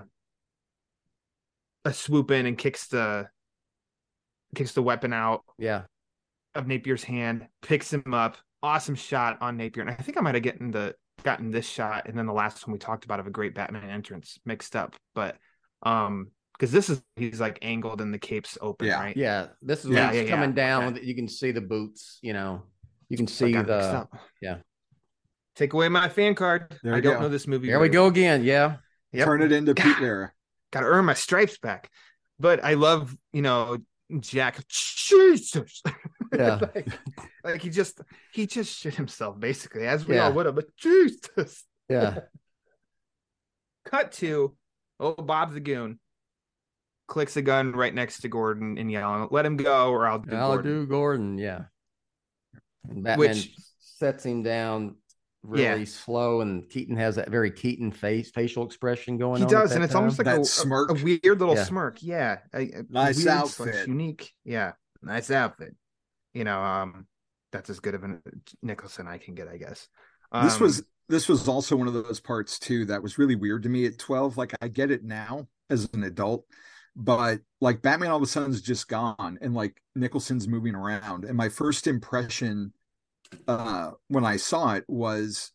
a 1.85 1.93
swoop 1.93 2.31
in 2.31 2.45
and 2.45 2.57
kicks 2.57 2.87
the 2.87 3.27
kicks 4.55 4.71
the 4.71 4.81
weapon 4.81 5.13
out 5.13 5.43
yeah. 5.57 5.83
of 6.55 6.65
Napier's 6.65 7.03
hand, 7.03 7.47
picks 7.61 7.93
him 7.93 8.13
up. 8.13 8.37
Awesome 8.63 8.95
shot 8.95 9.37
on 9.41 9.57
Napier. 9.57 9.81
And 9.81 9.91
I 9.91 9.95
think 9.95 10.17
I 10.17 10.21
might 10.21 10.33
have 10.33 10.43
gotten 10.43 10.71
the 10.71 10.95
gotten 11.23 11.51
this 11.51 11.67
shot 11.67 12.07
and 12.07 12.17
then 12.17 12.25
the 12.25 12.33
last 12.33 12.67
one 12.67 12.73
we 12.73 12.79
talked 12.79 13.05
about 13.05 13.19
of 13.19 13.27
a 13.27 13.31
great 13.31 13.55
Batman 13.55 13.89
entrance 13.89 14.39
mixed 14.45 14.75
up. 14.75 14.95
But 15.13 15.37
um 15.83 16.31
because 16.53 16.71
this 16.71 16.89
is 16.89 17.01
he's 17.15 17.39
like 17.39 17.59
angled 17.61 18.01
and 18.01 18.13
the 18.13 18.17
cape's 18.17 18.57
open, 18.61 18.87
Yeah. 18.87 18.99
right? 18.99 19.17
Yeah. 19.17 19.47
This 19.61 19.83
is 19.85 19.91
Yeah, 19.91 20.11
he's 20.11 20.23
yeah, 20.23 20.29
coming 20.29 20.51
yeah. 20.51 20.55
down. 20.55 20.93
Okay. 20.95 21.05
You 21.05 21.13
can 21.13 21.27
see 21.27 21.51
the 21.51 21.61
boots, 21.61 22.17
you 22.21 22.33
know, 22.33 22.63
you 23.09 23.17
can 23.17 23.27
see 23.27 23.51
the, 23.53 24.07
yeah. 24.41 24.57
Take 25.55 25.73
away 25.73 25.87
my 25.89 26.09
fan 26.09 26.35
card. 26.35 26.77
There 26.83 26.93
I 26.93 26.99
don't 26.99 27.15
go. 27.15 27.21
know 27.21 27.29
this 27.29 27.47
movie. 27.47 27.67
there 27.67 27.79
we 27.79 27.89
go 27.89 28.01
well. 28.03 28.11
again. 28.11 28.43
Yeah. 28.43 28.77
Yep. 29.13 29.25
Turn 29.25 29.41
it 29.41 29.51
into 29.51 29.73
Pete 29.75 29.85
God. 29.85 29.99
Vera. 29.99 30.31
Gotta 30.71 30.87
earn 30.87 31.05
my 31.05 31.13
stripes 31.13 31.57
back. 31.57 31.89
But 32.39 32.63
I 32.63 32.73
love, 32.73 33.15
you 33.31 33.41
know, 33.41 33.77
Jack. 34.19 34.65
Jesus. 34.67 35.81
Yeah. 36.35 36.59
like, 36.75 36.87
like 37.45 37.61
he 37.61 37.69
just 37.69 38.01
he 38.33 38.45
just 38.45 38.77
shit 38.77 38.95
himself 38.95 39.39
basically, 39.39 39.87
as 39.87 40.05
we 40.05 40.15
Yeah. 40.15 40.25
all 40.25 40.33
would 40.33 40.47
have. 40.47 40.55
But 40.55 40.75
Jesus. 40.75 41.63
Yeah. 41.87 42.21
Cut 43.85 44.11
to 44.13 44.55
oh 44.99 45.13
Bob 45.13 45.53
the 45.53 45.59
goon 45.61 45.99
clicks 47.07 47.37
a 47.37 47.41
gun 47.41 47.71
right 47.73 47.93
next 47.93 48.21
to 48.21 48.27
Gordon 48.27 48.77
and 48.77 48.91
yelling, 48.91 49.27
"Let 49.31 49.45
him 49.45 49.55
go, 49.55 49.91
or 49.91 50.07
I'll 50.07 50.19
do 50.19 50.35
I'll 50.35 50.53
Gordon." 50.55 50.71
do 50.71 50.87
Gordon. 50.87 51.37
Yeah. 51.37 51.65
And 52.89 53.03
Batman 53.03 53.19
Which- 53.29 53.55
sets 53.79 54.25
him 54.25 54.43
down 54.43 54.95
really 55.47 55.63
Yeah. 55.79 55.85
slow, 55.85 56.41
and 56.41 56.67
Keaton 56.69 56.95
has 56.97 57.15
that 57.15 57.29
very 57.29 57.51
Keaton 57.51 57.91
face 57.91 58.31
facial 58.31 58.65
expression 58.65 59.17
going 59.17 59.37
He 59.37 59.43
on. 59.43 59.49
at 59.49 59.51
does, 59.61 59.71
and 59.73 59.83
it's 59.83 59.95
almost 59.95 60.17
like 60.19 60.25
That 60.25 60.37
a, 60.37 60.41
a- 60.41 60.45
smirk. 60.45 60.89
a 60.91 61.03
weird 61.03 61.39
little 61.39 61.55
Yeah. 61.55 61.63
smirk. 61.63 62.01
Yeah, 62.03 62.39
a, 62.53 62.57
a 62.71 62.83
Nice 62.89 63.17
weird 63.17 63.25
slash 63.47 63.69
outfit. 63.69 63.87
unique. 63.87 64.33
Yeah, 64.43 64.73
nice 65.01 65.31
outfit. 65.31 65.75
You 66.33 66.43
know, 66.43 66.61
um, 66.61 67.07
that's 67.51 67.69
as 67.69 67.79
good 67.79 67.95
of 67.95 68.03
a 68.03 68.19
Nicholson 68.61 69.07
I 69.07 69.17
can 69.17 69.35
get, 69.35 69.47
I 69.47 69.57
guess. 69.57 69.87
this 70.43 70.55
Um, 70.55 70.61
was 70.61 70.83
this 71.07 71.29
was 71.29 71.47
also 71.47 71.75
one 71.75 71.87
of 71.87 71.93
those 71.93 72.19
parts 72.19 72.57
too 72.59 72.83
that 72.85 73.01
was 73.03 73.17
really 73.17 73.35
weird 73.35 73.61
to 73.63 73.69
me 73.69 73.85
at 73.85 73.99
12 73.99 74.37
like 74.37 74.53
i 74.59 74.67
get 74.67 74.89
it 74.89 75.03
now 75.03 75.47
as 75.69 75.87
an 75.93 76.03
adult 76.03 76.45
but 76.95 77.41
like 77.61 77.83
batman 77.83 78.09
all 78.09 78.17
of 78.17 78.23
a 78.23 78.25
sudden 78.25 78.49
is 78.49 78.59
just 78.63 78.87
gone 78.87 79.37
and 79.39 79.53
like 79.53 79.79
nicholson's 79.95 80.47
moving 80.47 80.73
around 80.73 81.23
and 81.23 81.37
my 81.37 81.47
first 81.47 81.85
impression 81.85 82.73
uh 83.47 83.91
when 84.07 84.25
i 84.25 84.37
saw 84.37 84.73
it 84.73 84.85
was 84.87 85.51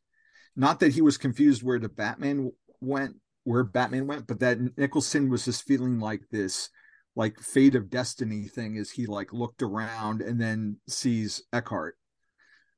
not 0.57 0.81
that 0.81 0.93
he 0.93 1.03
was 1.03 1.17
confused 1.19 1.63
where 1.63 1.79
the 1.79 1.89
batman 1.89 2.51
went 2.81 3.17
where 3.45 3.65
batman 3.65 4.07
went 4.07 4.27
but 4.27 4.41
that 4.41 4.59
nicholson 4.77 5.31
was 5.31 5.45
just 5.45 5.67
feeling 5.67 5.99
like 5.99 6.23
this 6.31 6.71
like 7.17 7.39
fate 7.41 7.75
of 7.75 7.91
destiny 7.91 8.47
thing 8.47 8.77
as 8.77 8.91
he 8.91 9.07
like 9.07 9.33
looked 9.33 9.63
around 9.63 10.23
and 10.23 10.41
then 10.41 10.77
sees 10.89 11.43
eckhart. 11.53 11.97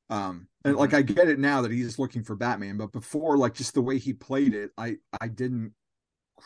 Um 0.09 0.49
and 0.65 0.77
like 0.77 0.95
i 0.95 1.03
get 1.03 1.29
it 1.29 1.39
now 1.39 1.63
that 1.63 1.71
he's 1.71 1.99
looking 1.99 2.25
for 2.25 2.35
batman 2.35 2.77
but 2.77 2.93
before 2.93 3.37
like 3.37 3.55
just 3.55 3.75
the 3.75 3.83
way 3.83 3.99
he 3.99 4.13
played 4.13 4.55
it 4.55 4.71
i 4.79 4.97
i 5.21 5.29
didn't 5.29 5.75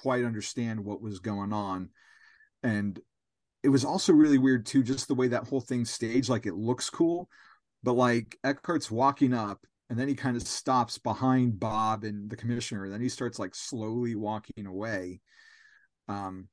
quite 0.03 0.25
understand 0.25 0.85
what 0.85 1.01
was 1.01 1.19
going 1.19 1.53
on. 1.53 1.91
And 2.63 3.01
it 3.63 3.69
was 3.69 3.85
also 3.85 4.13
really 4.13 4.39
weird 4.39 4.67
too 4.67 4.83
just 4.83 5.09
the 5.09 5.15
way 5.15 5.29
that 5.29 5.49
whole 5.49 5.61
thing 5.61 5.85
staged 5.85 6.29
like 6.29 6.47
it 6.47 6.55
looks 6.55 6.91
cool 6.91 7.29
but 7.83 7.95
like 7.95 8.37
eckhart's 8.45 8.91
walking 8.91 9.33
up 9.33 9.67
and 9.89 9.99
then 9.99 10.09
he 10.09 10.15
kind 10.15 10.37
of 10.37 10.47
stops 10.47 10.99
behind 10.99 11.61
bob 11.61 12.05
and 12.05 12.29
the 12.31 12.37
commissioner 12.37 12.85
and 12.85 12.93
then 12.93 13.01
he 13.01 13.09
starts 13.09 13.39
like 13.39 13.55
slowly 13.55 14.15
walking 14.15 14.67
away 14.67 15.21
um 16.09 16.49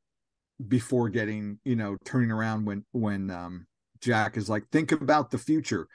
before 0.67 1.09
getting 1.09 1.59
you 1.63 1.75
know 1.75 1.97
turning 2.05 2.31
around 2.31 2.65
when 2.65 2.85
when 2.91 3.29
um 3.31 3.65
jack 4.03 4.37
is 4.37 4.49
like 4.49 4.67
think 4.69 4.91
about 4.91 5.31
the 5.31 5.37
future. 5.37 5.87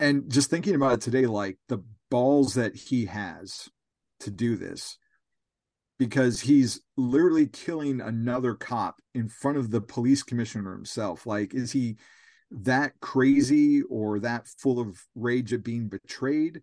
And 0.00 0.30
just 0.30 0.48
thinking 0.48 0.76
about 0.76 0.94
it 0.94 1.00
today 1.00 1.26
like 1.26 1.58
the 1.68 1.82
balls 2.10 2.54
that 2.54 2.76
he 2.76 3.06
has 3.06 3.68
to 4.20 4.30
do 4.30 4.56
this 4.56 4.96
because 5.98 6.40
he's 6.40 6.80
literally 6.96 7.48
killing 7.48 8.00
another 8.00 8.54
cop 8.54 9.00
in 9.14 9.28
front 9.28 9.58
of 9.58 9.70
the 9.70 9.80
police 9.80 10.22
commissioner 10.22 10.72
himself. 10.72 11.26
Like 11.26 11.52
is 11.52 11.72
he 11.72 11.96
that 12.50 12.92
crazy 13.00 13.82
or 13.82 14.18
that 14.20 14.46
full 14.46 14.80
of 14.80 14.98
rage 15.14 15.52
at 15.52 15.62
being 15.62 15.88
betrayed 15.88 16.62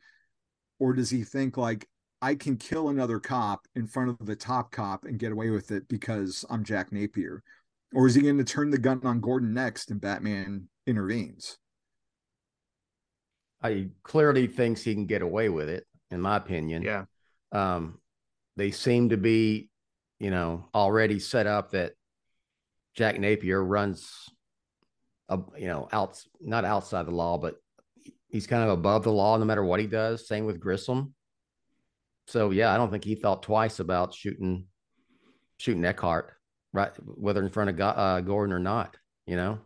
or 0.80 0.94
does 0.94 1.10
he 1.10 1.24
think 1.24 1.58
like 1.58 1.88
I 2.22 2.36
can 2.36 2.58
kill 2.58 2.90
another 2.90 3.20
cop 3.20 3.68
in 3.76 3.88
front 3.88 4.10
of 4.10 4.26
the 4.26 4.36
top 4.36 4.72
cop 4.72 5.06
and 5.06 5.20
get 5.20 5.32
away 5.32 5.50
with 5.50 5.72
it 5.72 5.88
because 5.88 6.44
I'm 6.50 6.64
Jack 6.64 6.92
Napier? 6.92 7.44
Or 7.94 8.08
is 8.08 8.16
he 8.16 8.22
going 8.22 8.38
to 8.38 8.44
turn 8.44 8.72
the 8.72 8.78
gun 8.78 9.02
on 9.04 9.22
Gordon 9.22 9.54
next 9.54 9.92
and 9.92 10.02
Batman 10.02 10.68
intervenes? 10.88 11.58
I 13.62 13.90
clearly 14.04 14.48
thinks 14.48 14.82
he 14.82 14.94
can 14.94 15.06
get 15.06 15.22
away 15.22 15.50
with 15.50 15.70
it, 15.70 15.86
in 16.12 16.20
my 16.20 16.38
opinion. 16.38 16.84
Yeah. 16.84 17.06
Um, 17.52 18.00
they 18.58 18.72
seem 18.72 19.10
to 19.10 19.18
be, 19.18 19.70
you 20.20 20.32
know, 20.32 20.66
already 20.74 21.20
set 21.20 21.48
up 21.48 21.72
that 21.72 21.94
Jack 22.96 23.20
Napier 23.20 23.64
runs, 23.64 24.30
a, 25.30 25.40
you 25.58 25.68
know, 25.68 25.88
out 25.92 26.22
not 26.40 26.66
outside 26.66 27.06
the 27.06 27.12
law, 27.12 27.38
but 27.38 27.56
he's 28.28 28.48
kind 28.48 28.64
of 28.64 28.70
above 28.70 29.04
the 29.04 29.12
law 29.12 29.38
no 29.38 29.46
matter 29.46 29.64
what 29.64 29.80
he 29.80 29.88
does. 29.88 30.28
Same 30.28 30.46
with 30.46 30.60
Grissom. 30.60 31.14
So 32.28 32.52
yeah, 32.52 32.74
I 32.74 32.78
don't 32.78 32.92
think 32.92 33.04
he 33.04 33.16
thought 33.16 33.44
twice 33.44 33.80
about 33.80 34.14
shooting 34.14 34.66
shooting 35.58 35.86
Eckhart, 35.86 36.34
right? 36.74 36.92
Whether 37.04 37.44
in 37.44 37.50
front 37.50 37.70
of 37.70 37.80
uh, 37.80 38.22
Gordon 38.22 38.54
or 38.54 38.60
not, 38.60 38.98
you 39.26 39.36
know. 39.36 39.60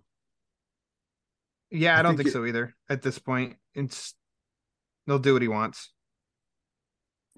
Yeah, 1.71 1.95
I, 1.95 1.99
I 1.99 2.01
don't 2.01 2.11
think, 2.11 2.27
think 2.27 2.29
it, 2.29 2.33
so 2.33 2.45
either. 2.45 2.75
At 2.89 3.01
this 3.01 3.19
point, 3.19 3.55
it's 3.75 4.13
they'll 5.07 5.19
do 5.19 5.33
what 5.33 5.41
he 5.41 5.47
wants. 5.47 5.91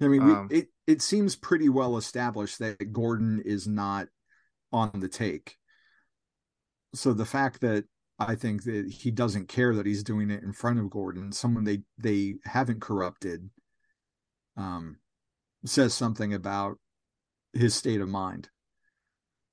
I 0.00 0.08
mean, 0.08 0.22
um, 0.22 0.48
we, 0.50 0.58
it 0.58 0.68
it 0.86 1.02
seems 1.02 1.36
pretty 1.36 1.68
well 1.68 1.96
established 1.96 2.58
that 2.58 2.92
Gordon 2.92 3.42
is 3.44 3.66
not 3.66 4.08
on 4.72 4.90
the 4.94 5.08
take. 5.08 5.56
So 6.94 7.12
the 7.12 7.24
fact 7.24 7.60
that 7.60 7.84
I 8.28 8.34
think 8.34 8.64
that 8.64 8.88
he 8.88 9.10
doesn't 9.10 9.48
care 9.48 9.74
that 9.74 9.86
he's 9.86 10.02
doing 10.02 10.30
it 10.30 10.42
in 10.42 10.52
front 10.52 10.78
of 10.78 10.90
Gordon, 10.90 11.32
someone 11.32 11.64
they 11.64 11.82
they 11.98 12.36
haven't 12.44 12.80
corrupted, 12.80 13.50
um, 14.56 14.96
says 15.64 15.94
something 15.94 16.34
about 16.34 16.78
his 17.52 17.74
state 17.74 18.00
of 18.00 18.08
mind. 18.08 18.48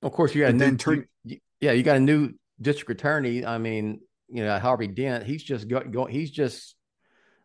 Of 0.02 0.12
course, 0.12 0.34
you 0.34 0.42
got 0.42 0.52
and 0.52 0.62
then 0.62 0.78
turn. 0.78 1.08
You, 1.24 1.40
yeah, 1.60 1.72
you 1.72 1.84
got 1.84 1.98
a 1.98 2.02
new 2.02 2.34
district 2.62 3.00
attorney. 3.00 3.46
I 3.46 3.58
mean, 3.58 4.00
you 4.28 4.44
know, 4.44 4.58
Harvey 4.60 4.88
Dent. 4.88 5.26
He's 5.26 5.44
just 5.44 5.68
going. 5.68 5.92
Go, 5.92 6.06
he's 6.06 6.32
just 6.32 6.76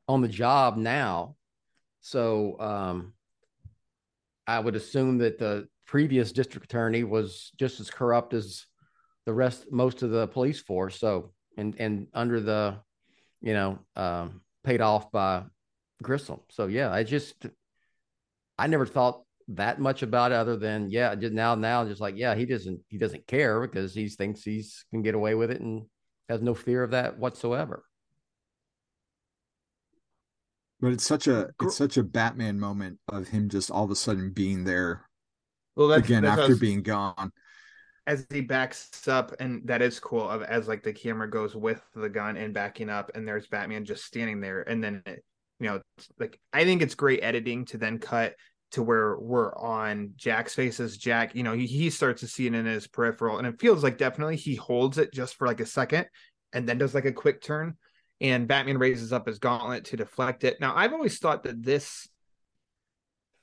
on 0.09 0.21
the 0.21 0.29
job 0.29 0.77
now. 0.77 1.37
So 2.01 2.61
um, 2.61 3.15
I 4.47 4.61
would 4.61 4.77
assume 4.77 5.19
that 5.19 5.39
the 5.39 5.69
previous 5.87 6.33
district 6.33 6.67
attorney 6.67 7.05
was 7.05 7.51
just 7.59 7.81
as 7.81 7.91
corrupt 7.91 8.35
as 8.35 8.67
the 9.27 9.35
rest, 9.35 9.67
most 9.71 10.03
of 10.03 10.11
the 10.11 10.27
police 10.29 10.61
force. 10.61 10.99
So 10.99 11.33
and 11.57 11.75
and 11.79 12.07
under 12.15 12.41
the, 12.41 12.79
you 13.41 13.55
know, 13.55 13.79
um, 13.97 14.43
paid 14.65 14.81
off 14.81 15.11
by 15.11 15.45
Grissom. 16.03 16.41
So 16.51 16.67
yeah, 16.67 16.93
I 16.93 17.05
just 17.05 17.47
I 18.59 18.67
never 18.67 18.87
thought 18.87 19.23
that 19.49 19.79
much 19.79 20.03
about 20.03 20.33
it 20.33 20.37
other 20.37 20.57
than 20.57 20.91
yeah, 20.91 21.15
just 21.15 21.33
now 21.33 21.55
now 21.55 21.85
just 21.85 22.01
like 22.01 22.17
yeah, 22.17 22.35
he 22.35 22.47
doesn't 22.47 22.81
he 22.89 22.99
doesn't 22.99 23.27
care 23.27 23.61
because 23.61 23.95
he 23.95 24.09
thinks 24.09 24.43
he's 24.43 24.85
can 24.91 25.03
get 25.03 25.15
away 25.15 25.35
with 25.35 25.51
it 25.51 25.61
and 25.61 25.85
has 26.29 26.41
no 26.41 26.55
fear 26.55 26.83
of 26.83 26.93
that 26.93 27.19
whatsoever. 27.19 27.85
But 30.81 30.93
it's 30.93 31.05
such 31.05 31.27
a 31.29 31.51
it's 31.63 31.77
such 31.77 31.97
a 31.97 32.03
Batman 32.03 32.59
moment 32.59 32.99
of 33.09 33.29
him 33.29 33.49
just 33.49 33.71
all 33.71 33.85
of 33.85 33.91
a 33.91 33.97
sudden 33.97 34.31
being 34.31 34.65
there. 34.65 35.09
Well, 35.77 35.89
that's, 35.89 36.05
again 36.05 36.23
that's 36.23 36.41
after 36.41 36.53
was, 36.53 36.61
being 36.61 36.83
gone. 36.83 37.33
As 38.07 38.27
he 38.31 38.43
backs 38.43 39.09
up, 39.09 39.35
and 39.41 39.67
that 39.67 39.81
is 39.81 39.99
cool. 39.99 40.29
Of 40.29 40.43
as 40.43 40.69
like 40.69 40.83
the 40.83 40.93
camera 40.93 41.29
goes 41.29 41.57
with 41.57 41.83
the 41.95 42.09
gun 42.09 42.37
and 42.37 42.53
backing 42.53 42.91
up, 42.91 43.11
and 43.15 43.27
there's 43.27 43.47
Batman 43.47 43.85
just 43.85 44.05
standing 44.05 44.41
there, 44.41 44.63
and 44.63 44.85
then 44.85 45.03
it, 45.07 45.25
you 45.59 45.69
know, 45.69 45.81
like 46.19 46.39
I 46.53 46.65
think 46.65 46.83
it's 46.83 46.95
great 46.95 47.23
editing 47.23 47.65
to 47.67 47.79
then 47.79 47.99
cut 47.99 48.35
to 48.73 48.83
where 48.83 49.17
we're 49.19 49.55
on 49.57 50.13
Jack's 50.17 50.55
face 50.55 50.81
as 50.81 50.97
Jack, 50.97 51.35
you 51.35 51.45
know, 51.45 51.53
he, 51.53 51.65
he 51.65 51.91
starts 51.91 52.21
to 52.21 52.27
see 52.27 52.47
it 52.47 52.55
in 52.55 52.67
his 52.67 52.87
peripheral, 52.87 53.39
and 53.39 53.47
it 53.47 53.61
feels 53.61 53.83
like 53.83 53.99
definitely 53.99 54.37
he 54.37 54.57
holds 54.57 54.99
it 54.99 55.13
just 55.13 55.37
for 55.37 55.47
like 55.47 55.61
a 55.61 55.67
second 55.67 56.07
and 56.53 56.69
then 56.69 56.77
does 56.77 56.95
like 56.95 57.05
a 57.05 57.13
quick 57.13 57.41
turn 57.41 57.77
and 58.21 58.49
Batman 58.49 58.79
raises 58.79 59.13
up 59.13 59.27
his 59.27 59.39
gauntlet 59.39 59.87
to 59.87 59.97
deflect 59.97 60.45
it. 60.45 60.61
Now, 60.61 60.75
I've 60.77 60.93
always 60.93 61.19
thought 61.19 61.43
that 61.45 61.63
this 61.63 62.09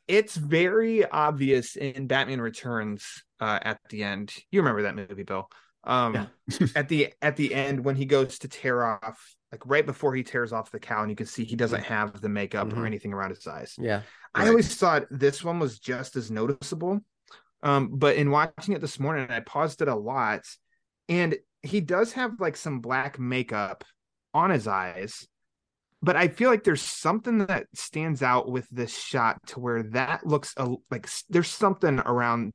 it's 0.07 0.35
very 0.35 1.05
obvious 1.05 1.75
in 1.75 2.07
Batman 2.07 2.41
Returns 2.41 3.23
uh, 3.39 3.59
at 3.61 3.79
the 3.89 4.03
end. 4.03 4.33
You 4.51 4.61
remember 4.61 4.83
that 4.83 4.95
movie, 4.95 5.23
Bill? 5.23 5.49
Um, 5.83 6.27
yeah. 6.49 6.67
at 6.75 6.89
the 6.89 7.13
at 7.21 7.35
the 7.35 7.53
end 7.53 7.83
when 7.83 7.95
he 7.95 8.05
goes 8.05 8.39
to 8.39 8.47
tear 8.47 8.85
off, 8.85 9.35
like 9.51 9.65
right 9.65 9.85
before 9.85 10.13
he 10.15 10.23
tears 10.23 10.53
off 10.53 10.71
the 10.71 10.79
cowl, 10.79 11.01
and 11.01 11.09
you 11.09 11.15
can 11.15 11.25
see 11.25 11.43
he 11.43 11.55
doesn't 11.55 11.83
have 11.83 12.21
the 12.21 12.29
makeup 12.29 12.67
mm-hmm. 12.67 12.81
or 12.81 12.85
anything 12.85 13.13
around 13.13 13.31
his 13.31 13.47
eyes. 13.47 13.75
Yeah, 13.79 14.01
I 14.33 14.47
always 14.47 14.75
thought 14.75 15.05
this 15.09 15.43
one 15.43 15.59
was 15.59 15.79
just 15.79 16.15
as 16.15 16.29
noticeable. 16.29 16.99
Um, 17.63 17.91
but 17.93 18.15
in 18.15 18.31
watching 18.31 18.73
it 18.73 18.81
this 18.81 18.99
morning, 18.99 19.27
I 19.29 19.39
paused 19.39 19.81
it 19.81 19.87
a 19.87 19.95
lot, 19.95 20.41
and 21.09 21.35
he 21.63 21.81
does 21.81 22.13
have 22.13 22.39
like 22.39 22.57
some 22.57 22.79
black 22.79 23.19
makeup 23.19 23.83
on 24.33 24.49
his 24.49 24.67
eyes 24.67 25.27
but 26.01 26.15
I 26.15 26.27
feel 26.27 26.49
like 26.49 26.63
there's 26.63 26.81
something 26.81 27.39
that 27.39 27.67
stands 27.75 28.21
out 28.21 28.49
with 28.49 28.67
this 28.69 28.97
shot 28.97 29.37
to 29.47 29.59
where 29.59 29.83
that 29.83 30.25
looks 30.25 30.53
a, 30.57 30.73
like 30.89 31.07
there's 31.29 31.49
something 31.49 31.99
around 31.99 32.53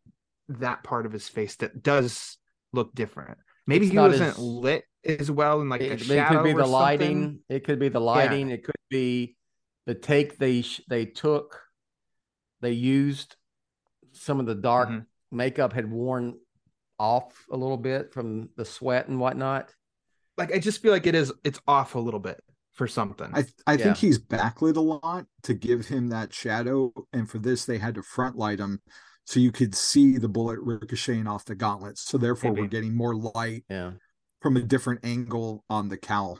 that 0.49 0.83
part 0.83 1.07
of 1.07 1.13
his 1.13 1.29
face 1.29 1.57
that 1.57 1.83
does 1.83 2.39
look 2.73 2.95
different. 2.95 3.39
Maybe 3.67 3.87
it's 3.87 3.93
he 3.93 3.99
wasn't 3.99 4.31
as, 4.31 4.39
lit 4.39 4.85
as 5.05 5.31
well 5.31 5.61
in 5.61 5.69
like 5.69 5.81
it, 5.81 6.09
it 6.11 6.29
could 6.29 6.45
be 6.45 6.53
the 6.53 6.67
lighting. 6.67 7.41
It 7.49 7.65
could 7.65 7.79
be 7.79 7.89
the 7.89 8.01
lighting. 8.01 8.49
Yeah. 8.49 8.55
It 8.55 8.65
could 8.65 8.75
be 8.91 9.37
the 9.87 9.95
take 9.95 10.39
they 10.39 10.65
they 10.89 11.05
took. 11.05 11.61
They 12.61 12.73
used 12.73 13.37
some 14.13 14.41
of 14.41 14.47
the 14.47 14.55
dark 14.55 14.89
mm-hmm. 14.89 15.37
makeup 15.37 15.73
had 15.73 15.91
worn 15.91 16.35
off 16.99 17.45
a 17.51 17.57
little 17.57 17.77
bit 17.77 18.13
from 18.13 18.49
the 18.57 18.65
sweat 18.65 19.09
and 19.09 19.21
whatnot 19.21 19.71
like 20.39 20.55
I 20.55 20.59
just 20.59 20.83
feel 20.83 20.93
like 20.93 21.07
it 21.07 21.15
is 21.15 21.33
it's 21.45 21.61
off 21.67 21.95
a 21.95 21.99
little 21.99 22.21
bit 22.21 22.43
for 22.77 22.87
something. 22.87 23.31
I 23.35 23.45
I 23.67 23.73
yeah. 23.73 23.85
think 23.85 23.97
he's 23.97 24.19
backlit 24.19 24.77
a 24.77 24.81
lot 24.81 25.27
to 25.43 25.55
give 25.55 25.87
him 25.87 26.09
that 26.09 26.33
shadow, 26.33 26.93
and 27.13 27.29
for 27.29 27.39
this 27.39 27.65
they 27.65 27.79
had 27.79 27.97
to 27.97 28.03
front 28.03 28.37
light 28.37 28.61
him 28.61 28.81
so 29.27 29.41
you 29.41 29.51
could 29.51 29.75
see 29.75 30.19
the 30.19 30.29
bullet 30.29 30.61
ricocheting 30.61 31.27
off 31.27 31.45
the 31.45 31.57
gauntlets. 31.57 32.03
So 32.03 32.17
therefore, 32.17 32.53
Maybe. 32.53 32.63
we're 32.63 32.69
getting 32.69 32.95
more 32.95 33.15
light 33.17 33.65
yeah. 33.69 33.93
from 34.41 34.57
a 34.57 34.63
different 34.63 35.01
angle 35.05 35.65
on 35.69 35.89
the 35.89 35.97
cowl. 35.97 36.39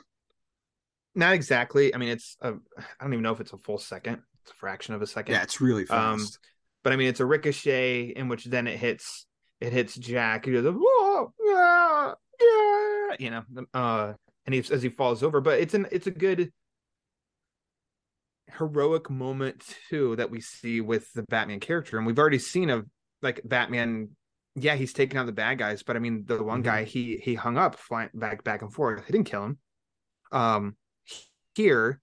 Not 1.13 1.33
exactly. 1.33 1.93
I 1.93 1.97
mean, 1.97 2.09
it's 2.09 2.37
a. 2.41 2.53
I 2.77 2.83
don't 3.01 3.13
even 3.13 3.23
know 3.23 3.33
if 3.33 3.41
it's 3.41 3.51
a 3.51 3.57
full 3.57 3.77
second. 3.77 4.21
It's 4.43 4.51
a 4.51 4.55
fraction 4.55 4.95
of 4.95 5.01
a 5.01 5.07
second. 5.07 5.33
Yeah, 5.33 5.43
it's 5.43 5.59
really 5.59 5.81
um, 5.89 6.19
fast. 6.19 6.35
Um, 6.35 6.49
but 6.83 6.93
I 6.93 6.95
mean, 6.95 7.09
it's 7.09 7.19
a 7.19 7.25
ricochet 7.25 8.13
in 8.15 8.29
which 8.29 8.45
then 8.45 8.67
it 8.67 8.79
hits. 8.79 9.25
It 9.59 9.73
hits 9.73 9.95
Jack. 9.95 10.45
He 10.45 10.53
goes, 10.53 10.63
"Whoa, 10.65 11.33
yeah, 11.43 12.13
yeah." 12.39 13.15
you 13.19 13.31
know, 13.31 13.43
uh, 13.73 14.13
and 14.47 14.55
he 14.55 14.73
as 14.73 14.81
he 14.81 14.89
falls 14.89 15.21
over. 15.21 15.41
But 15.41 15.59
it's 15.59 15.73
an 15.73 15.87
it's 15.91 16.07
a 16.07 16.11
good 16.11 16.51
heroic 18.57 19.09
moment 19.09 19.63
too 19.89 20.15
that 20.15 20.31
we 20.31 20.41
see 20.41 20.81
with 20.81 21.11
the 21.13 21.23
Batman 21.23 21.59
character, 21.59 21.97
and 21.97 22.07
we've 22.07 22.17
already 22.17 22.39
seen 22.39 22.69
a 22.69 22.83
like 23.21 23.41
Batman. 23.45 24.09
Yeah, 24.55 24.73
he's 24.73 24.93
taking 24.93 25.19
out 25.19 25.27
the 25.27 25.33
bad 25.33 25.59
guys, 25.59 25.83
but 25.83 25.95
I 25.95 25.99
mean, 25.99 26.23
the 26.25 26.41
one 26.41 26.63
mm-hmm. 26.63 26.69
guy 26.69 26.83
he 26.85 27.17
he 27.17 27.35
hung 27.35 27.57
up 27.57 27.75
flying 27.75 28.09
back 28.15 28.43
back 28.43 28.63
and 28.63 28.73
forth. 28.73 29.05
He 29.05 29.11
didn't 29.11 29.29
kill 29.29 29.43
him. 29.43 29.57
Um, 30.31 30.75
here 31.53 32.01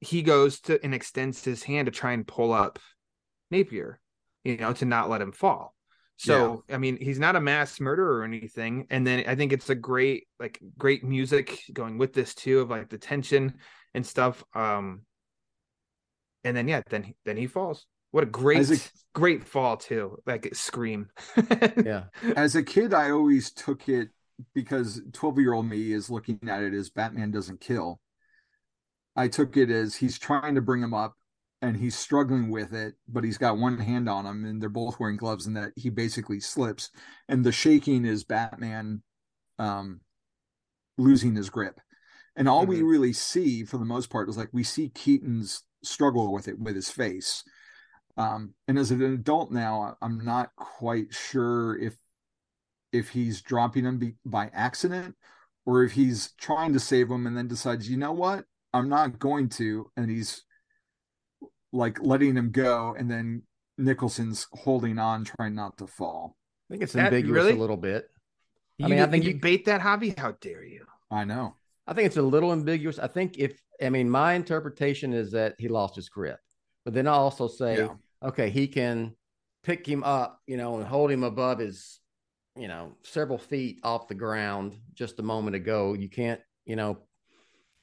he 0.00 0.22
goes 0.22 0.60
to 0.60 0.82
and 0.82 0.94
extends 0.94 1.44
his 1.44 1.62
hand 1.62 1.86
to 1.86 1.92
try 1.92 2.12
and 2.12 2.26
pull 2.26 2.52
up 2.52 2.78
Napier, 3.50 4.00
you 4.44 4.56
know, 4.56 4.72
to 4.72 4.84
not 4.84 5.08
let 5.08 5.20
him 5.20 5.32
fall. 5.32 5.75
So 6.16 6.64
yeah. 6.68 6.74
I 6.74 6.78
mean, 6.78 6.98
he's 7.00 7.18
not 7.18 7.36
a 7.36 7.40
mass 7.40 7.78
murderer 7.78 8.18
or 8.18 8.24
anything. 8.24 8.86
And 8.90 9.06
then 9.06 9.24
I 9.26 9.34
think 9.34 9.52
it's 9.52 9.68
a 9.68 9.74
great, 9.74 10.26
like, 10.40 10.58
great 10.78 11.04
music 11.04 11.62
going 11.72 11.98
with 11.98 12.14
this 12.14 12.34
too, 12.34 12.60
of 12.60 12.70
like 12.70 12.88
the 12.88 12.98
tension 12.98 13.54
and 13.94 14.06
stuff. 14.06 14.42
Um, 14.54 15.02
and 16.44 16.56
then 16.56 16.68
yeah, 16.68 16.82
then 16.88 17.02
he, 17.02 17.16
then 17.24 17.36
he 17.36 17.46
falls. 17.46 17.86
What 18.12 18.22
a 18.22 18.26
great, 18.26 18.90
great 19.14 19.44
fall 19.44 19.76
too! 19.76 20.16
Like 20.26 20.48
scream. 20.54 21.08
yeah. 21.84 22.04
As 22.36 22.54
a 22.54 22.62
kid, 22.62 22.94
I 22.94 23.10
always 23.10 23.50
took 23.50 23.88
it 23.88 24.08
because 24.54 25.02
twelve-year-old 25.12 25.66
me 25.66 25.92
is 25.92 26.08
looking 26.08 26.38
at 26.48 26.62
it 26.62 26.72
as 26.72 26.88
Batman 26.88 27.30
doesn't 27.30 27.60
kill. 27.60 28.00
I 29.16 29.28
took 29.28 29.56
it 29.56 29.70
as 29.70 29.96
he's 29.96 30.18
trying 30.18 30.54
to 30.54 30.60
bring 30.60 30.82
him 30.82 30.94
up 30.94 31.14
and 31.66 31.76
he's 31.76 31.96
struggling 31.96 32.48
with 32.48 32.72
it, 32.72 32.94
but 33.08 33.24
he's 33.24 33.38
got 33.38 33.58
one 33.58 33.76
hand 33.78 34.08
on 34.08 34.24
him 34.24 34.44
and 34.44 34.62
they're 34.62 34.68
both 34.68 35.00
wearing 35.00 35.16
gloves 35.16 35.46
and 35.46 35.56
that 35.56 35.72
he 35.74 35.90
basically 35.90 36.38
slips. 36.38 36.90
And 37.28 37.42
the 37.42 37.50
shaking 37.50 38.04
is 38.04 38.22
Batman 38.22 39.02
um, 39.58 40.00
losing 40.96 41.34
his 41.34 41.50
grip. 41.50 41.80
And 42.36 42.48
all 42.48 42.62
mm-hmm. 42.62 42.70
we 42.70 42.82
really 42.82 43.12
see 43.12 43.64
for 43.64 43.78
the 43.78 43.84
most 43.84 44.10
part 44.10 44.28
is 44.28 44.36
like 44.36 44.50
we 44.52 44.62
see 44.62 44.90
Keaton's 44.90 45.64
struggle 45.82 46.32
with 46.32 46.46
it 46.46 46.56
with 46.56 46.76
his 46.76 46.88
face. 46.88 47.42
Um, 48.16 48.54
and 48.68 48.78
as 48.78 48.92
an 48.92 49.02
adult 49.02 49.50
now, 49.50 49.96
I'm 50.00 50.24
not 50.24 50.50
quite 50.54 51.12
sure 51.12 51.76
if 51.78 51.96
if 52.92 53.08
he's 53.08 53.42
dropping 53.42 53.84
him 53.84 53.98
be, 53.98 54.14
by 54.24 54.50
accident 54.54 55.16
or 55.66 55.82
if 55.82 55.92
he's 55.92 56.32
trying 56.38 56.72
to 56.74 56.80
save 56.80 57.10
him 57.10 57.26
and 57.26 57.36
then 57.36 57.48
decides, 57.48 57.90
you 57.90 57.96
know 57.96 58.12
what, 58.12 58.44
I'm 58.72 58.88
not 58.88 59.18
going 59.18 59.48
to, 59.50 59.90
and 59.96 60.08
he's 60.08 60.44
like 61.72 62.00
letting 62.02 62.36
him 62.36 62.50
go, 62.50 62.94
and 62.98 63.10
then 63.10 63.42
Nicholson's 63.78 64.46
holding 64.52 64.98
on, 64.98 65.24
trying 65.24 65.54
not 65.54 65.76
to 65.78 65.86
fall. 65.86 66.36
I 66.68 66.74
think 66.74 66.82
it's 66.82 66.92
That- 66.94 67.12
ambiguous 67.12 67.44
really? 67.44 67.52
a 67.52 67.60
little 67.60 67.76
bit. 67.76 68.08
You 68.78 68.86
I 68.86 68.88
mean, 68.88 68.98
I 69.00 69.06
think 69.06 69.24
you 69.24 69.30
you- 69.32 69.40
bait 69.40 69.64
that 69.66 69.80
Javi. 69.80 70.18
How 70.18 70.32
dare 70.32 70.64
you? 70.64 70.86
I 71.10 71.24
know. 71.24 71.56
I 71.86 71.94
think 71.94 72.06
it's 72.06 72.16
a 72.16 72.22
little 72.22 72.52
ambiguous. 72.52 72.98
I 72.98 73.06
think 73.06 73.38
if 73.38 73.60
I 73.80 73.90
mean 73.90 74.10
my 74.10 74.32
interpretation 74.34 75.12
is 75.12 75.30
that 75.32 75.54
he 75.58 75.68
lost 75.68 75.94
his 75.96 76.08
grip, 76.08 76.40
but 76.84 76.94
then 76.94 77.06
I 77.06 77.12
also 77.12 77.46
say, 77.48 77.78
Yeah. 77.78 77.94
okay, 78.22 78.50
he 78.50 78.66
can 78.68 79.14
pick 79.62 79.86
him 79.86 80.02
up, 80.04 80.40
you 80.46 80.56
know, 80.56 80.76
and 80.78 80.86
hold 80.86 81.10
him 81.10 81.22
above 81.24 81.58
his, 81.58 82.00
you 82.56 82.68
know, 82.68 82.96
several 83.02 83.38
feet 83.38 83.78
off 83.82 84.08
the 84.08 84.14
ground 84.14 84.76
just 84.94 85.18
a 85.20 85.22
moment 85.22 85.56
ago. 85.56 85.92
You 85.94 86.08
can't, 86.08 86.40
you 86.64 86.76
know, 86.76 86.98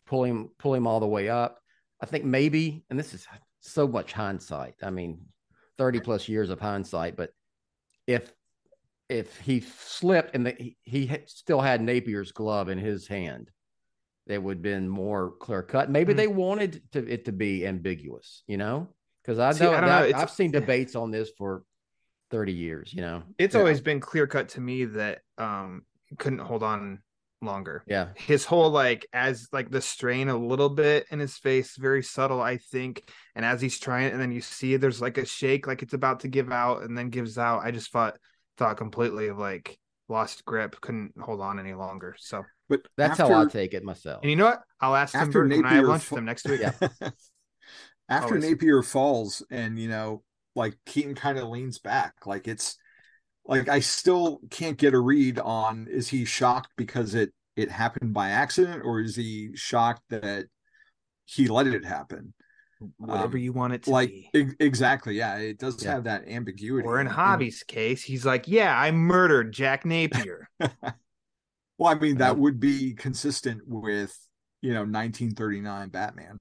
pull 0.05 0.23
him 0.25 0.49
pull 0.57 0.73
him 0.73 0.85
all 0.87 0.99
the 0.99 1.07
way 1.07 1.29
up. 1.29 1.59
I 2.01 2.05
think 2.05 2.25
maybe, 2.25 2.83
and 2.89 2.99
this 2.99 3.13
is 3.13 3.25
so 3.63 3.87
much 3.87 4.11
hindsight. 4.13 4.75
I 4.83 4.89
mean, 4.89 5.19
thirty 5.77 5.99
plus 5.99 6.27
years 6.27 6.49
of 6.49 6.59
hindsight, 6.59 7.15
but 7.15 7.31
if 8.05 8.33
if 9.09 9.37
he 9.39 9.59
slipped 9.61 10.33
and 10.35 10.45
the, 10.47 10.51
he, 10.57 10.77
he 10.83 11.11
still 11.27 11.61
had 11.61 11.81
Napier's 11.81 12.31
glove 12.31 12.69
in 12.69 12.77
his 12.77 13.07
hand, 13.07 13.51
it 14.27 14.41
would 14.41 14.57
have 14.57 14.61
been 14.61 14.87
more 14.89 15.31
clear 15.39 15.61
cut. 15.61 15.89
Maybe 15.89 16.13
Hmm. 16.13 16.17
they 16.17 16.27
wanted 16.27 16.81
to, 16.93 17.05
it 17.07 17.25
to 17.25 17.31
be 17.31 17.67
ambiguous, 17.67 18.43
you 18.47 18.57
know, 18.57 18.87
because 19.21 19.39
I 19.39 19.51
See, 19.51 19.63
know, 19.65 19.73
I 19.73 19.81
don't 19.81 19.89
know, 19.89 19.99
that- 20.01 20.09
it's- 20.09 20.21
I've 20.21 20.31
seen 20.31 20.51
debates 20.51 20.95
on 20.95 21.11
this 21.11 21.29
for 21.37 21.63
30 22.31 22.53
years, 22.53 22.93
you 22.93 23.01
know? 23.01 23.23
It's 23.37 23.53
Yeah. 23.53 23.59
always 23.61 23.81
been 23.81 23.99
clear 23.99 24.25
cut 24.25 24.49
to 24.49 24.61
me 24.61 24.85
that 24.85 25.21
um 25.37 25.85
couldn't 26.17 26.39
hold 26.39 26.63
on 26.63 27.02
longer. 27.45 27.83
Yeah. 27.87 28.09
His 28.15 28.45
whole 28.45 28.69
like 28.69 29.05
as 29.13 29.47
like 29.51 29.69
the 29.69 29.81
strain 29.81 30.29
a 30.29 30.37
little 30.37 30.69
bit 30.69 31.05
in 31.11 31.19
his 31.19 31.37
face, 31.37 31.75
very 31.77 32.03
subtle, 32.03 32.41
I 32.41 32.57
think. 32.57 33.03
And 33.35 33.45
as 33.45 33.61
he's 33.61 33.79
trying, 33.79 34.11
and 34.11 34.21
then 34.21 34.31
you 34.31 34.41
see 34.41 34.77
there's 34.77 35.01
like 35.01 35.17
a 35.17 35.25
shake, 35.25 35.67
like 35.67 35.81
it's 35.81 35.93
about 35.93 36.21
to 36.21 36.27
give 36.27 36.51
out, 36.51 36.83
and 36.83 36.97
then 36.97 37.09
gives 37.09 37.37
out. 37.37 37.63
I 37.63 37.71
just 37.71 37.91
thought 37.91 38.17
thought 38.57 38.77
completely 38.77 39.27
of 39.27 39.37
like 39.37 39.77
lost 40.09 40.45
grip, 40.45 40.79
couldn't 40.81 41.13
hold 41.19 41.41
on 41.41 41.59
any 41.59 41.73
longer. 41.73 42.15
So, 42.19 42.43
But 42.69 42.81
That's 42.97 43.19
after, 43.19 43.33
how 43.33 43.41
I 43.43 43.45
take 43.45 43.73
it 43.73 43.83
myself. 43.83 44.19
and 44.21 44.29
you 44.29 44.35
know 44.35 44.45
what? 44.45 44.61
I'll 44.81 44.95
ask 44.95 45.13
Tim 45.13 45.21
After 45.21 45.47
when 45.47 45.51
I 45.51 45.55
have 45.55 45.63
Napier 45.77 45.87
lunch 45.87 46.03
fa- 46.03 46.13
with 46.15 46.19
him 46.19 46.25
next 46.25 46.47
week. 46.49 46.61
Yeah. 46.61 46.71
after 48.09 48.35
Always. 48.35 48.49
Napier 48.49 48.83
falls, 48.83 49.43
and 49.49 49.79
you 49.79 49.87
know, 49.89 50.23
like 50.55 50.75
Keaton 50.85 51.15
kind 51.15 51.37
of 51.37 51.47
leans 51.49 51.79
back, 51.79 52.13
like 52.25 52.47
it's 52.47 52.77
like 53.45 53.67
I 53.69 53.79
still 53.79 54.39
can't 54.49 54.77
get 54.77 54.93
a 54.93 54.99
read 54.99 55.39
on 55.39 55.87
is 55.89 56.07
he 56.07 56.25
shocked 56.25 56.69
because 56.77 57.15
it 57.15 57.33
it 57.55 57.69
happened 57.69 58.13
by 58.13 58.29
accident, 58.29 58.81
or 58.83 58.99
is 58.99 59.15
he 59.15 59.51
shocked 59.55 60.01
that 60.09 60.45
he 61.25 61.47
let 61.47 61.67
it 61.67 61.85
happen? 61.85 62.33
Whatever 62.97 63.37
Um, 63.37 63.43
you 63.43 63.53
want 63.53 63.73
it 63.73 63.83
to 63.83 63.91
Like 63.91 64.09
be. 64.09 64.29
e- 64.33 64.51
exactly, 64.59 65.15
yeah, 65.15 65.37
it 65.37 65.57
does 65.59 65.81
Yeah. 65.83 65.91
have 65.91 66.03
that 66.05 66.27
ambiguity. 66.27 66.85
Or 66.87 66.99
in 66.99 67.07
Hobby's 67.07 67.63
case, 67.63 68.03
he's 68.03 68.25
like, 68.25 68.47
"Yeah, 68.47 68.77
I 68.77 68.91
murdered 68.91 69.53
Jack 69.53 69.85
Napier." 69.85 70.49
Well, 71.79 71.91
I 71.91 71.95
mean, 71.99 72.17
that 72.17 72.37
would 72.37 72.59
be 72.59 72.93
consistent 72.93 73.61
with 73.67 74.15
you 74.61 74.73
know 74.73 74.85
1939 74.85 75.89
Batman. 75.89 76.37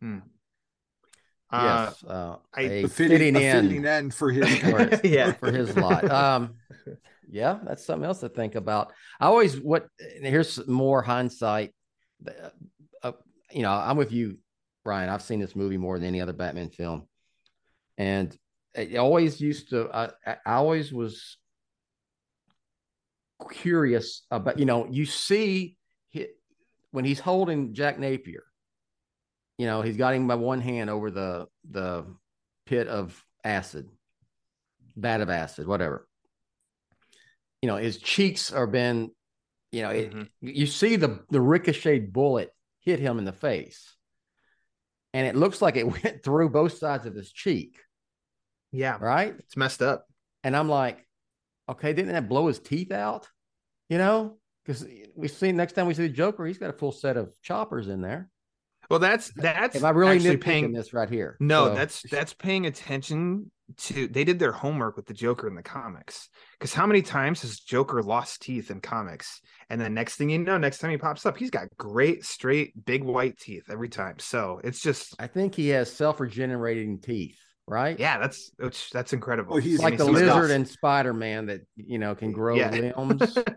Hmm. 0.00 0.18
Uh, 1.52 1.86
yes. 1.90 2.04
Uh, 2.04 2.36
I- 2.54 2.60
a 2.62 2.82
The 2.82 2.88
fitting, 2.88 3.18
fitting, 3.18 3.36
a 3.36 3.40
in 3.40 3.62
fitting 3.68 3.84
end 3.86 4.14
for 4.14 4.30
his 4.30 4.58
for, 4.60 5.00
Yeah. 5.04 5.32
for 5.32 5.50
his 5.52 5.76
lot. 5.76 6.04
Um, 6.10 6.54
yeah, 7.30 7.58
that's 7.64 7.84
something 7.84 8.04
else 8.06 8.20
to 8.20 8.28
think 8.28 8.54
about. 8.56 8.92
I 9.20 9.26
always 9.26 9.58
what 9.58 9.88
and 10.16 10.26
here's 10.26 10.66
more 10.66 11.00
hindsight. 11.02 11.74
Uh, 12.26 12.50
uh, 13.02 13.12
you 13.50 13.62
know, 13.62 13.70
I'm 13.72 13.96
with 13.96 14.12
you, 14.12 14.38
Brian. 14.84 15.08
I've 15.08 15.22
seen 15.22 15.40
this 15.40 15.56
movie 15.56 15.78
more 15.78 15.98
than 15.98 16.08
any 16.08 16.20
other 16.20 16.34
Batman 16.34 16.68
film, 16.70 17.08
and 17.96 18.36
it 18.74 18.96
always 18.96 19.40
used 19.40 19.70
to. 19.70 19.88
I, 19.94 20.10
I 20.44 20.54
always 20.54 20.92
was 20.92 21.38
curious 23.50 24.22
about. 24.30 24.58
You 24.58 24.66
know, 24.66 24.86
you 24.90 25.06
see 25.06 25.76
he, 26.10 26.26
when 26.90 27.04
he's 27.04 27.20
holding 27.20 27.74
Jack 27.74 27.98
Napier. 27.98 28.44
You 29.58 29.66
know, 29.66 29.82
he's 29.82 29.96
got 29.96 30.14
him 30.14 30.26
by 30.26 30.34
one 30.34 30.60
hand 30.60 30.90
over 30.90 31.10
the 31.10 31.46
the 31.70 32.06
pit 32.66 32.88
of 32.88 33.24
acid, 33.44 33.88
vat 34.96 35.20
of 35.20 35.30
acid, 35.30 35.66
whatever. 35.66 36.08
You 37.60 37.68
know, 37.68 37.76
his 37.76 37.98
cheeks 37.98 38.52
are 38.52 38.66
been, 38.66 39.10
you 39.70 39.82
know, 39.82 39.90
it, 39.90 40.12
Mhm. 40.12 40.28
you 40.40 40.66
see 40.66 40.96
the 40.96 41.24
the 41.30 41.40
ricocheted 41.40 42.12
bullet 42.12 42.50
hit 42.80 42.98
him 42.98 43.18
in 43.18 43.24
the 43.24 43.32
face, 43.32 43.94
and 45.14 45.26
it 45.26 45.36
looks 45.36 45.62
like 45.62 45.76
it 45.76 45.86
went 46.04 46.24
through 46.24 46.50
both 46.50 46.78
sides 46.78 47.06
of 47.06 47.14
his 47.14 47.30
cheek, 47.30 47.78
yeah, 48.72 48.96
right? 49.00 49.34
it's 49.38 49.56
messed 49.56 49.82
up. 49.82 50.06
And 50.42 50.56
I'm 50.56 50.68
like, 50.68 51.06
okay, 51.68 51.92
didn't 51.92 52.12
that 52.12 52.28
blow 52.28 52.48
his 52.48 52.58
teeth 52.58 52.90
out? 52.90 53.28
You 53.88 53.98
know, 53.98 54.38
because 54.64 54.84
we 55.14 55.28
see 55.28 55.52
next 55.52 55.74
time 55.74 55.86
we 55.86 55.94
see 55.94 56.08
the 56.08 56.12
Joker, 56.12 56.44
he's 56.46 56.58
got 56.58 56.70
a 56.70 56.78
full 56.78 56.90
set 56.92 57.16
of 57.16 57.32
choppers 57.42 57.86
in 57.86 58.00
there. 58.00 58.28
Well, 58.90 58.98
that's 58.98 59.32
that's. 59.34 59.76
Am 59.76 59.84
I 59.84 59.90
really 59.90 60.16
actually 60.16 60.36
paying 60.38 60.72
this 60.72 60.92
right 60.92 61.08
here? 61.08 61.36
No, 61.40 61.68
So- 61.68 61.74
that's 61.74 62.02
that's 62.10 62.34
paying 62.34 62.66
attention 62.66 63.50
to. 63.78 64.06
They 64.08 64.24
did 64.24 64.38
their 64.38 64.52
homework 64.52 64.96
with 64.96 65.06
the 65.06 65.14
Joker 65.14 65.48
in 65.48 65.54
the 65.54 65.62
comics. 65.62 66.28
Because 66.58 66.74
how 66.74 66.86
many 66.86 67.00
times 67.02 67.42
has 67.42 67.58
Joker 67.60 68.02
lost 68.02 68.42
teeth 68.42 68.70
in 68.70 68.80
comics? 68.80 69.40
And 69.70 69.80
then 69.80 69.94
next 69.94 70.16
thing 70.16 70.28
you 70.30 70.38
know, 70.38 70.58
next 70.58 70.78
time 70.78 70.90
he 70.90 70.98
pops 70.98 71.24
up, 71.24 71.36
he's 71.38 71.48
got 71.50 71.68
great, 71.78 72.24
straight, 72.24 72.72
big 72.84 73.02
white 73.02 73.38
teeth 73.38 73.64
every 73.70 73.88
time. 73.88 74.18
So 74.18 74.60
it's 74.62 74.82
just, 74.82 75.14
I 75.18 75.26
think 75.26 75.54
he 75.54 75.68
has 75.70 75.90
self-regenerating 75.90 77.00
teeth, 77.00 77.38
right? 77.66 77.98
yeah, 77.98 78.18
that's 78.18 78.50
which 78.58 78.90
that's 78.90 79.14
incredible. 79.14 79.52
Well, 79.54 79.62
he's 79.62 79.80
like 79.80 79.96
the 79.96 80.04
lizard 80.04 80.50
and 80.50 80.68
Spider 80.68 81.14
Man 81.14 81.46
that 81.46 81.62
you 81.76 81.98
know 81.98 82.14
can 82.14 82.32
grow 82.32 82.56
Yeah. 82.56 82.70
limbs. 82.96 83.38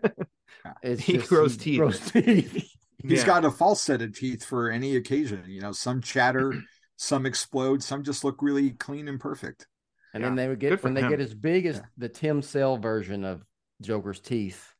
It's 0.82 1.02
He 1.02 1.14
just- 1.18 1.28
grows 1.28 1.56
teeth. 1.56 1.78
Grows 1.78 2.00
teeth. 2.10 2.66
He's 3.08 3.20
Yeah. 3.20 3.26
got 3.26 3.44
a 3.44 3.50
false 3.50 3.82
set 3.82 4.02
of 4.02 4.16
teeth 4.16 4.44
for 4.44 4.70
any 4.70 4.96
occasion. 4.96 5.42
You 5.46 5.60
know, 5.60 5.72
some 5.72 6.00
chatter, 6.00 6.52
some 6.96 7.26
explode, 7.26 7.82
some 7.82 8.02
just 8.02 8.24
look 8.24 8.42
really 8.42 8.70
clean 8.70 9.08
and 9.08 9.20
perfect. 9.20 9.66
and 10.14 10.22
Yeah. 10.22 10.28
then 10.30 10.36
they 10.36 10.48
would 10.48 10.58
get 10.60 10.78
for 10.80 10.84
when 10.86 10.94
they 10.94 11.02
him. 11.02 11.10
get 11.10 11.20
as 11.20 11.34
big 11.34 11.66
as 11.66 11.76
Yeah. 11.76 11.84
the 11.98 12.08
Tim 12.08 12.40
Sale 12.42 12.78
version 12.78 13.24
of 13.24 13.44
Joker's 13.82 14.20
teeth, 14.20 14.72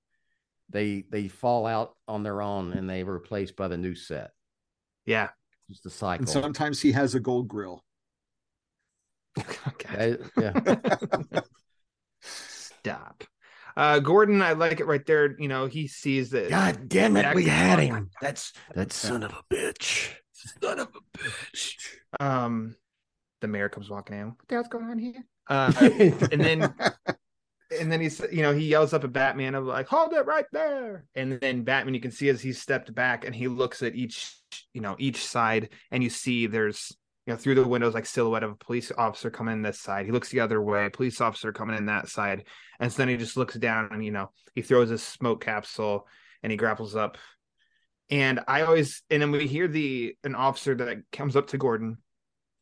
they 0.71 1.03
they 1.11 1.29
fall 1.29 1.67
out 1.67 1.95
on 2.09 2.23
their 2.23 2.41
own 2.43 2.73
and 2.73 2.89
they 2.89 3.05
were 3.05 3.13
replaced 3.15 3.55
by 3.57 3.69
the 3.69 3.77
new 3.77 3.95
set. 3.95 4.31
yeah. 5.05 5.29
Just 5.69 5.83
the 5.83 5.91
cycle. 5.91 6.23
And 6.23 6.29
sometimes 6.29 6.81
he 6.81 6.93
has 6.93 7.15
a 7.17 7.21
gold 7.21 7.49
grill. 7.49 7.85
Okay. 9.69 10.17
That- 10.37 11.31
yeah. 11.35 11.41
Stop. 12.23 13.25
Uh, 13.77 13.99
Gordon, 13.99 14.41
I 14.41 14.53
like 14.53 14.81
it 14.81 14.87
right 14.87 15.05
there. 15.05 15.39
You 15.39 15.49
know, 15.49 15.67
he 15.67 15.87
sees 15.87 16.31
that. 16.31 16.49
God 16.49 16.89
damn 16.89 17.17
it, 17.17 17.35
we 17.35 17.45
had 17.45 17.79
him. 17.79 18.11
That's 18.23 18.53
that 18.75 18.93
son 18.93 19.23
of 19.23 19.33
a 19.33 19.55
bitch. 19.55 20.15
son 20.63 20.81
of 20.81 20.89
a 20.89 21.19
bitch. 21.19 21.75
Um, 22.19 22.77
the 23.41 23.49
mayor 23.49 23.69
comes 23.69 23.91
walking 23.91 24.19
in. 24.19 24.27
What 24.29 24.49
the 24.49 24.55
hell's 24.55 24.69
going 24.69 24.87
on 24.87 24.99
here? 24.99 25.25
Uh, 25.49 25.73
and 25.81 26.41
then 26.41 26.75
and 27.79 27.93
then 27.93 28.01
he's 28.01 28.21
you 28.33 28.43
know 28.43 28.53
he 28.53 28.67
yells 28.67 28.93
up 28.93 29.05
at 29.05 29.13
Batman 29.13 29.55
of 29.55 29.65
like 29.65 29.87
hold 29.89 30.13
it 30.13 30.27
right 30.27 30.47
there, 30.53 31.05
and 31.15 31.39
then 31.41 31.63
Batman 31.63 31.95
you 31.95 32.01
can 32.01 32.11
see 32.11 32.29
as 32.29 32.41
he 32.41 32.53
stepped 32.53 32.95
back 32.95 33.25
and 33.25 33.35
he 33.35 33.49
looks 33.49 33.83
at 33.83 33.95
each 33.95 34.37
you 34.73 34.81
know 34.81 34.97
each 34.99 35.27
side 35.27 35.71
and 35.91 36.03
you 36.03 36.11
see 36.11 36.47
there's 36.47 36.97
you 37.27 37.33
know 37.33 37.37
through 37.37 37.57
the 37.57 37.67
windows 37.67 37.95
like 37.95 38.07
silhouette 38.07 38.43
of 38.45 38.53
a 38.53 38.57
police 38.57 38.93
officer 38.97 39.31
coming 39.31 39.55
in 39.55 39.63
this 39.63 39.81
side. 39.81 40.07
He 40.07 40.13
looks 40.13 40.31
the 40.31 40.41
other 40.41 40.63
way, 40.63 40.89
police 40.89 41.21
officer 41.21 41.53
coming 41.53 41.77
in 41.77 41.87
that 41.87 42.09
side, 42.09 42.45
and 42.79 42.93
so 42.93 42.99
then 42.99 43.09
he 43.09 43.17
just 43.17 43.37
looks 43.37 43.55
down 43.57 43.89
and 43.93 44.05
you 44.05 44.13
know 44.13 44.31
he 44.55 44.63
throws 44.63 44.89
his 44.89 45.03
smoke 45.03 45.45
capsule 45.45 46.07
and 46.43 46.51
he 46.51 46.57
grapples 46.57 46.95
up. 46.97 47.19
And 48.09 48.41
I 48.47 48.63
always 48.63 49.03
and 49.11 49.21
then 49.21 49.33
we 49.33 49.47
hear 49.49 49.67
the 49.67 50.15
an 50.23 50.35
officer 50.37 50.75
that 50.77 50.99
comes 51.11 51.35
up 51.35 51.49
to 51.49 51.59
Gordon 51.59 51.99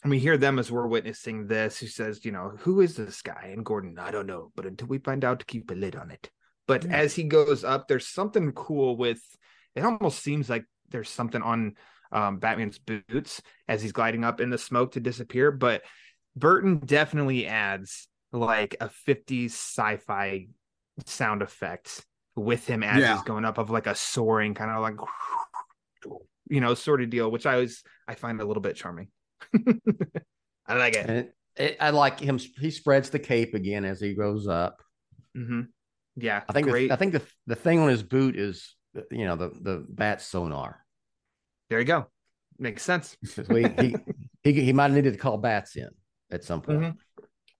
and 0.02 0.10
we 0.10 0.18
hear 0.18 0.36
them 0.36 0.58
as 0.58 0.70
we're 0.70 0.86
witnessing 0.86 1.46
this. 1.46 1.78
He 1.78 1.86
says, 1.86 2.24
you 2.24 2.32
know, 2.32 2.52
who 2.58 2.82
is 2.82 2.94
this 2.94 3.22
guy? 3.22 3.50
And 3.52 3.64
Gordon, 3.64 3.98
I 3.98 4.10
don't 4.10 4.26
know, 4.26 4.52
but 4.54 4.66
until 4.66 4.88
we 4.88 4.98
find 4.98 5.24
out, 5.24 5.40
to 5.40 5.46
keep 5.46 5.70
a 5.70 5.74
lid 5.74 5.96
on 5.96 6.10
it. 6.10 6.30
But 6.66 6.84
Yeah. 6.84 6.92
as 6.96 7.14
he 7.14 7.24
goes 7.24 7.64
up, 7.64 7.88
there's 7.88 8.06
something 8.06 8.52
cool 8.52 8.96
with 8.96 9.22
it. 9.74 9.82
Almost 9.82 10.22
seems 10.22 10.48
like 10.50 10.66
there's 10.90 11.08
something 11.08 11.40
on 11.40 11.76
um, 12.14 12.38
Batman's 12.38 12.78
boots 12.78 13.42
as 13.68 13.82
he's 13.82 13.92
gliding 13.92 14.24
up 14.24 14.40
in 14.40 14.50
the 14.50 14.58
smoke 14.58 14.92
to 14.92 15.00
disappear. 15.00 15.50
But 15.50 15.82
Burton 16.36 16.78
definitely 16.78 17.46
adds 17.46 18.08
like 18.32 18.76
a 18.80 18.88
50s 18.88 19.54
sci-fi 19.54 20.48
sound 21.06 21.42
effect 21.42 22.04
with 22.36 22.66
him 22.66 22.82
as 22.82 23.02
Yeah. 23.02 23.12
he's 23.14 23.22
going 23.22 23.44
up 23.44 23.58
of 23.58 23.70
like 23.70 23.86
a 23.86 23.94
soaring 23.94 24.54
kind 24.54 24.70
of 24.70 24.80
like 24.82 24.96
you 26.48 26.60
know 26.60 26.74
sort 26.74 27.02
of 27.02 27.10
deal, 27.10 27.30
which 27.30 27.46
I 27.46 27.56
was 27.56 27.82
I 28.08 28.14
find 28.14 28.40
a 28.40 28.44
little 28.44 28.62
bit 28.62 28.76
charming. 28.76 29.08
I 30.66 30.74
like 30.76 30.94
it. 30.94 31.08
It, 31.08 31.34
it, 31.56 31.76
I 31.80 31.90
like 31.90 32.20
him. 32.20 32.38
He 32.38 32.70
spreads 32.70 33.10
the 33.10 33.18
cape 33.18 33.54
again 33.54 33.84
as 33.84 34.00
he 34.00 34.14
goes 34.14 34.46
up. 34.48 34.82
hmm 35.34 35.62
Yeah, 36.16 36.42
I 36.48 36.52
think. 36.52 36.66
great. 36.66 36.88
The, 36.88 36.94
I 36.94 36.96
think 36.96 37.12
the 37.12 37.22
the 37.46 37.54
thing 37.56 37.78
on 37.78 37.88
his 37.88 38.02
boot 38.02 38.36
is 38.36 38.74
you 39.10 39.24
know 39.24 39.36
the 39.36 39.50
the 39.60 39.86
bat 39.88 40.20
sonar. 40.22 40.83
There 41.70 41.78
you 41.78 41.84
go. 41.84 42.06
Makes 42.58 42.82
sense. 42.82 43.16
we, 43.48 43.64
he 43.80 43.96
He 44.42 44.52
he 44.52 44.72
might 44.72 44.84
have 44.84 44.92
needed 44.94 45.12
to 45.14 45.18
call 45.18 45.38
bats 45.38 45.76
in 45.76 45.88
at 46.30 46.44
some 46.44 46.60
point. 46.60 46.80
Mhm. 46.80 46.96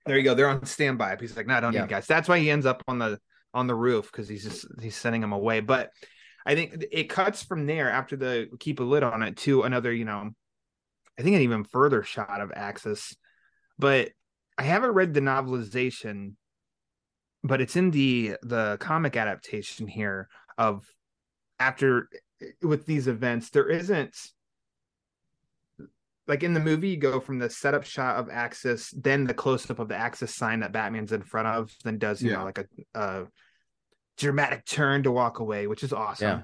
There 0.07 0.17
you 0.19 0.23
go. 0.23 0.35
They're 0.35 0.49
on 0.49 0.65
standby. 0.67 1.17
He's 1.19 1.37
like, 1.37 1.47
no, 1.47 1.55
I 1.55 1.61
don't 1.61 1.73
Yeah. 1.73 1.83
need 1.83 1.91
guys. 1.91 2.07
That's 2.07 2.29
why 2.29 2.39
he 2.39 2.51
ends 2.51 2.67
up 2.67 2.83
on 2.87 2.99
the 2.99 3.19
on 3.55 3.67
the 3.67 3.75
roof 3.75 4.11
because 4.13 4.29
he's 4.29 4.43
just 4.45 4.67
he's 4.81 4.97
sending 4.97 5.21
them 5.21 5.33
away. 5.33 5.61
But 5.61 5.91
I 6.45 6.55
think 6.55 6.85
it 6.93 7.05
cuts 7.05 7.43
from 7.43 7.67
there 7.67 7.89
after 7.91 8.17
the 8.17 8.49
keep 8.61 8.81
a 8.81 8.83
lid 8.83 9.03
on 9.03 9.23
it 9.23 9.37
to 9.39 9.63
another, 9.63 9.93
you 9.93 10.05
know, 10.05 10.31
I 11.19 11.23
think 11.23 11.37
an 11.37 11.43
even 11.43 11.65
further 11.65 12.03
shot 12.03 12.41
of 12.41 12.53
Axis. 12.55 13.17
But 13.79 14.11
I 14.59 14.65
haven't 14.65 14.91
read 14.93 15.15
the 15.15 15.21
novelization, 15.21 16.35
but 17.43 17.61
it's 17.63 17.77
in 17.77 17.91
the 17.91 18.37
the 18.43 18.77
comic 18.79 19.17
adaptation 19.17 19.87
here 19.89 20.29
of 20.59 20.87
after 21.59 22.09
with 22.63 22.87
these 22.87 23.09
events, 23.09 23.51
there 23.51 23.69
isn't 23.69 24.17
like 26.27 26.43
in 26.43 26.55
the 26.55 26.61
movie, 26.61 26.89
you 26.89 26.97
go 26.97 27.21
from 27.21 27.39
the 27.39 27.51
setup 27.51 27.85
shot 27.85 28.17
of 28.17 28.31
Axis, 28.31 28.91
then 28.97 29.25
the 29.25 29.35
close 29.35 29.69
up 29.71 29.79
of 29.79 29.89
the 29.89 29.97
Axis 29.97 30.35
sign 30.35 30.61
that 30.61 30.73
Batman's 30.73 31.13
in 31.13 31.23
front 31.23 31.49
of, 31.49 31.71
then 31.85 31.99
does 31.99 32.23
you 32.23 32.31
Yeah. 32.31 32.39
know 32.39 32.45
like 32.45 32.59
a, 32.59 32.67
a 32.95 33.27
dramatic 34.17 34.65
turn 34.65 35.03
to 35.03 35.11
walk 35.13 35.41
away, 35.41 35.67
which 35.67 35.83
is 35.83 35.93
awesome. 35.93 36.39
Yeah. 36.39 36.43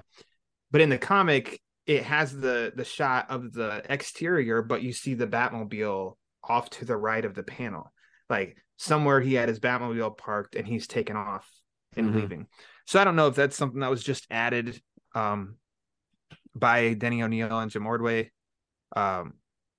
But 0.69 0.81
in 0.81 0.89
the 0.89 0.97
comic, 0.99 1.59
it 1.87 2.03
has 2.03 2.31
the 2.31 2.71
the 2.75 2.85
shot 2.85 3.31
of 3.31 3.53
the 3.53 3.81
exterior, 3.89 4.61
but 4.61 4.83
you 4.83 4.93
see 4.93 5.15
the 5.15 5.27
Batmobile 5.27 6.15
off 6.43 6.69
to 6.71 6.85
the 6.85 6.95
right 6.97 7.25
of 7.25 7.33
the 7.33 7.43
panel, 7.43 7.91
like 8.29 8.57
somewhere 8.77 9.19
he 9.19 9.33
had 9.33 9.49
his 9.49 9.59
Batmobile 9.59 10.17
parked 10.17 10.55
and 10.55 10.67
he's 10.67 10.87
taken 10.87 11.15
off 11.15 11.49
and 11.95 12.11
Mhm. 12.11 12.15
leaving. 12.15 12.47
So 12.85 12.99
I 12.99 13.03
don't 13.03 13.15
know 13.15 13.27
if 13.27 13.35
that's 13.35 13.55
something 13.57 13.79
that 13.81 13.89
was 13.89 14.03
just 14.03 14.27
added 14.29 14.81
um, 15.13 15.57
by 16.53 16.93
Denny 16.93 17.23
O'Neil 17.23 17.59
and 17.59 17.71
Jim 17.71 17.87
Ordway 17.87 18.31
um, 18.95 19.33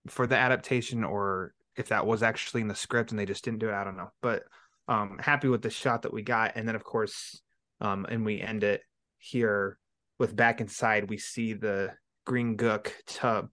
for 0.08 0.26
the 0.26 0.36
adaptation, 0.36 1.04
or 1.04 1.54
if 1.76 1.88
that 1.88 2.06
was 2.06 2.22
actually 2.22 2.60
in 2.62 2.68
the 2.68 2.74
script 2.74 3.10
and 3.10 3.18
they 3.18 3.26
just 3.26 3.44
didn't 3.44 3.60
do 3.60 3.68
it. 3.68 3.74
I 3.74 3.84
don't 3.84 3.96
know, 3.96 4.10
but 4.20 4.44
um, 4.88 5.18
happy 5.20 5.48
with 5.48 5.62
the 5.62 5.70
shot 5.70 6.02
that 6.02 6.12
we 6.12 6.22
got, 6.22 6.52
and 6.56 6.66
then 6.66 6.74
of 6.74 6.84
course, 6.84 7.40
um, 7.80 8.06
and 8.08 8.24
we 8.24 8.40
end 8.40 8.64
it 8.64 8.82
here 9.18 9.78
with 10.18 10.34
back 10.34 10.60
inside. 10.60 11.10
We 11.10 11.18
see 11.18 11.52
the 11.52 11.92
green 12.24 12.56
gook 12.56 12.90
tub, 13.06 13.50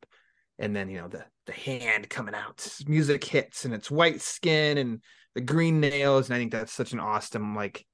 and 0.58 0.76
then 0.76 0.90
you 0.90 1.02
know 1.02 1.08
the 1.08 1.26
the 1.46 1.54
hand 1.54 2.10
coming 2.10 2.36
out. 2.36 2.68
Music 2.88 3.24
hits, 3.24 3.66
and 3.66 3.74
it's 3.74 3.92
white 3.92 4.22
skin 4.22 4.78
and 4.78 5.02
the 5.36 5.42
green 5.42 5.80
nails, 5.80 6.30
and 6.30 6.36
I 6.36 6.40
think 6.40 6.52
that's 6.52 6.74
such 6.74 6.94
an 6.94 7.00
awesome 7.00 7.56
like. 7.56 7.86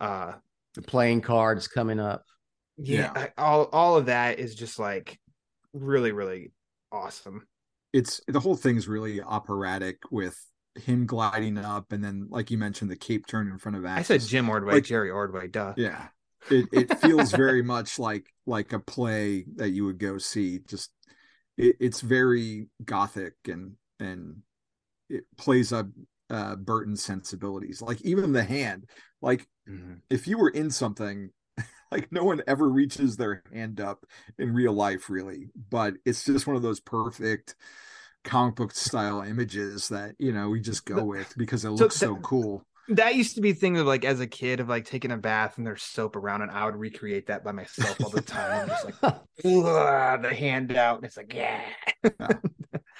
Uh, 0.00 0.32
The 0.74 0.82
playing 0.82 1.20
cards 1.20 1.68
coming 1.68 2.00
up. 2.00 2.24
Yeah, 2.76 3.12
Yeah. 3.14 3.28
I- 3.36 3.42
all 3.42 3.64
all 3.72 3.96
of 3.96 4.06
that 4.06 4.38
is 4.38 4.54
just 4.54 4.78
like 4.78 5.18
really 5.72 6.12
really 6.12 6.52
awesome. 6.90 7.46
it's 7.92 8.20
the 8.28 8.40
whole 8.40 8.56
thing's 8.56 8.88
really 8.88 9.20
operatic 9.20 9.98
with 10.10 10.38
him 10.76 11.04
gliding 11.06 11.58
up 11.58 11.92
and 11.92 12.02
then 12.02 12.26
like 12.30 12.50
you 12.50 12.56
mentioned 12.58 12.90
the 12.90 12.96
cape 12.96 13.26
turn 13.26 13.48
in 13.48 13.58
front 13.58 13.76
of 13.76 13.84
I 13.84 14.02
said 14.02 14.20
Jim 14.22 14.48
Ordway, 14.48 14.74
Like- 14.74 14.84
Jerry 14.84 15.10
Ordway, 15.10 15.48
duh. 15.48 15.74
yeah 15.76 16.08
it, 16.50 16.66
it 16.72 16.98
feels 16.98 17.30
very 17.46 17.62
much 17.62 17.98
like 17.98 18.26
like 18.46 18.72
a 18.72 18.78
play 18.80 19.44
that 19.56 19.70
you 19.70 19.84
would 19.84 19.98
go 19.98 20.18
see 20.18 20.60
just 20.66 20.90
it, 21.58 21.76
it's 21.80 22.00
very 22.00 22.68
gothic 22.84 23.34
and 23.46 23.72
and 24.00 24.36
it 25.10 25.24
plays 25.36 25.72
up 25.72 25.86
uh 26.30 26.56
burton's 26.56 27.02
sensibilities 27.02 27.82
like 27.82 28.00
even 28.02 28.32
the 28.32 28.44
hand 28.44 28.86
like 29.20 29.46
Mhm. 29.68 30.00
if 30.10 30.26
you 30.26 30.38
were 30.38 30.48
in 30.50 30.70
something 30.70 31.30
like 31.92 32.10
no 32.10 32.24
one 32.24 32.42
ever 32.46 32.68
reaches 32.68 33.16
their 33.16 33.42
hand 33.52 33.80
up 33.80 34.04
in 34.38 34.52
real 34.52 34.72
life 34.72 35.08
really 35.10 35.48
but 35.70 35.94
it's 36.04 36.24
just 36.24 36.46
one 36.46 36.56
of 36.56 36.62
those 36.62 36.80
perfect 36.80 37.54
comic 38.24 38.56
book 38.56 38.72
style 38.72 39.20
images 39.22 39.88
that 39.88 40.14
you 40.18 40.32
know 40.32 40.48
we 40.48 40.60
just 40.60 40.84
go 40.84 41.04
with 41.04 41.32
because 41.36 41.64
it 41.64 41.68
so 41.68 41.74
looks 41.74 41.96
so 41.96 42.14
the- 42.14 42.20
cool 42.20 42.64
That 42.88 43.14
used 43.14 43.36
to 43.36 43.40
be 43.40 43.52
thing 43.52 43.78
of 43.78 43.86
like 43.86 44.04
as 44.04 44.18
a 44.20 44.26
kid 44.26 44.58
of 44.60 44.68
like 44.68 44.84
taking 44.84 45.12
a 45.12 45.16
bath 45.16 45.56
and 45.56 45.64
there's 45.66 45.82
soap 45.84 46.16
around, 46.16 46.42
and 46.42 46.50
I 46.50 46.64
would 46.66 46.74
recreate 46.76 47.28
that 47.28 47.44
by 47.44 47.52
myself 47.52 47.96
all 48.02 48.10
the 48.10 48.20
time. 48.20 48.62
I'm 48.62 48.68
just 48.68 49.02
like 49.02 49.22
the 50.22 50.34
hand 50.36 50.76
out, 50.76 50.96
and 50.96 51.04
it's 51.06 51.16
like 51.16 51.32
yeah. 51.32 51.62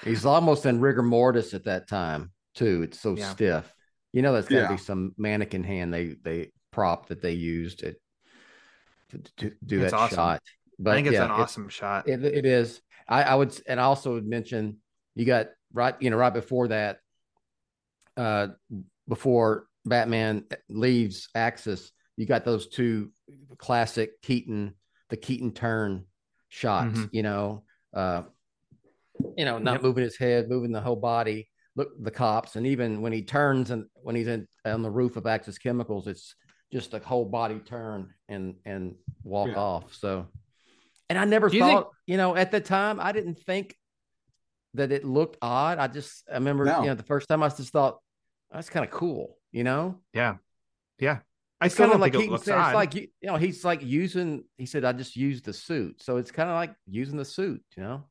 He's 0.05 0.25
almost 0.25 0.67
in 0.67 0.81
rigor 0.81 1.03
mortis 1.03 1.53
at 1.55 1.65
that 1.65 1.89
time 1.89 2.31
too. 2.55 2.83
It's 2.83 3.01
so 3.01 3.17
Yeah. 3.17 3.31
stiff. 3.33 3.75
You 4.13 4.23
know, 4.23 4.33
that's 4.33 4.49
got 4.49 4.57
to 4.57 4.63
Yeah. 4.63 4.69
be 4.73 4.77
some 4.77 5.15
mannequin 5.19 5.65
hand 5.65 5.93
they 5.93 6.15
they 6.23 6.53
prop 6.71 7.09
that 7.09 7.21
they 7.23 7.33
used 7.33 7.81
to 7.81 7.95
to, 9.19 9.33
to 9.49 9.57
do 9.65 9.83
It's 9.83 9.93
that 9.93 9.97
awesome. 9.99 10.17
shot. 10.17 10.43
But 10.79 10.91
I 10.93 10.95
think 10.97 11.07
it's 11.09 11.15
yeah, 11.15 11.25
an 11.25 11.31
it- 11.31 11.35
awesome 11.35 11.69
shot. 11.69 12.09
It, 12.09 12.25
it 12.25 12.45
is. 12.47 12.81
I, 13.09 13.23
I 13.23 13.35
would, 13.35 13.59
and 13.67 13.79
I 13.81 13.85
also 13.85 14.15
would 14.15 14.27
mention 14.27 14.79
you 15.15 15.25
got 15.25 15.49
right, 15.73 15.95
you 16.01 16.11
know, 16.11 16.17
right 16.17 16.33
before 16.33 16.69
that, 16.69 16.99
uh, 18.17 18.49
before 19.09 19.67
Batman 19.85 20.45
leaves 20.69 21.29
Axis, 21.35 21.91
you 22.17 22.27
got 22.27 22.45
those 22.45 22.69
two 22.69 23.11
classic 23.59 24.21
Keaton, 24.23 24.75
the 25.11 25.17
Keaton 25.17 25.53
turn 25.53 26.05
shots. 26.49 26.99
Mhm. 26.99 27.09
You 27.13 27.23
know, 27.23 27.65
uh, 27.95 28.23
you 29.37 29.45
know, 29.45 29.59
not 29.59 29.75
Yep. 29.75 29.83
moving 29.83 30.05
his 30.05 30.17
head, 30.17 30.49
moving 30.49 30.73
the 30.73 30.81
whole 30.81 30.97
body. 30.97 31.49
Look, 31.75 31.91
the 32.03 32.11
cops, 32.11 32.57
and 32.57 32.67
even 32.67 33.01
when 33.01 33.13
he 33.13 33.23
turns 33.23 33.71
and 33.71 33.87
when 33.95 34.15
he's 34.15 34.27
in 34.29 34.47
on 34.65 34.83
the 34.83 34.91
roof 34.91 35.17
of 35.17 35.27
Axis 35.27 35.59
Chemicals, 35.59 36.07
it's 36.07 36.35
just 36.73 36.95
a 36.95 36.99
whole 36.99 37.25
body 37.25 37.59
turn 37.61 38.13
and 38.29 38.55
and 38.65 38.97
walk 39.23 39.49
Yeah. 39.49 39.57
off. 39.57 39.95
So, 39.95 40.29
and 41.09 41.19
I 41.19 41.25
never 41.25 41.49
Do 41.49 41.57
you 41.57 41.63
think- 41.65 41.81
thought, 41.81 41.91
you 42.07 42.17
know, 42.17 42.35
at 42.35 42.51
the 42.51 42.61
time, 42.61 42.99
I 43.01 43.13
didn't 43.13 43.39
think 43.41 43.77
that 44.75 44.91
it 44.91 45.05
looked 45.05 45.37
odd. 45.43 45.79
I 45.79 45.87
just, 45.87 46.25
I 46.31 46.35
remember, 46.35 46.65
No. 46.65 46.81
you 46.81 46.87
know, 46.87 46.95
the 46.95 47.03
first 47.03 47.29
time 47.29 47.43
I 47.43 47.49
just 47.51 47.71
thought 47.73 48.01
oh, 48.51 48.55
that's 48.57 48.71
kind 48.71 48.85
of 48.85 48.91
cool, 48.91 49.39
you 49.51 49.65
know. 49.65 50.01
Yeah, 50.15 50.37
yeah. 50.99 51.21
I 51.61 51.67
It's 51.67 51.75
still 51.75 51.87
kind 51.87 51.95
of 51.95 52.01
like 52.01 52.13
think 52.13 52.25
it 52.25 52.31
looks 52.31 52.45
said, 52.45 52.59
it's 52.59 52.75
like 52.75 52.95
you 52.95 53.09
you 53.21 53.29
know, 53.29 53.37
he's 53.37 53.65
like 53.65 53.83
using. 53.83 54.45
He 54.59 54.67
said, 54.67 54.85
"I 54.85 54.93
just 54.93 55.15
used 55.15 55.45
the 55.45 55.53
suit," 55.53 56.03
so 56.03 56.17
it's 56.17 56.33
kind 56.33 56.49
of 56.51 56.55
like 56.57 56.75
using 56.89 57.17
the 57.19 57.25
suit, 57.25 57.63
you 57.77 57.83
know. 57.85 58.05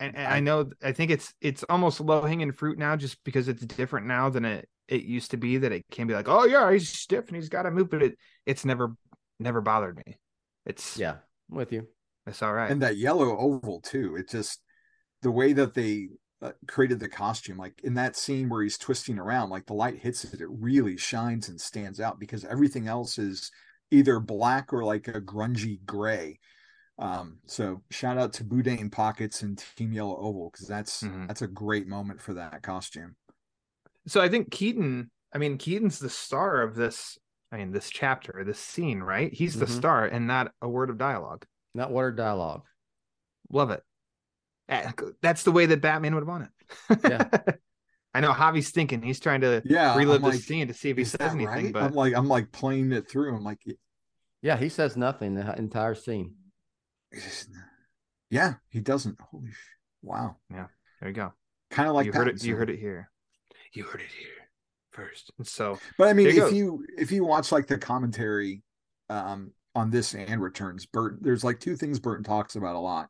and, 0.00 0.16
and 0.16 0.26
I 0.26 0.40
know 0.40 0.70
I 0.82 0.90
think 0.92 1.12
it's 1.12 1.32
it's 1.40 1.62
almost 1.68 2.00
low 2.00 2.22
hanging 2.22 2.50
fruit 2.50 2.78
now, 2.78 2.96
just 2.96 3.22
because 3.24 3.46
it's 3.46 3.64
different 3.64 4.06
now 4.06 4.28
than 4.28 4.44
it 4.44 4.68
it 4.88 5.02
used 5.02 5.30
to 5.32 5.36
be. 5.36 5.58
That 5.58 5.72
it 5.72 5.84
can 5.90 6.06
be 6.06 6.14
like, 6.14 6.28
oh 6.28 6.44
yeah, 6.44 6.70
he's 6.72 6.88
stiff 6.88 7.26
and 7.28 7.36
he's 7.36 7.48
got 7.48 7.62
to 7.62 7.70
move, 7.70 7.90
but 7.90 8.02
it 8.02 8.18
it's 8.46 8.64
never 8.64 8.94
never 9.38 9.60
bothered 9.60 9.96
me. 10.06 10.18
It's 10.66 10.96
Yeah, 10.96 11.16
I'm 11.50 11.56
with 11.56 11.72
you. 11.72 11.86
it's 12.26 12.42
all 12.42 12.52
right. 12.52 12.70
and 12.70 12.82
that 12.82 12.96
yellow 12.96 13.36
oval 13.36 13.80
too 13.80 14.16
it 14.16 14.28
just 14.28 14.60
the 15.22 15.30
way 15.30 15.52
that 15.52 15.74
they 15.74 16.08
uh, 16.40 16.52
created 16.68 16.98
the 17.00 17.08
costume 17.08 17.56
like 17.56 17.80
in 17.84 17.94
that 17.94 18.16
scene 18.16 18.48
where 18.48 18.62
he's 18.62 18.78
twisting 18.78 19.18
around 19.18 19.50
like 19.50 19.66
the 19.66 19.74
light 19.74 19.98
hits 19.98 20.24
it 20.24 20.40
it 20.40 20.48
really 20.50 20.96
shines 20.96 21.48
and 21.48 21.60
stands 21.60 22.00
out 22.00 22.18
because 22.20 22.44
everything 22.44 22.86
else 22.88 23.18
is 23.18 23.50
either 23.90 24.18
black 24.20 24.72
or 24.72 24.84
like 24.84 25.06
a 25.08 25.20
grungy 25.20 25.84
gray 25.84 26.38
um 26.98 27.38
so 27.46 27.82
shout 27.90 28.18
out 28.18 28.32
to 28.32 28.44
boudin 28.44 28.90
pockets 28.90 29.42
and 29.42 29.64
team 29.76 29.92
yellow 29.92 30.16
oval 30.16 30.50
because 30.52 30.66
that's 30.66 31.02
Mhm. 31.02 31.26
that's 31.28 31.42
a 31.42 31.46
great 31.48 31.86
moment 31.86 32.20
for 32.20 32.34
that 32.34 32.62
costume 32.62 33.14
so 34.06 34.20
I 34.20 34.28
think 34.28 34.50
Keaton. 34.50 35.10
I 35.34 35.38
mean, 35.38 35.56
Keaton's 35.58 35.98
the 35.98 36.10
star 36.10 36.62
of 36.62 36.74
this. 36.74 37.18
I 37.50 37.56
mean, 37.58 37.72
this 37.72 37.90
chapter, 37.90 38.42
this 38.46 38.58
scene, 38.58 39.00
right? 39.00 39.32
He's 39.32 39.58
the 39.58 39.66
Mhm. 39.66 39.76
star, 39.76 40.06
and 40.06 40.26
not 40.26 40.52
a 40.62 40.68
word 40.68 40.90
of 40.90 40.98
dialogue. 40.98 41.44
Not 41.74 41.90
word 41.92 42.14
of 42.14 42.16
dialogue. 42.16 42.62
Love 43.50 43.70
it. 43.70 43.82
Eh, 44.68 44.90
That's 45.20 45.42
the 45.42 45.52
way 45.52 45.66
that 45.66 45.80
Batman 45.82 46.14
would 46.14 46.26
want 46.26 46.44
it. 46.44 46.98
Yeah. 47.04 47.28
I 48.14 48.20
know 48.20 48.32
Javi's 48.32 48.70
thinking 48.70 49.00
he's 49.02 49.20
trying 49.20 49.40
to 49.40 49.62
yeah 49.64 49.96
relive 49.96 50.16
I'm 50.16 50.22
the 50.22 50.28
like, 50.36 50.40
scene 50.40 50.68
to 50.68 50.74
see 50.74 50.90
if 50.90 50.98
he 50.98 51.04
says 51.04 51.32
anything, 51.32 51.46
right? 51.46 51.72
but 51.72 51.82
i'm 51.82 51.92
like 51.94 52.14
i'm 52.14 52.28
like 52.28 52.52
playing 52.52 52.92
it 52.92 53.08
through 53.08 53.34
i'm 53.34 53.42
like 53.42 53.62
Yeah, 54.42 54.58
he 54.58 54.68
says 54.68 54.98
nothing 54.98 55.34
the 55.34 55.54
entire 55.58 55.94
scene. 55.94 56.34
yeah 58.30 58.54
he 58.68 58.80
doesn't 58.80 59.18
holy 59.20 59.50
sh- 59.50 59.76
wow 60.02 60.36
Yeah, 60.50 60.66
there 61.00 61.08
you 61.08 61.14
go. 61.14 61.32
kind 61.70 61.88
of 61.88 61.94
like 61.94 62.06
you 62.06 62.12
heard 62.12 62.28
it. 62.28 62.42
You 62.44 62.56
heard 62.56 62.70
it 62.70 62.78
here. 62.78 63.10
You 63.72 63.84
heard 63.84 64.00
it 64.00 64.10
here 64.18 64.48
first. 64.90 65.30
And 65.38 65.46
so 65.46 65.78
But 65.98 66.08
I 66.08 66.12
mean, 66.12 66.26
you 66.26 66.32
if 66.44 66.50
go. 66.50 66.56
you 66.56 66.86
if 66.98 67.10
you 67.12 67.24
watch 67.24 67.52
like 67.52 67.66
the 67.66 67.78
commentary 67.78 68.62
um 69.08 69.52
on 69.74 69.90
this 69.90 70.14
and 70.14 70.42
returns, 70.42 70.86
Burton 70.86 71.18
there's 71.22 71.44
like 71.44 71.58
two 71.58 71.76
things 71.76 71.98
Burton 71.98 72.24
talks 72.24 72.56
about 72.56 72.76
a 72.76 72.80
lot. 72.80 73.08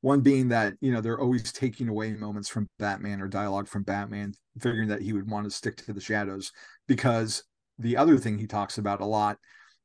One 0.00 0.20
being 0.20 0.48
that, 0.48 0.74
you 0.80 0.92
know, 0.92 1.00
they're 1.00 1.20
always 1.20 1.52
taking 1.52 1.88
away 1.88 2.12
moments 2.14 2.48
from 2.48 2.68
Batman 2.80 3.20
or 3.20 3.28
dialogue 3.28 3.68
from 3.68 3.84
Batman, 3.84 4.34
figuring 4.58 4.88
that 4.88 5.00
he 5.00 5.12
would 5.12 5.30
want 5.30 5.44
to 5.44 5.50
stick 5.50 5.76
to 5.76 5.92
the 5.92 6.00
shadows. 6.00 6.50
Because 6.88 7.44
the 7.78 7.96
other 7.96 8.18
thing 8.18 8.36
he 8.36 8.48
talks 8.48 8.78
about 8.78 9.00
a 9.00 9.06
lot, 9.06 9.38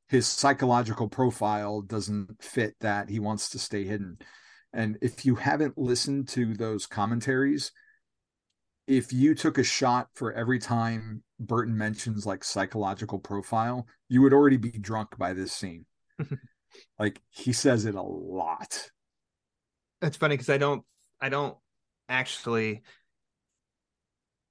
his 0.09 0.25
psychological 0.25 1.07
profile 1.07 1.81
doesn't 1.81 2.41
fit 2.41 2.75
that. 2.81 3.09
He 3.09 3.19
wants 3.19 3.49
to 3.49 3.59
stay 3.59 3.83
hidden. 3.83 4.17
And 4.73 4.97
if 5.01 5.23
you 5.23 5.35
haven't 5.35 5.77
listened 5.77 6.29
to 6.29 6.55
those 6.55 6.87
commentaries, 6.87 7.71
if 8.87 9.11
you 9.11 9.35
took 9.35 9.57
a 9.57 9.63
shot 9.63 10.07
for 10.13 10.31
every 10.33 10.59
time 10.59 11.21
Burton 11.39 11.77
mentions 11.77 12.25
like 12.25 12.43
psychological 12.43 13.19
profile, 13.19 13.85
you 14.09 14.21
would 14.21 14.33
already 14.33 14.57
be 14.57 14.71
drunk 14.71 15.17
by 15.17 15.33
this 15.33 15.51
scene. 15.51 15.85
like 16.99 17.21
he 17.29 17.53
says 17.53 17.85
it 17.85 17.95
a 17.95 18.01
lot. 18.01 18.89
it's 20.01 20.17
funny 20.17 20.35
because 20.35 20.49
I 20.49 20.57
don't 20.57 20.83
I 21.21 21.29
don't 21.29 21.57
actually 22.09 22.83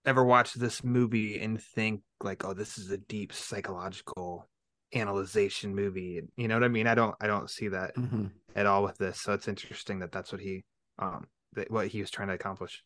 ever 0.05 0.25
watch 0.25 0.55
this 0.55 0.85
movie 0.85 1.41
and 1.41 1.61
think 1.61 2.03
like, 2.23 2.45
oh, 2.45 2.55
this 2.55 2.79
is 2.79 2.91
a 2.91 2.99
deep 2.99 3.33
psychological 3.33 4.49
analyzation 4.93 5.75
movie. 5.75 6.21
You 6.37 6.49
know 6.49 6.55
what 6.55 6.65
I 6.65 6.69
mean? 6.69 6.87
I 6.87 6.95
don't 6.95 7.15
I 7.21 7.27
don't 7.27 7.51
see 7.51 7.69
that 7.69 7.97
Mhm. 7.97 8.31
at 8.55 8.67
all 8.67 8.83
with 8.83 8.99
this. 8.99 9.21
So 9.21 9.33
it's 9.33 9.49
interesting 9.49 10.01
that 10.01 10.13
that's 10.13 10.31
what 10.31 10.41
he 10.41 10.65
um 10.99 11.27
that 11.55 11.71
what 11.71 11.89
he 11.89 12.01
was 12.01 12.11
trying 12.11 12.29
to 12.29 12.35
accomplish. 12.35 12.85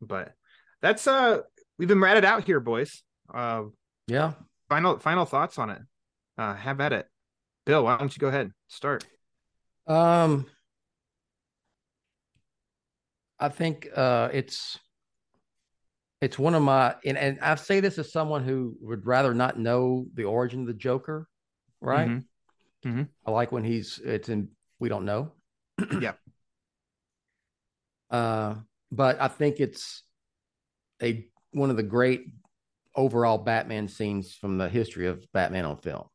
But 0.00 0.34
that's 0.82 1.06
uh 1.06 1.40
we've 1.78 1.88
been 1.88 2.00
ratted 2.00 2.24
out 2.24 2.44
here, 2.44 2.60
boys. 2.60 3.02
Uh 3.32 3.64
Yeah. 4.06 4.32
final 4.68 4.98
final 4.98 5.24
thoughts 5.24 5.58
on 5.58 5.70
it. 5.70 5.82
Uh 6.38 6.54
have 6.54 6.80
at 6.80 6.92
it. 6.92 7.06
Bill, 7.66 7.84
why 7.84 7.96
don't 7.98 8.14
you 8.14 8.20
go 8.20 8.28
ahead? 8.28 8.52
Start. 8.68 9.04
Um, 9.86 10.46
I 13.38 13.48
think 13.48 13.88
uh, 13.94 14.28
it's 14.32 14.78
it's 16.20 16.38
one 16.38 16.54
of 16.54 16.62
my 16.62 16.94
and, 17.04 17.16
and 17.16 17.40
I 17.40 17.54
say 17.54 17.80
this 17.80 17.98
as 17.98 18.12
someone 18.12 18.44
who 18.44 18.76
would 18.82 19.06
rather 19.06 19.34
not 19.34 19.58
know 19.58 20.06
the 20.14 20.24
origin 20.24 20.60
of 20.60 20.66
the 20.66 20.74
Joker, 20.74 21.26
right? 21.80 22.08
Mhm. 22.10 22.24
Mhm. 22.84 23.08
I 23.26 23.30
like 23.30 23.52
when 23.52 23.64
he's 23.64 23.98
it's 24.04 24.28
in 24.28 24.48
we 24.78 24.88
don't 24.88 25.04
know. 25.04 25.32
Yeah. 26.00 26.12
Uh, 28.10 28.56
but 28.90 29.20
I 29.22 29.28
think 29.28 29.60
it's 29.60 30.02
a 31.02 31.26
one 31.52 31.70
of 31.70 31.76
the 31.76 31.82
great 31.82 32.26
overall 32.94 33.38
Batman 33.38 33.88
scenes 33.88 34.34
from 34.34 34.58
the 34.58 34.68
history 34.68 35.06
of 35.06 35.24
Batman 35.32 35.64
on 35.64 35.78
film, 35.78 36.06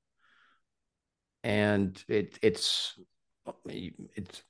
and 1.44 2.04
it 2.08 2.38
it's 2.42 2.98
it's 3.66 4.44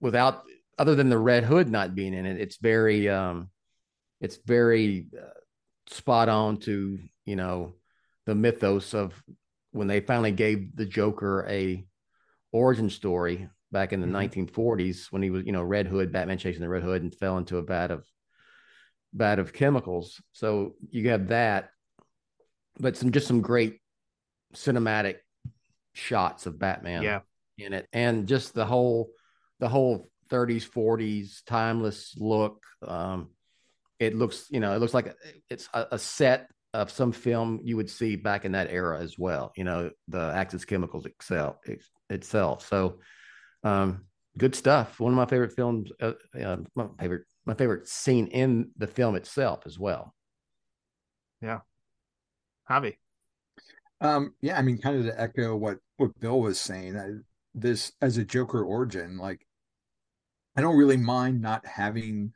without 0.00 0.42
other 0.78 0.94
than 0.94 1.08
the 1.08 1.18
Red 1.18 1.44
Hood 1.44 1.68
not 1.68 1.94
being 1.94 2.14
in 2.14 2.26
it, 2.26 2.40
it's 2.40 2.56
very 2.56 3.08
um, 3.08 3.50
it's 4.20 4.38
very 4.46 5.06
uh, 5.16 5.30
spot 5.88 6.28
on 6.28 6.58
to 6.58 6.98
you 7.24 7.36
know 7.36 7.74
the 8.26 8.34
mythos 8.34 8.94
of 8.94 9.22
when 9.72 9.86
they 9.86 10.00
finally 10.00 10.32
gave 10.32 10.74
the 10.76 10.86
Joker 10.86 11.46
a 11.48 11.84
origin 12.52 12.90
story 12.90 13.48
back 13.70 13.92
in 13.92 14.00
the 14.00 14.06
Mhm. 14.06 14.30
1940s 14.48 15.08
when 15.12 15.22
he 15.22 15.30
was 15.30 15.44
you 15.44 15.52
know 15.52 15.62
Red 15.62 15.86
Hood, 15.86 16.12
Batman 16.12 16.38
chasing 16.38 16.62
the 16.62 16.68
Red 16.68 16.82
Hood 16.82 17.02
and 17.02 17.14
fell 17.14 17.38
into 17.38 17.58
a 17.58 17.62
vat 17.62 17.90
of 17.90 18.04
vat 19.12 19.38
of 19.38 19.52
chemicals. 19.52 20.20
So 20.32 20.74
you 20.90 21.08
have 21.10 21.28
that, 21.28 21.70
but 22.78 22.96
some 22.96 23.10
just 23.12 23.26
some 23.26 23.40
great 23.40 23.80
cinematic 24.54 25.16
shots 25.94 26.46
of 26.46 26.58
Batman 26.58 27.02
Yeah. 27.02 27.20
in 27.58 27.72
it 27.72 27.88
and 27.92 28.28
just 28.28 28.54
the 28.54 28.64
whole 28.64 29.10
the 29.58 29.68
whole 29.68 30.08
30s 30.30 30.68
40s 30.68 31.42
timeless 31.44 32.14
look 32.18 32.62
um 32.86 33.30
it 33.98 34.14
looks 34.14 34.46
you 34.50 34.60
know 34.60 34.74
it 34.74 34.78
looks 34.78 34.94
like 34.94 35.14
it's 35.50 35.68
a, 35.74 35.86
a 35.92 35.98
set 35.98 36.48
of 36.72 36.90
some 36.90 37.10
film 37.10 37.60
you 37.64 37.76
would 37.76 37.90
see 37.90 38.14
back 38.14 38.44
in 38.44 38.52
that 38.52 38.70
era 38.70 39.00
as 39.00 39.18
well 39.18 39.52
you 39.56 39.64
know 39.64 39.90
the 40.06 40.32
axis 40.34 40.64
chemicals 40.64 41.04
excel 41.06 41.58
ex, 41.66 41.90
itself 42.10 42.66
so 42.66 43.00
um 43.64 44.04
good 44.36 44.54
stuff 44.54 45.00
one 45.00 45.12
of 45.12 45.16
my 45.16 45.26
favorite 45.26 45.52
films 45.52 45.90
uh, 46.00 46.12
uh, 46.40 46.58
my 46.76 46.86
favorite 47.00 47.24
my 47.48 47.54
favorite 47.54 47.88
scene 47.88 48.26
in 48.26 48.70
the 48.76 48.86
film 48.86 49.16
itself 49.16 49.62
as 49.64 49.78
well 49.78 50.14
Yeah. 51.40 51.60
Javi. 52.68 52.96
Um, 54.00 54.34
yeah, 54.42 54.58
I 54.58 54.62
mean, 54.62 54.78
kind 54.78 54.98
of 54.98 55.06
to 55.06 55.20
echo 55.20 55.56
what 55.56 55.78
what 55.96 56.20
Bill 56.20 56.40
was 56.40 56.60
saying, 56.60 56.96
I, 56.96 57.14
this 57.54 57.92
as 58.02 58.18
a 58.18 58.24
Joker 58.24 58.62
origin, 58.62 59.16
like 59.16 59.46
I 60.54 60.60
don't 60.60 60.76
really 60.76 60.98
mind 60.98 61.40
not 61.40 61.64
having, 61.66 62.32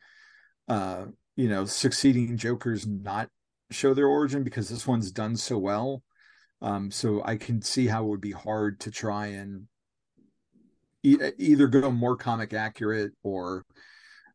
uh, 0.69 1.05
you 1.37 1.49
know, 1.49 1.67
succeeding 1.67 2.37
Jokers 2.39 2.87
not 2.87 3.29
show 3.71 3.93
their 3.95 4.07
origin 4.07 4.43
because 4.43 4.69
this 4.69 4.87
one's 4.87 5.13
done 5.13 5.37
so 5.37 5.59
well. 5.59 6.03
Um, 6.63 6.91
so 6.91 7.23
I 7.25 7.37
can 7.37 7.61
see 7.61 7.87
how 7.87 8.05
it 8.05 8.09
would 8.09 8.21
be 8.21 8.33
hard 8.33 8.81
to 8.81 8.91
try 8.91 9.27
and 9.27 9.67
e- 11.03 11.19
either 11.39 11.67
go 11.67 11.91
more 11.91 12.17
comic 12.17 12.55
accurate 12.55 13.13
or 13.23 13.67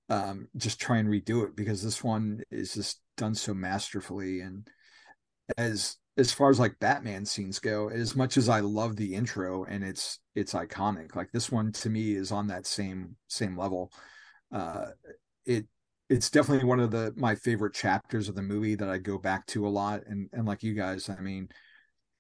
um, 0.10 0.48
just 0.56 0.80
try 0.80 0.98
and 0.98 1.10
redo 1.10 1.44
it 1.44 1.56
because 1.56 1.82
this 1.82 2.04
one 2.04 2.42
is 2.50 2.74
just 2.74 3.02
done 3.18 3.36
so 3.36 3.54
masterfully 3.54 4.42
and 4.42 4.68
as 5.58 5.98
as 6.18 6.32
far 6.32 6.50
as 6.50 6.60
like 6.60 6.80
Batman 6.80 7.26
scenes 7.26 7.60
go, 7.60 7.90
as 7.90 8.16
much 8.16 8.38
as 8.38 8.50
I 8.50 8.60
love 8.60 8.96
the 8.96 9.14
intro 9.14 9.66
and 9.66 9.84
it's 9.84 10.20
it's 10.36 10.54
iconic, 10.54 11.16
like 11.16 11.32
this 11.32 11.52
one 11.52 11.72
to 11.74 11.90
me 11.90 12.14
is 12.14 12.32
on 12.32 12.48
that 12.48 12.66
same 12.66 13.16
same 13.28 13.58
level. 13.58 13.92
Uh 14.52 14.88
it 15.46 15.68
it's 16.10 16.30
definitely 16.30 16.68
one 16.68 16.80
of 16.80 16.92
the 16.92 17.14
my 17.16 17.36
favorite 17.36 17.74
chapters 17.74 18.30
of 18.30 18.36
the 18.36 18.42
movie 18.42 18.76
that 18.76 18.90
I 18.90 18.98
go 18.98 19.18
back 19.18 19.46
to 19.48 19.68
a 19.68 19.70
lot. 19.70 20.04
And 20.08 20.30
and 20.34 20.48
like 20.48 20.64
you 20.64 20.74
guys, 20.74 21.10
I 21.10 21.20
mean, 21.22 21.50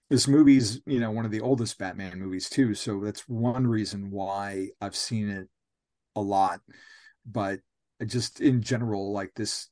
this 0.09 0.27
movie's, 0.27 0.81
you 0.85 0.99
know, 0.99 1.11
one 1.11 1.25
of 1.25 1.31
the 1.31 1.41
oldest 1.41 1.77
Batman 1.79 2.19
movies 2.19 2.49
too. 2.49 2.73
So 2.75 2.99
that's 3.01 3.27
one 3.27 3.65
reason 3.65 4.11
why 4.11 4.69
I've 4.79 4.95
seen 4.95 5.29
it 5.29 5.47
a 6.15 6.21
lot. 6.21 6.59
But 7.25 7.59
just 8.05 8.41
in 8.41 8.61
general, 8.61 9.11
like 9.11 9.33
this 9.35 9.69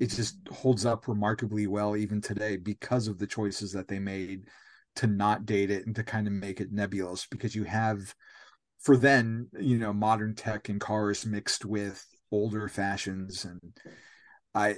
it 0.00 0.06
just 0.06 0.38
holds 0.50 0.86
up 0.86 1.06
remarkably 1.08 1.66
well 1.66 1.94
even 1.94 2.18
today 2.20 2.56
because 2.56 3.06
of 3.06 3.18
the 3.18 3.26
choices 3.26 3.72
that 3.72 3.86
they 3.86 3.98
made 3.98 4.46
to 4.96 5.06
not 5.06 5.44
date 5.44 5.70
it 5.70 5.84
and 5.84 5.94
to 5.94 6.02
kind 6.02 6.26
of 6.26 6.32
make 6.32 6.58
it 6.58 6.72
nebulous 6.72 7.26
because 7.30 7.54
you 7.54 7.64
have 7.64 8.14
for 8.80 8.96
then 8.96 9.46
you 9.60 9.76
know 9.76 9.92
modern 9.92 10.34
tech 10.34 10.70
and 10.70 10.80
cars 10.80 11.26
mixed 11.26 11.66
with 11.66 12.02
older 12.32 12.66
fashions 12.66 13.44
and 13.44 13.60
i 14.54 14.74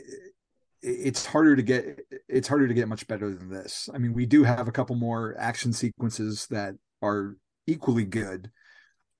it's 0.82 1.26
harder 1.26 1.56
to 1.56 1.62
get 1.62 2.00
it's 2.28 2.48
harder 2.48 2.68
to 2.68 2.74
get 2.74 2.88
much 2.88 3.06
better 3.08 3.34
than 3.34 3.48
this. 3.48 3.88
I 3.92 3.98
mean 3.98 4.12
we 4.12 4.24
do 4.24 4.44
have 4.44 4.68
a 4.68 4.72
couple 4.72 4.96
more 4.96 5.34
action 5.38 5.72
sequences 5.72 6.46
that 6.50 6.74
are 7.02 7.36
equally 7.66 8.04
good 8.04 8.50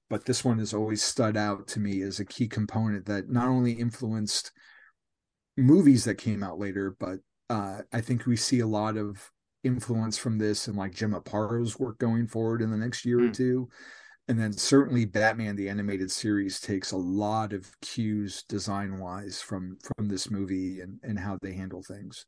but 0.09 0.25
this 0.25 0.45
one 0.45 0.59
has 0.59 0.73
always 0.75 1.03
stood 1.03 1.37
out 1.37 1.67
to 1.69 1.81
me 1.81 2.03
as 2.03 2.21
a 2.21 2.25
key 2.25 2.49
component 2.49 3.07
that 3.07 3.29
not 3.29 3.49
only 3.49 3.73
influenced 3.73 4.53
movies 5.57 6.05
that 6.05 6.17
came 6.17 6.43
out 6.43 6.59
later, 6.59 6.97
but 6.99 7.19
uh, 7.49 7.81
I 7.93 8.01
think 8.01 8.27
we 8.27 8.37
see 8.37 8.61
a 8.61 8.67
lot 8.67 8.97
of 8.97 9.31
influence 9.65 10.17
from 10.19 10.39
this 10.39 10.69
and 10.69 10.77
like 10.77 10.95
Jim 10.95 11.13
Aparo's 11.13 11.79
work 11.79 11.99
going 11.99 12.27
forward 12.27 12.63
in 12.63 12.71
the 12.71 12.77
next 12.77 13.05
year 13.05 13.19
or 13.19 13.29
Mm. 13.29 13.35
two. 13.35 13.69
And 14.29 14.39
then 14.39 14.53
certainly 14.53 15.05
Batman 15.05 15.55
the 15.55 15.69
animated 15.69 16.11
series 16.11 16.61
takes 16.61 16.91
a 16.91 16.97
lot 16.97 17.53
of 17.53 17.71
cues 17.81 18.43
design 18.49 18.99
wise 18.99 19.41
from 19.41 19.79
from 19.97 20.09
this 20.09 20.31
movie 20.31 20.81
and 20.81 20.99
and 21.05 21.19
how 21.19 21.39
they 21.41 21.53
handle 21.53 21.83
things. 21.83 22.27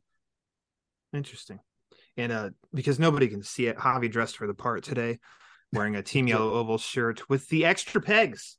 Interesting. 1.13 1.59
And 2.17 2.31
uh 2.33 2.51
because 2.73 2.99
nobody 2.99 3.27
can 3.29 3.43
see 3.43 3.67
it, 3.67 3.77
Javi 3.77 4.11
dressed 4.11 4.37
for 4.37 4.47
the 4.47 4.55
part 4.55 4.85
today, 4.85 5.19
wearing 5.73 5.97
a 5.97 6.03
team 6.03 6.27
yellow 6.27 6.53
oval 6.53 6.79
shirt 6.79 7.29
with 7.29 7.49
the 7.49 7.65
extra 7.65 8.01
pegs. 8.01 8.57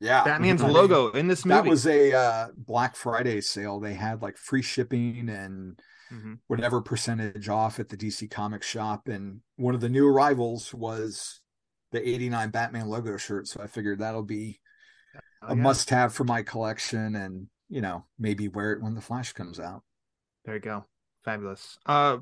Yeah. 0.00 0.24
Batman's 0.24 0.62
I 0.62 0.66
mean, 0.66 0.74
logo 0.74 1.10
in 1.10 1.28
this 1.28 1.44
movie. 1.44 1.62
That 1.62 1.68
was 1.68 1.86
a 1.86 2.12
uh, 2.12 2.48
Black 2.56 2.96
Friday 2.96 3.40
sale. 3.40 3.78
They 3.80 3.94
had 3.94 4.22
like 4.22 4.36
free 4.36 4.62
shipping 4.62 5.28
and 5.28 5.80
Mhm. 6.12 6.40
whatever 6.46 6.82
percentage 6.82 7.48
off 7.48 7.80
at 7.80 7.88
the 7.88 7.96
DC 7.96 8.28
Comics 8.30 8.66
shop. 8.66 9.08
And 9.08 9.40
one 9.56 9.74
of 9.74 9.80
the 9.80 9.88
new 9.88 10.06
arrivals 10.06 10.74
was 10.74 11.40
the 11.90 12.06
89 12.06 12.50
Batman 12.50 12.88
logo 12.88 13.16
shirt. 13.16 13.46
So 13.48 13.62
I 13.62 13.66
figured 13.66 14.00
that'll 14.00 14.22
be 14.22 14.60
Oh, 15.42 15.48
a 15.48 15.56
yeah. 15.56 15.62
must 15.62 15.88
have 15.90 16.12
for 16.12 16.24
my 16.24 16.42
collection 16.42 17.16
and, 17.16 17.46
you 17.68 17.80
know, 17.80 18.04
maybe 18.18 18.48
wear 18.48 18.72
it 18.72 18.82
when 18.82 18.94
the 18.94 19.00
Flash 19.00 19.32
comes 19.32 19.58
out. 19.58 19.82
There 20.44 20.54
you 20.54 20.60
go. 20.60 20.84
Fabulous. 21.24 21.78
Uh 21.86 22.18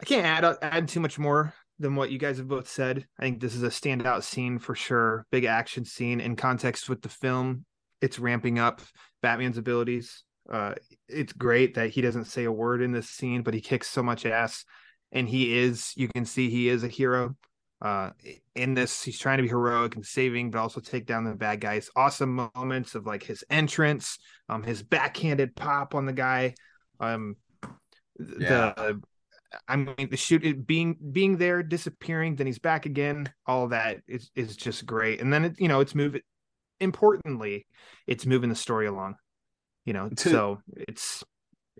I 0.00 0.04
can't 0.04 0.24
add 0.24 0.56
add 0.62 0.88
too 0.88 1.00
much 1.00 1.18
more 1.18 1.52
than 1.78 1.94
what 1.94 2.10
you 2.10 2.18
guys 2.18 2.38
have 2.38 2.48
both 2.48 2.68
said. 2.68 3.06
I 3.18 3.22
think 3.22 3.40
this 3.40 3.54
is 3.54 3.62
a 3.62 3.68
standout 3.68 4.22
scene 4.22 4.58
for 4.58 4.74
sure. 4.74 5.26
Big 5.30 5.44
action 5.44 5.84
scene 5.84 6.20
in 6.20 6.36
context 6.36 6.88
with 6.88 7.02
the 7.02 7.08
film. 7.08 7.64
It's 8.00 8.18
ramping 8.18 8.58
up 8.58 8.80
Batman's 9.22 9.58
abilities. 9.58 10.22
Uh 10.50 10.74
it's 11.08 11.32
great 11.32 11.74
that 11.74 11.90
he 11.90 12.00
doesn't 12.00 12.26
say 12.26 12.44
a 12.44 12.52
word 12.52 12.80
in 12.80 12.92
this 12.92 13.08
scene, 13.08 13.42
but 13.42 13.54
he 13.54 13.60
kicks 13.60 13.88
so 13.88 14.02
much 14.02 14.24
ass. 14.24 14.64
And 15.12 15.28
he 15.28 15.58
is, 15.58 15.92
you 15.96 16.08
can 16.08 16.24
see 16.24 16.50
he 16.50 16.68
is 16.68 16.84
a 16.84 16.88
hero. 16.88 17.36
Uh 17.82 18.10
in 18.54 18.74
this, 18.74 19.02
he's 19.02 19.18
trying 19.18 19.38
to 19.38 19.42
be 19.42 19.48
heroic 19.48 19.96
and 19.96 20.06
saving, 20.06 20.50
but 20.50 20.60
also 20.60 20.80
take 20.80 21.04
down 21.04 21.24
the 21.24 21.34
bad 21.34 21.60
guys. 21.60 21.90
Awesome 21.96 22.48
moments 22.54 22.94
of 22.94 23.06
like 23.06 23.22
his 23.22 23.44
entrance, 23.50 24.18
um, 24.48 24.62
his 24.62 24.82
backhanded 24.82 25.56
pop 25.56 25.94
on 25.94 26.06
the 26.06 26.12
guy. 26.12 26.54
Um 27.00 27.36
Yeah. 28.18 28.72
the 28.76 29.00
I 29.68 29.76
mean 29.76 30.08
the 30.10 30.16
shoot 30.16 30.44
it 30.44 30.66
being 30.66 30.96
being 31.12 31.36
there, 31.36 31.62
disappearing, 31.62 32.36
then 32.36 32.46
he's 32.46 32.58
back 32.58 32.86
again. 32.86 33.32
All 33.46 33.68
that 33.68 33.98
is 34.06 34.30
is 34.34 34.56
just 34.56 34.86
great. 34.86 35.20
And 35.20 35.32
then 35.32 35.46
it, 35.46 35.60
you 35.60 35.68
know, 35.68 35.80
it's 35.80 35.94
moving 35.94 36.22
importantly, 36.80 37.66
it's 38.06 38.26
moving 38.26 38.50
the 38.50 38.56
story 38.56 38.86
along. 38.86 39.16
You 39.84 39.92
know, 39.92 40.08
To- 40.08 40.30
so 40.30 40.58
it's 40.76 41.24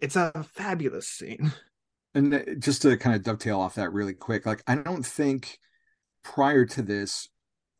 it's 0.00 0.16
a 0.16 0.44
fabulous 0.54 1.08
scene. 1.08 1.52
And 2.14 2.32
uh, 2.32 2.40
just 2.58 2.82
to 2.82 2.96
kind 2.96 3.14
of 3.14 3.22
dovetail 3.22 3.60
off 3.60 3.74
that 3.74 3.92
really 3.92 4.14
quick, 4.14 4.46
like 4.46 4.62
I 4.66 4.76
don't 4.76 5.04
think 5.04 5.58
prior 6.24 6.64
to 6.64 6.80
this, 6.82 7.28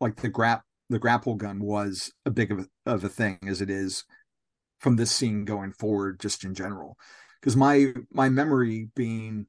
like 0.01 0.17
the 0.17 0.29
grap 0.31 0.61
the 0.91 0.99
grapple 0.99 1.37
gun 1.37 1.59
was 1.61 2.13
a 2.27 2.31
big 2.31 2.53
of 2.53 2.59
a, 2.59 2.67
of 2.85 3.03
a 3.03 3.09
thing 3.09 3.39
as 3.47 3.61
it 3.63 3.71
is 3.71 4.05
from 4.79 4.97
this 4.97 5.11
scene 5.11 5.45
going 5.45 5.73
forward, 5.73 6.21
just 6.21 6.45
in 6.45 6.55
general. 6.55 6.99
Because 7.41 7.57
my 7.57 7.95
my 8.13 8.29
memory 8.29 8.89
being 8.95 9.47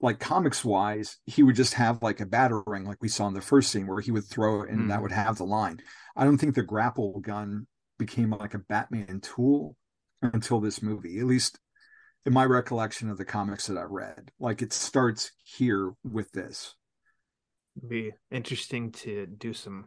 like 0.00 0.20
comics 0.20 0.64
wise, 0.64 1.18
he 1.26 1.42
would 1.42 1.56
just 1.56 1.74
have 1.74 2.02
like 2.02 2.20
a 2.20 2.26
battering, 2.26 2.84
like 2.84 2.98
we 3.02 3.08
saw 3.08 3.26
in 3.26 3.34
the 3.34 3.40
first 3.40 3.70
scene, 3.72 3.86
where 3.86 4.00
he 4.00 4.10
would 4.12 4.24
throw 4.24 4.62
it 4.62 4.70
and 4.70 4.82
Mm. 4.82 4.88
that 4.88 5.02
would 5.02 5.12
have 5.12 5.38
the 5.38 5.44
line. 5.44 5.80
I 6.16 6.24
don't 6.24 6.38
think 6.38 6.54
the 6.54 6.62
grapple 6.62 7.18
gun 7.20 7.66
became 7.98 8.30
like 8.30 8.54
a 8.54 8.58
Batman 8.60 9.20
tool 9.20 9.76
until 10.22 10.60
this 10.60 10.82
movie, 10.82 11.18
at 11.18 11.26
least 11.26 11.58
in 12.26 12.32
my 12.32 12.44
recollection 12.44 13.10
of 13.10 13.18
the 13.18 13.24
comics 13.24 13.66
that 13.66 13.76
I 13.78 13.82
read. 13.82 14.30
Like 14.38 14.62
it 14.62 14.72
starts 14.72 15.32
here 15.44 15.92
with 16.04 16.30
this. 16.32 16.74
be 17.88 18.12
interesting 18.30 18.92
to 18.92 19.26
do 19.26 19.52
some 19.52 19.86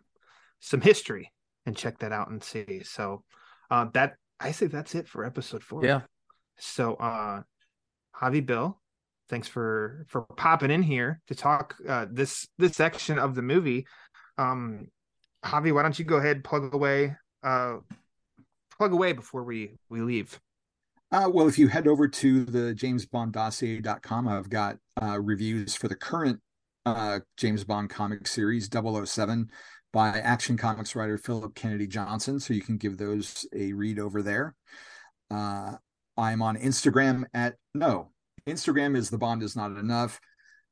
some 0.59 0.81
history 0.81 1.31
and 1.65 1.75
check 1.75 1.99
that 1.99 2.11
out 2.11 2.29
and 2.29 2.43
see. 2.43 2.83
So 2.83 3.23
uh 3.69 3.85
that 3.93 4.15
I 4.39 4.51
say 4.51 4.67
that's 4.67 4.95
it 4.95 5.07
for 5.07 5.23
episode 5.25 5.63
four. 5.63 5.85
Yeah. 5.85 6.01
So 6.57 6.95
uh 6.95 7.43
Javi 8.15 8.45
Bill, 8.45 8.80
thanks 9.31 9.47
for 9.47 10.05
for 10.07 10.21
popping 10.37 10.69
in 10.69 10.83
here 10.83 11.19
to 11.27 11.33
talk 11.33 11.75
uh 11.89 12.05
this 12.11 12.47
this 12.59 12.73
section 12.73 13.17
of 13.17 13.33
the 13.33 13.41
movie. 13.41 13.87
Um 14.37 14.89
Javi, 15.43 15.73
why 15.73 15.81
don't 15.81 15.97
you 15.97 16.05
go 16.05 16.17
ahead 16.17 16.43
plug 16.43 16.75
away 16.75 17.15
uh 17.41 17.77
plug 18.77 18.93
away 18.93 19.13
before 19.13 19.43
we 19.43 19.77
we 19.89 20.01
leave. 20.01 20.39
Uh, 21.11 21.29
well, 21.29 21.47
if 21.47 21.59
you 21.59 21.67
head 21.67 21.87
over 21.87 22.07
to 22.07 22.45
the 22.45 22.73
jamesbonddossier.com, 22.73 24.29
I've 24.29 24.49
got 24.49 24.77
uh, 25.01 25.19
reviews 25.19 25.75
for 25.75 25.89
the 25.89 25.95
current 25.95 26.39
uh, 26.85 27.19
James 27.35 27.65
Bond 27.65 27.89
comic 27.89 28.27
series 28.27 28.69
007 28.71 29.49
by 29.91 30.07
Action 30.07 30.55
Comics 30.55 30.95
writer 30.95 31.17
Phillip 31.17 31.53
Kennedy 31.53 31.85
Johnson. 31.85 32.39
So 32.39 32.53
you 32.53 32.61
can 32.61 32.77
give 32.77 32.97
those 32.97 33.45
a 33.53 33.73
read 33.73 33.99
over 33.99 34.21
there. 34.21 34.55
Uh, 35.29 35.73
I'm 36.17 36.41
on 36.41 36.55
Instagram 36.57 37.25
at 37.33 37.55
no, 37.73 38.11
Instagram 38.47 38.95
is 38.95 39.09
the 39.09 39.17
Bond 39.17 39.43
is 39.43 39.55
not 39.55 39.71
enough. 39.71 40.19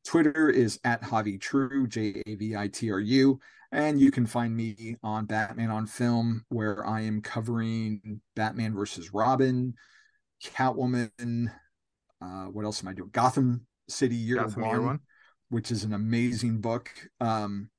Twitter 0.05 0.49
is 0.49 0.80
at 0.84 1.01
Javi 1.01 1.39
True, 1.39 1.88
J 1.88 2.24
A 2.26 2.36
V 2.36 2.55
I 2.55 2.67
T 2.67 2.91
R 2.91 2.99
U. 2.99 3.39
And 3.72 3.99
you 3.99 4.09
can 4.11 4.26
find 4.26 4.55
me 4.55 4.95
on 5.03 5.26
Batman 5.26 5.70
on 5.70 5.86
Film, 5.86 6.43
where 6.49 6.86
I 6.88 7.01
am 7.01 7.22
covering 7.22 8.22
Batman 8.36 8.74
versus 8.74 9.13
Robin, 9.13 9.76
Catwoman. 10.43 11.51
Uh, 12.22 12.45
what 12.45 12.65
else 12.65 12.82
am 12.82 12.89
I 12.89 12.93
doing? 12.93 13.09
Gotham 13.11 13.67
City 13.88 14.15
Year, 14.15 14.38
Gotham 14.38 14.63
one, 14.63 14.72
Year 14.72 14.82
One. 14.82 14.99
which 15.49 15.70
is 15.72 15.84
an 15.84 15.93
amazing 15.93 16.61
book. 16.61 16.89
Um, 17.22 17.70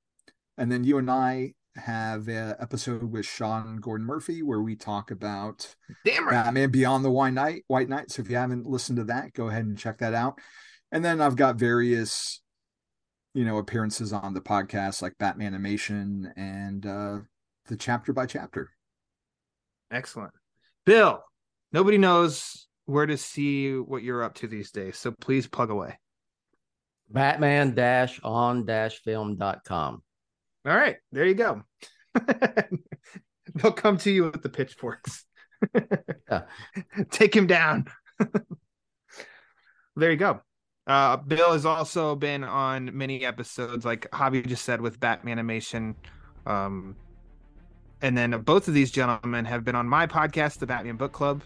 and 0.57 0.70
then 0.70 0.84
you 0.84 0.99
and 0.99 1.11
I 1.11 1.55
have 1.77 2.29
an 2.29 2.57
episode 2.61 3.05
with 3.05 3.27
Sean 3.27 3.77
Gordon 3.77 4.07
Murphy 4.07 4.43
where 4.43 4.61
we 4.61 4.77
talk 4.77 5.11
about 5.11 5.75
Damn 6.05 6.25
right. 6.25 6.45
Batman 6.45 6.71
Beyond 6.71 7.05
the 7.05 7.11
White 7.11 7.33
Knight. 7.33 7.64
White 7.68 7.89
Knight. 7.89 8.11
So 8.11 8.23
if 8.23 8.31
you 8.31 8.37
haven't 8.37 8.66
listened 8.66 8.99
to 8.99 9.05
that, 9.05 9.33
go 9.33 9.49
ahead 9.49 9.64
and 9.64 9.79
check 9.79 9.99
that 9.99 10.14
out. 10.14 10.39
And 10.93 11.05
then 11.05 11.21
I've 11.21 11.37
got 11.37 11.57
various, 11.57 12.41
you 13.35 13.45
know, 13.45 13.59
appearances 13.59 14.12
on 14.12 14.35
the 14.35 14.41
podcast 14.41 15.03
like 15.03 15.18
Batman 15.18 15.55
Animation 15.55 16.33
and 16.37 16.85
uh, 16.85 17.18
the 17.66 17.77
chapter 17.77 18.12
by 18.12 18.27
chapter. 18.27 18.71
Excellent. 19.91 20.33
Bill, 20.85 21.23
nobody 21.73 21.99
knows 21.99 22.66
where 22.87 23.07
to 23.07 23.16
see 23.16 23.75
what 23.75 24.03
you're 24.03 24.25
up 24.25 24.35
to 24.35 24.49
these 24.49 24.73
days. 24.73 24.99
So 24.99 25.12
please 25.12 25.47
plug 25.47 25.71
away. 25.71 25.99
Batman 27.09 27.75
All 30.67 30.77
right, 30.77 30.97
there 31.13 31.25
you 31.25 31.35
go. 31.35 31.63
They'll 33.55 33.73
come 33.73 33.97
to 33.99 34.11
you 34.11 34.25
with 34.25 34.43
the 34.43 34.49
pitchforks. 34.49 35.25
Yeah. 36.31 36.43
Take 37.11 37.35
him 37.35 37.47
down. 37.47 37.87
there 39.97 40.11
you 40.11 40.17
go. 40.17 40.43
Uh, 40.87 41.17
Bill 41.17 41.53
has 41.53 41.65
also 41.65 42.17
been 42.17 42.43
on 42.43 42.97
many 42.97 43.25
episodes, 43.25 43.85
like 43.85 44.11
Javi 44.11 44.47
just 44.47 44.65
said, 44.65 44.81
with 44.81 44.99
Batman 44.99 45.33
animation. 45.33 45.95
Um, 46.47 46.97
and 48.03 48.17
then 48.17 48.31
both 48.43 48.67
of 48.67 48.75
these 48.75 48.91
gentlemen 48.91 49.45
have 49.45 49.65
been 49.65 49.77
on 49.77 49.87
my 49.89 50.07
podcast, 50.07 50.59
the 50.59 50.67
Batman 50.67 50.97
Book 50.97 51.13
Club. 51.13 51.43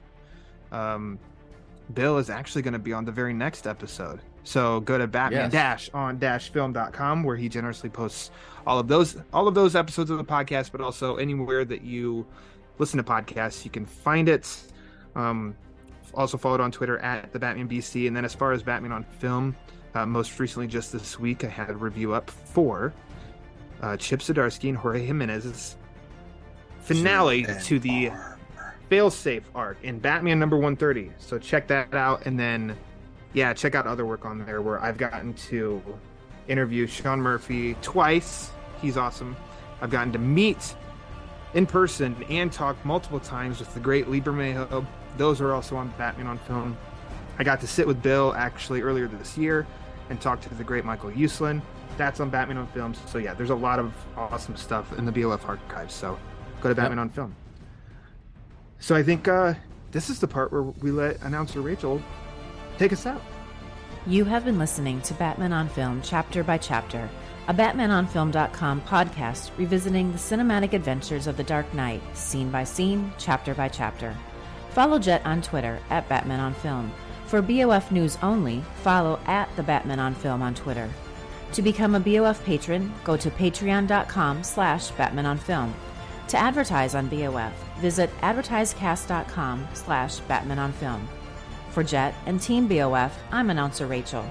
Um, 0.73 1.19
Bill 1.93 2.19
is 2.19 2.31
actually 2.31 2.63
going 2.63 2.73
to 2.73 2.79
be 2.79 2.93
on 2.93 3.05
the 3.05 3.13
very 3.13 3.35
next 3.35 3.67
episode. 3.67 4.21
So 4.45 4.81
go 4.81 4.99
to 4.99 5.07
Batman 5.07 5.51
dash 5.51 5.91
on 5.95 6.19
dash 6.19 6.51
film.com 6.51 7.25
where 7.25 7.37
he 7.37 7.49
generously 7.49 7.89
posts 7.91 8.31
all 8.67 8.79
of 8.79 8.89
those 8.89 9.17
all 9.33 9.49
of 9.49 9.55
those 9.55 9.75
episodes 9.75 10.11
of 10.11 10.19
the 10.19 10.25
podcast, 10.25 10.71
but 10.71 10.81
also 10.81 11.17
anywhere 11.17 11.65
that 11.65 11.83
you 11.83 12.27
listen 12.79 12.99
to 12.99 13.05
podcasts, 13.05 13.65
you 13.65 13.71
can 13.71 13.87
find 13.87 14.29
it. 14.29 14.47
Um, 15.15 15.57
also 16.15 16.37
followed 16.37 16.61
on 16.61 16.71
Twitter 16.71 16.99
at 16.99 17.33
the 17.33 17.39
Batman 17.39 17.69
BC. 17.69 18.07
And 18.07 18.17
then 18.17 18.25
as 18.25 18.35
far 18.35 18.53
as 18.53 18.63
Batman 18.63 18.93
on 18.93 19.05
film, 19.19 19.57
uh, 19.95 20.07
most 20.07 20.39
recently 20.39 20.69
just 20.69 20.93
this 20.93 21.19
week, 21.19 21.45
I 21.45 21.49
had 21.49 21.71
a 21.71 21.77
review 21.77 22.15
up 22.15 22.31
for 22.31 22.93
uh, 23.83 23.97
Chip 23.97 24.21
Zdarsky 24.21 24.69
and 24.69 24.79
Jorge 24.79 25.05
Jimenez's 25.05 25.77
finale 26.81 27.47
to 27.65 27.79
the 27.79 28.11
failsafe 28.91 29.45
arc 29.55 29.79
in 29.83 29.99
Batman 29.99 30.39
number 30.39 30.57
130. 30.57 31.11
So 31.19 31.39
check 31.39 31.67
that 31.69 31.95
out 31.95 32.27
and 32.27 32.39
then 32.39 32.77
yeah, 33.35 33.53
check 33.53 33.75
out 33.75 33.87
other 33.87 34.07
work 34.07 34.25
on 34.25 34.39
there 34.47 34.63
where 34.63 34.81
I've 34.81 34.97
gotten 34.97 35.35
to 35.35 35.83
interview 36.49 36.87
Sean 36.87 37.21
Murphy 37.21 37.75
twice. 37.83 38.51
He's 38.81 38.97
awesome. 38.97 39.37
I've 39.83 39.91
gotten 39.91 40.13
to 40.13 40.19
meet 40.19 40.75
in 41.53 41.67
person 41.67 42.17
and 42.29 42.53
talk 42.53 42.83
multiple 42.85 43.21
times 43.21 43.59
with 43.59 43.75
the 43.75 43.81
great 43.81 44.09
Lee 44.09 44.21
Bermejo. 44.21 44.87
Those 45.17 45.41
are 45.41 45.53
also 45.53 45.77
on 45.77 45.93
Batman 45.99 46.29
on 46.29 46.39
Film. 46.39 46.77
I 47.39 47.45
got 47.45 47.61
to 47.61 47.67
sit 47.67 47.87
with 47.87 48.03
Bill 48.03 48.33
actually 48.35 48.83
earlier 48.83 49.09
this 49.09 49.37
year 49.37 49.67
and 50.11 50.21
talk 50.21 50.41
to 50.43 50.55
the 50.55 50.65
great 50.65 50.85
Michael 50.85 51.11
Uslan. 51.11 51.61
That's 51.97 52.21
on 52.21 52.31
Batman 52.31 52.59
on 52.59 52.69
Film. 52.69 52.95
So 53.07 53.19
yeah, 53.19 53.35
there's 53.35 53.51
a 53.51 53.55
lot 53.55 53.81
of 53.81 53.93
awesome 54.17 54.57
stuff 54.57 54.97
in 54.97 55.05
the 55.05 55.13
BOF 55.13 55.45
archives. 55.45 55.95
So 55.95 56.19
go 56.61 56.69
to 56.69 56.75
Batman 56.75 57.01
on 57.01 57.11
Film. 57.11 57.35
So 58.79 58.95
I 58.95 59.03
think 59.03 59.27
uh, 59.27 59.55
this 59.91 60.09
is 60.09 60.21
the 60.21 60.29
part 60.29 60.53
where 60.53 60.63
we 60.63 60.91
let 60.91 61.21
announcer 61.23 61.61
Rachel 61.61 62.01
take 62.79 62.93
us 62.93 63.07
out. 63.07 63.23
You 64.07 64.25
have 64.25 64.45
been 64.45 64.59
listening 64.59 65.01
to 65.03 65.15
Batman 65.15 65.53
on 65.53 65.69
Film 65.69 66.03
chapter 66.03 66.45
by 66.45 66.59
chapter, 66.59 67.09
a 67.49 67.55
BatmanOnFilm.com 67.55 68.83
podcast 68.83 69.51
revisiting 69.57 70.13
the 70.13 70.19
cinematic 70.19 70.73
adventures 70.73 71.27
of 71.27 71.37
the 71.37 71.45
Dark 71.45 71.73
Knight, 71.73 72.03
scene 72.15 72.51
by 72.51 72.65
scene, 72.65 73.13
chapter 73.19 73.55
by 73.55 73.69
chapter. 73.69 74.15
Follow 74.71 74.99
Jett 74.99 75.25
on 75.25 75.41
Twitter 75.41 75.79
at 75.89 76.09
Batman 76.09 76.41
on 76.41 76.55
Film. 76.55 76.93
For 77.27 77.41
BOF 77.41 77.91
news 77.91 78.19
only, 78.23 78.63
follow 78.83 79.19
at 79.27 79.49
the 79.57 79.63
Batman 79.63 80.01
on 80.01 80.15
Film 80.15 80.43
on 80.43 80.55
Twitter. 80.55 80.91
To 81.53 81.63
become 81.63 81.95
a 81.95 82.01
BOF 82.01 82.45
patron, 82.45 82.93
go 83.05 83.17
to 83.17 83.31
patreon.com 83.31 84.43
slash 84.43 84.91
Batman 84.91 85.27
on 85.27 85.39
Film. 85.39 85.75
To 86.29 86.37
advertise 86.37 86.95
on 86.95 87.09
BOF, 87.09 87.53
visit 87.79 88.11
advertisecast.com 88.21 89.69
slash 89.75 90.19
Batman 90.21 90.59
on 90.59 90.73
Film. 90.73 91.09
For 91.75 91.83
Jett 91.83 92.15
and 92.27 92.41
Team 92.41 92.69
BOF, 92.69 93.19
I'm 93.33 93.51
announcer 93.51 93.89
Rachel. 93.89 94.25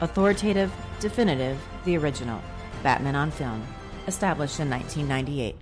Authoritative, 0.00 0.72
definitive, 0.98 1.58
the 1.84 1.98
original. 1.98 2.40
Batman 2.82 3.14
on 3.14 3.30
Film. 3.30 3.62
Established 4.06 4.60
in 4.60 4.70
1998. 4.70 5.56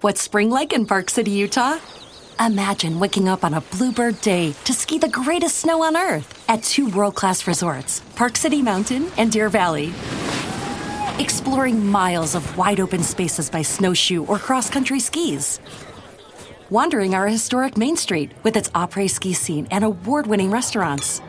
What's 0.00 0.20
spring 0.20 0.50
like 0.50 0.72
in 0.72 0.86
Park 0.86 1.08
City, 1.08 1.30
Utah? 1.30 1.78
Imagine 2.44 2.98
waking 2.98 3.28
up 3.28 3.44
on 3.44 3.54
a 3.54 3.60
bluebird 3.60 4.20
day 4.20 4.52
to 4.64 4.72
ski 4.72 4.98
the 4.98 5.08
greatest 5.08 5.58
snow 5.58 5.84
on 5.84 5.96
earth 5.96 6.44
at 6.48 6.64
two 6.64 6.88
world 6.88 7.14
class 7.14 7.46
resorts, 7.46 8.00
Park 8.16 8.36
City 8.36 8.60
Mountain 8.60 9.06
and 9.16 9.30
Deer 9.30 9.48
Valley. 9.48 9.92
Exploring 11.20 11.86
miles 11.86 12.34
of 12.34 12.58
wide 12.58 12.80
open 12.80 13.04
spaces 13.04 13.48
by 13.48 13.62
snowshoe 13.62 14.26
or 14.26 14.38
cross 14.38 14.68
country 14.68 14.98
skis. 14.98 15.60
Wandering 16.70 17.14
our 17.14 17.28
historic 17.28 17.76
Main 17.76 17.96
Street 17.96 18.32
with 18.42 18.56
its 18.56 18.68
après 18.70 19.08
ski 19.08 19.32
scene 19.32 19.68
and 19.70 19.84
award 19.84 20.26
winning 20.26 20.50
restaurants. 20.50 21.20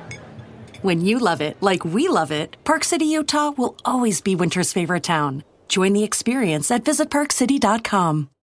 When 0.81 1.01
you 1.01 1.19
love 1.19 1.41
it 1.41 1.57
like 1.61 1.85
we 1.85 2.07
love 2.07 2.31
it, 2.31 2.57
Park 2.63 2.83
City, 2.83 3.05
Utah 3.05 3.51
will 3.51 3.75
always 3.85 4.19
be 4.19 4.35
winter's 4.35 4.73
favorite 4.73 5.03
town. 5.03 5.43
Join 5.67 5.93
the 5.93 6.03
experience 6.03 6.71
at 6.71 6.83
visitparkcity.com. 6.83 8.29